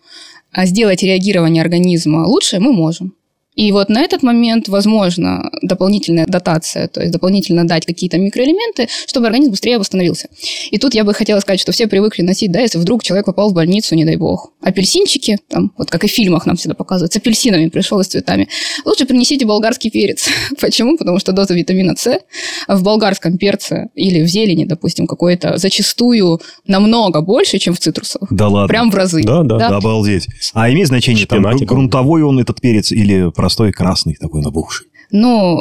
а 0.53 0.67
сделать 0.67 1.03
реагирование 1.03 1.63
организма 1.63 2.27
лучше 2.27 2.59
мы 2.61 2.73
можем. 2.73 3.15
И 3.59 3.73
вот 3.73 3.89
на 3.89 4.03
этот 4.03 4.23
момент 4.23 4.69
возможно 4.69 5.51
дополнительная 5.63 6.27
дотация, 6.27 6.87
то 6.87 7.01
есть 7.01 7.13
дополнительно 7.13 7.67
дать 7.67 7.85
какие-то 7.87 8.17
микроэлементы, 8.17 8.87
чтобы 9.09 9.27
организм 9.27 9.51
быстрее 9.51 9.79
восстановился. 9.79 10.29
И 10.71 10.79
тут 10.79 10.95
я 10.95 11.03
бы 11.03 11.13
хотела 11.13 11.41
сказать, 11.41 11.59
что 11.59 11.73
все 11.73 11.89
привыкли 11.89 12.23
носить, 12.23 12.53
да, 12.53 12.61
если 12.61 12.79
вдруг 12.79 13.03
человек 13.03 13.27
попал 13.27 13.51
в 13.51 13.55
больницу, 13.55 13.97
не 13.97 14.05
дай 14.05 14.15
бог. 14.15 14.53
Апельсинчики, 14.63 15.39
там, 15.49 15.73
вот 15.77 15.91
как 15.91 16.05
и 16.05 16.07
в 16.07 16.11
фильмах 16.13 16.47
нам 16.47 16.55
всегда 16.55 16.77
показывают, 16.77 17.13
с 17.13 17.17
апельсинами 17.17 17.69
пришел 17.69 17.99
и 17.99 18.05
с 18.05 18.07
цветами. 18.07 18.49
Лучше 18.85 19.07
принесите 19.07 19.45
болгарский 19.45 19.91
перец. 19.91 20.29
Почему? 20.61 20.97
Потому 20.97 21.19
что 21.19 21.33
доза 21.33 21.55
витамина 21.55 21.97
С 21.97 22.21
в 22.69 22.83
болгарском 22.85 23.39
перце 23.39 23.89
или 23.97 24.23
в 24.23 24.29
зелени, 24.29 24.67
допустим, 24.67 25.09
какой-то 25.09 25.59
зачастую 25.59 26.41
намного 26.69 27.23
больше, 27.23 27.59
чем 27.59 27.75
в 27.75 27.81
цитрусовых. 27.81 28.33
Да 28.33 28.47
ладно. 28.47 28.69
Прям 28.69 28.93
в 28.93 28.95
разы. 28.95 29.25
Да, 29.25 29.43
да. 29.43 29.59
Да. 29.59 29.69
Обалдеть. 29.79 30.29
А 30.55 30.71
имеет 30.71 30.87
значение, 30.87 31.27
там, 31.27 31.41
Шпинатиком. 31.41 31.67
грунтовой 31.67 32.23
он 32.23 32.39
этот 32.39 32.61
перец 32.61 32.93
или 32.93 33.33
простой 33.33 33.48
красный 33.73 34.15
такой 34.21 34.43
набухший? 34.43 34.87
Ну, 35.11 35.59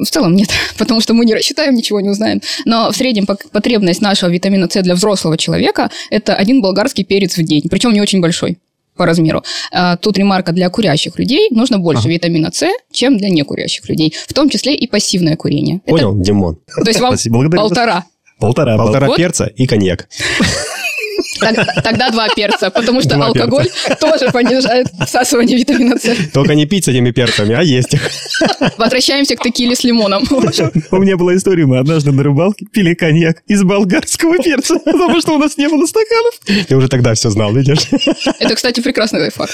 э, 0.00 0.04
в 0.04 0.10
целом 0.10 0.34
нет, 0.34 0.48
потому 0.78 1.00
что 1.00 1.12
мы 1.14 1.24
не 1.24 1.34
рассчитаем, 1.34 1.74
ничего 1.74 2.00
не 2.00 2.08
узнаем. 2.08 2.40
Но 2.64 2.90
в 2.90 2.96
среднем 2.96 3.26
потребность 3.26 4.00
нашего 4.00 4.30
витамина 4.30 4.68
С 4.70 4.82
для 4.82 4.94
взрослого 4.94 5.36
человека– 5.36 5.90
это 6.10 6.34
один 6.34 6.62
болгарский 6.62 7.04
перец 7.04 7.36
в 7.36 7.42
день, 7.42 7.62
причем 7.70 7.92
не 7.92 8.00
очень 8.00 8.20
большой 8.20 8.58
по 8.96 9.06
размеру. 9.06 9.42
А 9.72 9.96
Тут 9.96 10.18
ремарка 10.18 10.52
для 10.52 10.68
курящих 10.70 11.18
людей 11.18 11.48
нужно 11.50 11.78
больше 11.78 12.08
витамина 12.08 12.50
С, 12.52 12.66
чем 12.92 13.16
для 13.18 13.30
некурящих 13.30 13.88
людей, 13.88 14.14
в 14.26 14.32
том 14.34 14.48
числе 14.50 14.74
и 14.74 14.86
пассивное 14.86 15.36
курение. 15.36 15.80
Это- 15.84 15.90
Понял, 15.90 16.16
Димон? 16.20 16.56
то 16.74 16.88
есть 16.88 17.00
вам 17.00 17.12
Спасибо, 17.12 17.38
благодарю 17.38 17.62
вас. 17.62 17.68
полтора. 17.70 18.04
Полтора. 18.38 18.76
Полтора 18.78 19.06
Вот. 19.08 19.16
перца 19.16 19.46
и 19.46 19.66
коньяк. 19.66 20.08
Тогда 21.40 22.10
два 22.10 22.28
перца, 22.28 22.70
потому 22.70 23.00
что 23.02 23.16
алкоголь 23.16 23.68
тоже 24.00 24.30
понижает 24.30 24.88
всасывание 25.06 25.58
витамина 25.58 25.98
С. 25.98 26.30
Только 26.32 26.54
не 26.54 26.66
пить 26.66 26.84
с 26.84 26.88
этими 26.88 27.10
перцами, 27.10 27.54
а 27.54 27.62
есть 27.62 27.94
их. 27.94 28.10
Возвращаемся 28.76 29.36
к 29.36 29.42
текиле 29.42 29.74
с 29.74 29.84
лимоном. 29.84 30.24
У 30.90 30.96
меня 30.98 31.16
была 31.16 31.36
история, 31.36 31.66
мы 31.66 31.78
однажды 31.78 32.12
на 32.12 32.22
рыбалке 32.22 32.66
пили 32.66 32.94
коньяк 32.94 33.42
из 33.46 33.62
болгарского 33.62 34.38
перца, 34.38 34.78
потому 34.78 35.20
что 35.20 35.34
у 35.34 35.38
нас 35.38 35.56
не 35.56 35.68
было 35.68 35.86
стаканов. 35.86 36.66
Ты 36.68 36.76
уже 36.76 36.88
тогда 36.88 37.14
все 37.14 37.30
знал, 37.30 37.52
видишь? 37.52 37.88
Это, 38.38 38.54
кстати, 38.54 38.80
прекрасный 38.80 39.20
лайфхак. 39.20 39.50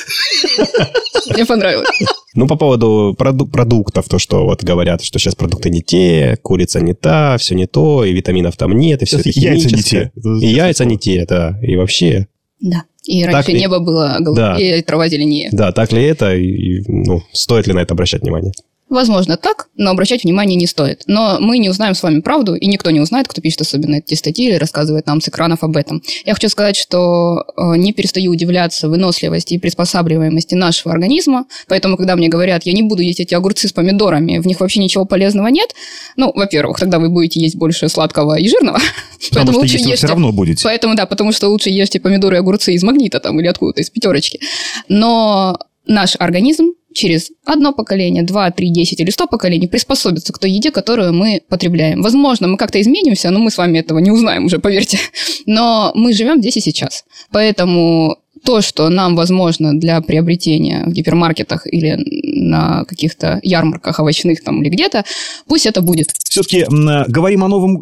Мне 1.31 1.45
понравилось. 1.47 1.89
Ну, 2.37 2.47
по 2.47 2.57
поводу 2.57 3.15
проду- 3.19 3.47
продуктов, 3.47 4.09
то, 4.09 4.19
что 4.19 4.45
вот 4.45 4.63
говорят, 4.63 5.03
что 5.03 5.19
сейчас 5.19 5.35
продукты 5.35 5.71
не 5.71 5.83
те, 5.83 6.37
курица 6.43 6.81
не 6.81 6.95
та, 6.95 7.37
все 7.39 7.55
не 7.55 7.67
то, 7.67 8.05
и 8.05 8.13
витаминов 8.13 8.57
там 8.57 8.73
нет, 8.77 9.03
и 9.03 9.07
все 9.07 9.19
это 9.19 9.31
яйца 9.31 9.67
не 9.69 9.71
химическое. 9.73 10.13
те. 10.15 10.47
И 10.47 10.53
яйца 10.53 10.85
не 10.85 10.99
те, 10.99 11.25
да. 11.29 11.59
И 11.63 11.77
вообще, 11.77 12.29
Да. 12.61 12.85
И 13.05 13.25
раньше 13.25 13.53
ли? 13.53 13.61
небо 13.61 13.79
было 13.79 14.17
голубее, 14.21 14.83
трава 14.83 15.09
зеленее. 15.09 15.49
да, 15.53 15.71
так 15.73 15.93
ли 15.93 16.03
это, 16.03 16.35
и, 16.35 16.83
ну, 16.89 17.23
стоит 17.33 17.67
ли 17.69 17.73
на 17.73 17.79
это 17.81 17.95
обращать 17.95 18.23
внимание? 18.23 18.53
Возможно, 18.89 19.37
так, 19.37 19.69
но 19.77 19.91
обращать 19.91 20.23
внимание 20.23 20.57
не 20.57 20.69
стоит. 20.69 21.03
Но 21.09 21.39
мы 21.41 21.59
не 21.59 21.69
узнаем 21.69 21.97
с 21.97 22.03
вами 22.05 22.21
правду, 22.21 22.55
и 22.55 22.67
никто 22.67 22.91
не 22.91 23.01
узнает, 23.01 23.27
кто 23.27 23.41
пишет 23.41 23.63
особенно 23.63 23.97
эти 23.97 24.15
статьи 24.15 24.47
или 24.47 24.55
рассказывает 24.55 25.07
нам 25.07 25.21
с 25.21 25.29
экранов 25.29 25.65
об 25.65 25.77
этом. 25.77 26.03
Я 26.25 26.35
хочу 26.35 26.49
сказать, 26.49 26.77
что 26.77 27.45
э, 27.57 27.77
не 27.77 27.93
перестаю 27.93 28.31
удивляться 28.31 28.89
выносливости 28.89 29.55
и 29.55 29.59
приспосабливаемости 29.59 30.55
нашего 30.55 30.93
организма, 30.95 31.47
поэтому, 31.67 31.97
когда 31.97 32.15
мне 32.15 32.29
говорят, 32.29 32.65
я 32.65 32.73
не 32.73 32.83
буду 32.85 33.03
есть 33.03 33.19
эти 33.19 33.35
огурцы 33.35 33.67
с 33.67 33.73
помидорами, 33.73 34.39
в 34.39 34.47
них 34.47 34.61
вообще 34.61 34.79
ничего 34.81 35.05
полезного 35.05 35.49
нет, 35.49 35.75
ну, 36.17 36.31
во-первых, 36.33 36.79
тогда 36.79 37.01
вы 37.01 37.09
будете 37.09 37.41
есть 37.41 37.57
больше 37.57 37.89
сладкого 37.89 38.39
и 38.39 38.49
жирного, 38.49 38.79
Потому 39.31 39.51
что 39.51 39.61
лучше 39.61 39.73
есть 39.75 39.87
вы 39.87 39.95
все 39.97 40.07
ешьте- 40.07 40.11
равно 40.11 40.31
будете. 40.33 40.63
Поэтому, 40.63 40.95
да, 40.95 41.07
потому 41.07 41.33
что 41.33 41.49
лучше 41.49 41.71
ешьте 41.71 41.99
помидоры 41.99 42.37
и 42.37 42.39
огурцы 42.39 42.73
из 42.75 42.83
магнита 42.85 43.19
там 43.19 43.41
или 43.41 43.49
откуда-то, 43.49 43.81
из 43.83 43.91
пятерочки. 43.91 44.41
Но 44.89 45.59
наш 45.87 46.17
организм 46.19 46.73
через 46.95 47.31
одно 47.45 47.73
поколение, 47.73 48.23
два, 48.23 48.51
три, 48.51 48.71
десять 48.71 49.01
или 49.01 49.11
сто 49.11 49.27
поколений 49.27 49.69
приспособится 49.69 50.33
к 50.33 50.39
той 50.39 50.51
еде, 50.51 50.71
которую 50.71 51.13
мы 51.13 51.43
потребляем. 51.49 52.03
Возможно, 52.03 52.49
мы 52.49 52.57
как-то 52.57 52.81
изменимся, 52.81 53.31
но 53.31 53.39
мы 53.39 53.51
с 53.51 53.59
вами 53.59 53.79
этого 53.79 53.99
не 53.99 54.11
узнаем 54.11 54.47
уже, 54.47 54.59
поверьте. 54.59 54.99
Но 55.45 55.93
мы 55.95 56.13
живем 56.13 56.41
здесь 56.41 56.57
и 56.57 56.61
сейчас. 56.61 57.05
Поэтому 57.31 58.17
то, 58.45 58.61
что 58.61 58.89
нам 58.89 59.17
возможно 59.17 59.79
для 59.79 60.01
приобретения 60.01 60.85
в 60.87 60.91
гипермаркетах 60.93 61.67
или 61.67 61.97
на 62.23 62.85
каких-то 62.85 63.41
ярмарках 63.43 63.99
овощных 63.99 64.43
там 64.43 64.63
или 64.63 64.69
где-то, 64.71 65.05
пусть 65.49 65.67
это 65.67 65.81
будет. 65.81 66.13
Все-таки 66.29 66.67
говорим 66.69 67.45
о 67.45 67.49
новом 67.49 67.79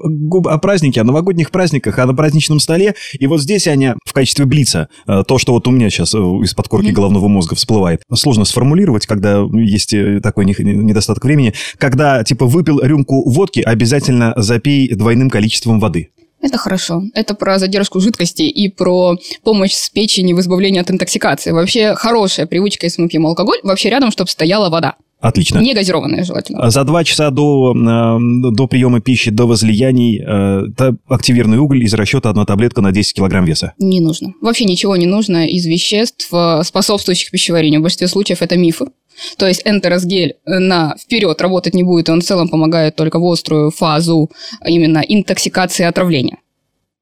о 0.46 0.58
празднике, 0.58 1.00
о 1.00 1.04
новогодних 1.04 1.50
праздниках, 1.50 1.98
о 1.98 2.12
праздничном 2.14 2.60
столе. 2.60 2.94
И 3.18 3.26
вот 3.26 3.40
здесь, 3.40 3.66
Аня, 3.66 3.96
в 4.04 4.12
качестве 4.12 4.44
блица, 4.44 4.88
э, 5.06 5.22
то, 5.26 5.38
что 5.38 5.52
вот 5.52 5.66
у 5.66 5.70
меня 5.70 5.90
сейчас 5.90 6.14
из-под 6.14 6.68
корки 6.68 6.86
Мгм. 6.86 6.94
головного 6.94 7.28
мозга 7.28 7.56
всплывает, 7.56 8.02
сложно 8.14 8.44
сформулировать, 8.44 9.06
когда 9.06 9.44
есть 9.52 9.92
э, 9.92 10.20
такой 10.22 10.44
не- 10.44 10.54
недостаток 10.58 11.24
времени. 11.24 11.52
Когда, 11.78 12.22
типа, 12.22 12.46
выпил 12.46 12.80
рюмку 12.80 13.28
водки, 13.28 13.60
обязательно 13.60 14.32
запей 14.36 14.94
двойным 14.94 15.30
количеством 15.30 15.80
воды. 15.80 16.10
Это 16.44 16.58
хорошо. 16.58 17.02
Это 17.14 17.34
про 17.34 17.58
задержку 17.58 18.00
жидкости 18.00 18.42
и 18.42 18.68
про 18.68 19.16
помощь 19.42 19.72
с 19.72 19.88
печени 19.88 20.34
в 20.34 20.40
избавлении 20.40 20.78
от 20.78 20.90
интоксикации. 20.90 21.52
Вообще 21.52 21.94
хорошая 21.94 22.44
привычка, 22.44 22.84
если 22.84 23.00
мы 23.00 23.08
пьем 23.08 23.26
алкоголь, 23.26 23.60
вообще 23.62 23.88
рядом, 23.88 24.10
чтобы 24.10 24.28
стояла 24.28 24.68
вода. 24.68 24.96
Отлично. 25.20 25.60
Не 25.60 25.72
газированная 25.72 26.22
желательно. 26.22 26.70
За 26.70 26.84
два 26.84 27.02
часа 27.02 27.30
до, 27.30 27.74
э, 27.74 28.18
до 28.52 28.66
приема 28.66 29.00
пищи, 29.00 29.30
до 29.30 29.46
возлияний, 29.46 30.20
э, 30.20 30.92
активированный 31.08 31.56
уголь 31.56 31.82
из 31.82 31.94
расчета 31.94 32.28
одна 32.28 32.44
таблетка 32.44 32.82
на 32.82 32.92
10 32.92 33.14
килограмм 33.14 33.46
веса. 33.46 33.72
Не 33.78 34.00
нужно. 34.00 34.34
Вообще 34.42 34.66
ничего 34.66 34.96
не 34.96 35.06
нужно 35.06 35.46
из 35.46 35.64
веществ, 35.64 36.28
э, 36.30 36.60
способствующих 36.62 37.30
пищеварению. 37.30 37.80
В 37.80 37.84
большинстве 37.84 38.08
случаев 38.08 38.42
это 38.42 38.58
мифы. 38.58 38.88
То 39.36 39.46
есть 39.46 39.62
энтеросгель 39.64 40.36
на 40.44 40.96
вперед 40.98 41.40
работать 41.40 41.74
не 41.74 41.82
будет, 41.82 42.08
он 42.08 42.20
в 42.20 42.24
целом 42.24 42.48
помогает 42.48 42.96
только 42.96 43.18
в 43.18 43.24
острую 43.24 43.70
фазу 43.70 44.30
именно 44.64 44.98
интоксикации 44.98 45.84
отравления. 45.84 46.38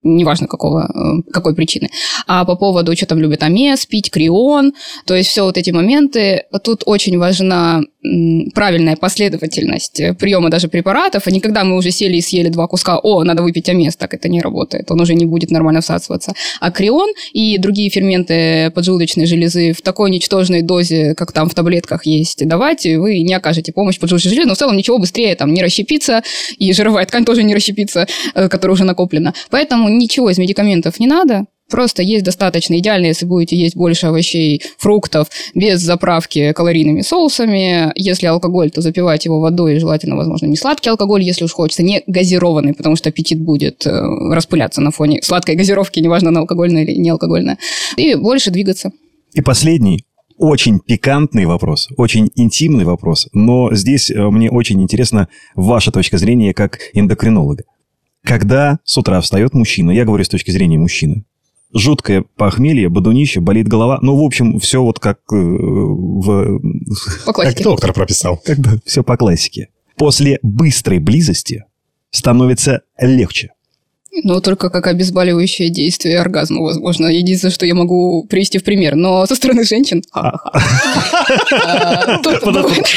Неважно, 0.03 0.49
какого, 0.49 0.91
э, 0.93 1.31
какой 1.33 1.55
причины. 1.55 1.91
А 2.27 2.45
по 2.45 2.57
поводу, 2.57 2.97
что 2.97 3.07
там 3.07 3.21
любят 3.21 3.43
амес, 3.43 3.87
пить, 3.87 4.11
крион, 4.11 4.73
то 5.07 5.15
есть 5.15 5.31
все 5.31 5.45
вот 5.45 5.57
эти 5.57 5.71
моменты, 5.71 6.45
тут 6.65 6.83
очень 6.87 7.19
важна 7.19 7.83
правильная 8.55 8.97
последовательность 8.97 10.03
приема 10.19 10.51
даже 10.51 10.67
препаратов, 10.69 11.27
а 11.27 11.31
не 11.31 11.41
когда 11.41 11.63
мы 11.63 11.77
уже 11.77 11.93
сели 11.93 12.17
и 12.17 12.21
съели 12.21 12.49
два 12.49 12.67
куска, 12.67 12.99
о, 12.99 13.23
надо 13.23 13.43
выпить 13.45 13.69
амес, 13.69 13.97
так 13.97 14.13
это 14.15 14.29
не 14.29 14.41
работает, 14.41 14.91
он 14.91 15.01
уже 15.01 15.15
не 15.15 15.25
будет 15.25 15.51
нормально 15.53 15.81
всасываться. 15.83 16.33
А 16.61 16.73
крион 16.73 17.09
и 17.33 17.59
другие 17.59 17.91
ферменты 17.91 18.73
поджелудочной 18.75 19.27
железы 19.27 19.73
в 19.73 19.83
такой 19.83 20.11
ничтожной 20.11 20.63
дозе, 20.63 21.15
как 21.15 21.31
там 21.31 21.49
в 21.49 21.55
таблетках 21.55 22.05
есть, 22.05 22.47
давать, 22.47 22.85
вы 22.85 23.21
не 23.21 23.35
окажете 23.35 23.73
помощь 23.73 24.01
поджелудочной 24.01 24.31
железе, 24.31 24.49
но 24.49 24.55
в 24.55 24.59
целом 24.59 24.77
ничего 24.77 24.99
быстрее 24.99 25.37
там 25.37 25.55
не 25.55 25.63
расщепится, 25.63 26.23
и 26.59 26.73
жировая 26.73 27.07
ткань 27.07 27.25
тоже 27.25 27.45
не 27.45 27.55
расщепится, 27.55 28.09
э, 28.35 28.49
которая 28.49 28.75
уже 28.75 28.85
накоплена. 28.85 29.33
Поэтому 29.51 29.89
ничего 29.99 30.31
из 30.31 30.39
медикаментов 30.39 31.01
не 31.01 31.07
надо, 31.07 31.47
Просто 31.73 32.03
есть 32.03 32.23
достаточно 32.23 32.79
идеально, 32.79 33.07
если 33.07 33.25
будете 33.25 33.57
есть 33.57 33.77
больше 33.77 34.09
овощей, 34.09 34.61
фруктов, 34.77 35.29
без 35.55 35.81
заправки 35.81 36.53
калорийными 36.53 37.01
соусами. 37.01 37.91
Если 37.95 38.27
алкоголь, 38.27 38.71
то 38.71 38.83
запивать 38.83 39.25
его 39.25 39.41
водой, 39.41 39.79
желательно, 39.79 40.17
возможно, 40.17 40.45
не 40.47 40.57
сладкий 40.57 40.91
алкоголь, 40.91 41.23
если 41.23 41.45
уж 41.45 41.53
хочется, 41.53 41.83
не 41.83 42.03
газированный, 42.07 42.75
потому 42.75 42.95
что 42.95 43.09
аппетит 43.09 43.41
будет 43.41 43.87
э, 43.87 43.91
распыляться 43.91 44.83
на 44.83 44.91
фоне 44.91 45.23
сладкой 45.23 45.57
газировки, 45.57 45.99
неважно, 45.99 46.29
она 46.29 46.41
алкогольная 46.41 46.83
или 46.83 46.95
не 46.99 47.09
алкогольная. 47.09 47.57
И 47.97 48.17
больше 48.17 48.51
двигаться. 48.51 48.93
И 49.33 49.41
последний, 49.41 50.05
очень 50.37 50.79
пикантный 50.79 51.47
вопрос, 51.47 51.89
очень 51.97 52.31
интимный 52.35 52.85
вопрос, 52.85 53.29
но 53.33 53.73
здесь 53.75 54.11
э, 54.11 54.29
мне 54.29 54.51
очень 54.51 54.83
интересна 54.83 55.29
ваша 55.55 55.91
точка 55.91 56.19
зрения 56.19 56.53
как 56.53 56.81
эндокринолога. 56.93 57.65
Когда 58.25 58.79
с 58.85 58.97
утра 58.97 59.21
встает 59.21 59.53
мужчина, 59.55 59.91
я 59.91 60.05
говорю 60.05 60.25
с 60.25 60.29
точки 60.29 60.51
зрения 60.51 60.79
мужчины, 60.79 61.25
жуткое 61.75 62.25
похмелье, 62.37 62.89
бодунище, 62.89 63.41
болит 63.41 63.67
голова, 63.69 63.99
ну, 64.03 64.17
в 64.17 64.23
общем, 64.25 64.59
все 64.61 64.83
вот 64.83 64.99
как 65.01 65.19
э, 65.33 65.37
в... 65.37 66.61
По 67.27 67.33
Как 67.33 67.35
классике. 67.35 67.65
доктор 67.65 67.93
прописал. 67.93 68.41
Когда 68.45 68.73
все 68.85 69.03
по 69.03 69.17
классике. 69.17 69.69
После 69.97 70.39
быстрой 70.43 70.99
близости 70.99 71.65
становится 72.11 72.83
легче. 72.99 73.53
Ну, 74.25 74.43
только 74.43 74.69
как 74.69 74.87
обезболивающее 74.89 75.71
действие 75.71 76.19
оргазма, 76.21 76.61
возможно. 76.61 77.07
Единственное, 77.07 77.53
что 77.53 77.65
я 77.65 77.75
могу 77.75 78.27
привести 78.29 78.59
в 78.59 78.65
пример. 78.65 78.95
Но 78.95 79.25
со 79.27 79.35
стороны 79.35 79.65
женщин... 79.65 80.03
ха-ха-ха. 80.11 80.53
А. 81.53 82.21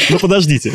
Ну, 0.09 0.19
подождите. 0.19 0.73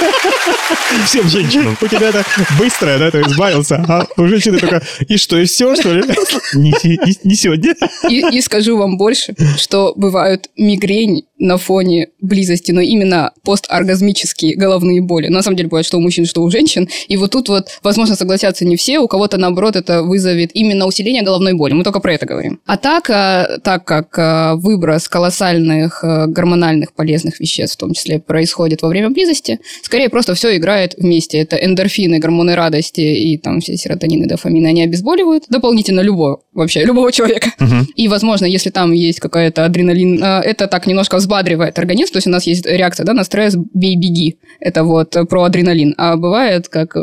Всем 1.06 1.28
женщинам. 1.28 1.76
У 1.80 1.86
тебя 1.86 2.08
это 2.08 2.24
быстрое, 2.58 2.98
да, 2.98 3.10
ты 3.10 3.20
избавился, 3.22 3.84
а 3.88 4.06
у 4.16 4.26
женщины 4.26 4.58
только, 4.58 4.82
и 5.08 5.16
что, 5.16 5.38
и 5.38 5.44
все, 5.44 5.74
что 5.76 5.92
ли? 5.92 6.02
Не, 6.54 6.72
се- 6.72 6.98
не 7.24 7.34
сегодня. 7.34 7.74
И, 8.08 8.40
скажу 8.40 8.76
вам 8.76 8.96
больше, 8.96 9.34
что 9.56 9.92
бывают 9.96 10.50
мигрень 10.56 11.24
на 11.38 11.56
фоне 11.56 12.08
близости, 12.20 12.72
но 12.72 12.80
именно 12.80 13.32
посторгазмические 13.44 14.56
головные 14.56 15.00
боли. 15.00 15.28
На 15.28 15.42
самом 15.42 15.56
деле 15.56 15.68
бывает, 15.68 15.86
что 15.86 15.96
у 15.96 16.00
мужчин, 16.00 16.26
что 16.26 16.42
у 16.42 16.50
женщин. 16.50 16.88
И 17.08 17.16
вот 17.16 17.30
тут 17.30 17.48
вот, 17.48 17.68
возможно, 17.82 18.14
согласятся 18.14 18.64
не 18.64 18.76
все, 18.76 18.98
у 18.98 19.08
кого-то, 19.08 19.38
наоборот, 19.38 19.76
это 19.76 20.02
вызовет 20.02 20.50
именно 20.54 20.86
усиление 20.86 21.22
головной 21.22 21.54
боли. 21.54 21.72
Мы 21.72 21.82
только 21.84 22.00
про 22.00 22.14
это 22.14 22.26
говорим. 22.26 22.60
А 22.66 22.76
так, 22.76 23.08
а, 23.10 23.58
так 23.62 23.84
как 23.84 24.18
а, 24.18 24.54
выброс 24.56 25.08
колоссальных 25.08 26.04
а, 26.04 26.26
гормональных 26.26 26.92
полезных 26.92 27.40
веществ, 27.40 27.76
в 27.76 27.80
том 27.80 27.94
числе, 27.94 28.18
происходит 28.18 28.82
во 28.82 28.88
время 28.88 29.10
близости, 29.10 29.60
скорее 29.90 30.08
просто 30.08 30.34
все 30.34 30.56
играет 30.56 30.94
вместе. 30.96 31.38
Это 31.38 31.56
эндорфины, 31.56 32.20
гормоны 32.20 32.54
радости 32.54 33.00
и 33.00 33.36
там 33.38 33.60
все 33.60 33.76
серотонины, 33.76 34.26
дофамины, 34.26 34.68
они 34.68 34.84
обезболивают 34.84 35.44
дополнительно 35.48 36.00
любого, 36.00 36.42
вообще 36.52 36.84
любого 36.84 37.10
человека. 37.10 37.50
И, 37.96 38.06
возможно, 38.06 38.46
если 38.46 38.70
там 38.70 38.92
есть 38.92 39.18
какая-то 39.18 39.64
адреналин, 39.64 40.22
а, 40.22 40.40
это 40.42 40.68
так 40.68 40.86
немножко 40.86 41.16
взбадривает 41.16 41.76
организм. 41.78 42.12
То 42.12 42.18
есть 42.18 42.28
у 42.28 42.30
нас 42.30 42.46
есть 42.46 42.66
реакция 42.66 43.04
да, 43.04 43.14
на 43.14 43.24
стресс 43.24 43.56
«бей-беги». 43.56 44.38
Это 44.60 44.84
вот 44.84 45.16
про 45.28 45.42
адреналин. 45.42 45.94
А 45.98 46.16
бывает 46.16 46.68
как... 46.68 46.96
э, 46.96 47.02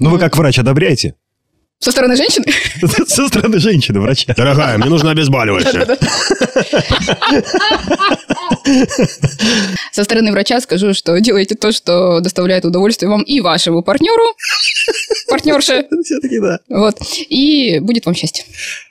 Ну, 0.00 0.10
вы 0.10 0.18
как 0.18 0.36
врач 0.36 0.58
одобряете? 0.58 1.14
Со 1.78 1.90
стороны 1.92 2.16
женщины? 2.16 2.46
Со 3.06 3.28
стороны 3.28 3.58
женщины, 3.58 4.00
врача. 4.00 4.32
Дорогая, 4.34 4.78
мне 4.78 4.88
нужно 4.88 5.10
обезболивающее. 5.10 5.86
Со 9.92 10.04
стороны 10.04 10.32
врача 10.32 10.60
скажу, 10.60 10.94
что 10.94 11.20
делайте 11.20 11.54
то, 11.54 11.72
что 11.72 12.20
доставляет 12.20 12.64
удовольствие 12.64 13.10
вам 13.10 13.22
и 13.22 13.40
вашему 13.40 13.82
партнеру, 13.82 14.24
партнерше. 15.28 15.86
Все-таки 16.04 16.40
да. 16.40 16.60
Вот. 16.68 16.96
И 17.28 17.78
будет 17.80 18.06
вам 18.06 18.14
счастье. 18.14 18.44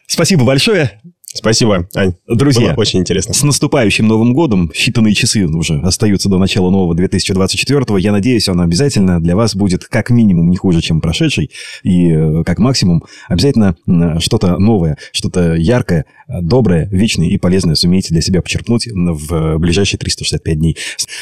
Спасибо 0.07 0.43
большое. 0.43 1.01
Спасибо, 1.35 1.87
Ань. 1.93 2.13
Друзья, 2.27 2.69
Было 2.69 2.81
очень 2.81 2.99
интересно. 3.01 3.33
С 3.33 3.43
наступающим 3.43 4.07
Новым 4.07 4.33
годом. 4.33 4.71
Считанные 4.73 5.11
часы 5.13 5.45
уже 5.45 5.79
остаются 5.81 6.29
до 6.29 6.37
начала 6.37 6.69
нового 6.69 6.95
2024. 6.95 7.99
Я 7.99 8.13
надеюсь, 8.13 8.47
он 8.47 8.61
обязательно 8.61 9.21
для 9.21 9.35
вас 9.35 9.53
будет 9.53 9.85
как 9.85 10.09
минимум 10.09 10.49
не 10.49 10.55
хуже, 10.55 10.81
чем 10.81 11.01
прошедший. 11.01 11.51
И 11.83 12.09
э, 12.09 12.43
как 12.45 12.59
максимум 12.59 13.03
обязательно 13.27 13.75
что-то 14.19 14.57
новое, 14.57 14.97
что-то 15.11 15.55
яркое, 15.55 16.05
доброе, 16.27 16.87
вечное 16.89 17.27
и 17.27 17.37
полезное 17.37 17.75
сумеете 17.75 18.13
для 18.13 18.21
себя 18.21 18.41
почерпнуть 18.41 18.87
в 18.87 19.57
ближайшие 19.57 19.99
365 19.99 20.57
дней. 20.57 20.77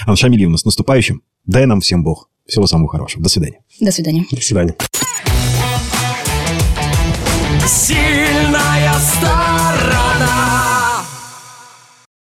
Анна 0.05 0.16
Шамильевна, 0.16 0.57
с 0.57 0.66
наступающим. 0.66 1.24
Дай 1.45 1.66
нам 1.66 1.82
всем 1.82 2.03
Бог. 2.03 2.30
Всего 2.45 2.68
самого 2.68 2.89
хорошего. 2.89 3.24
До 3.24 3.30
свидания. 3.30 3.59
До 3.80 3.91
свидания. 3.91 4.26
До 4.30 4.41
свидания. 4.41 4.76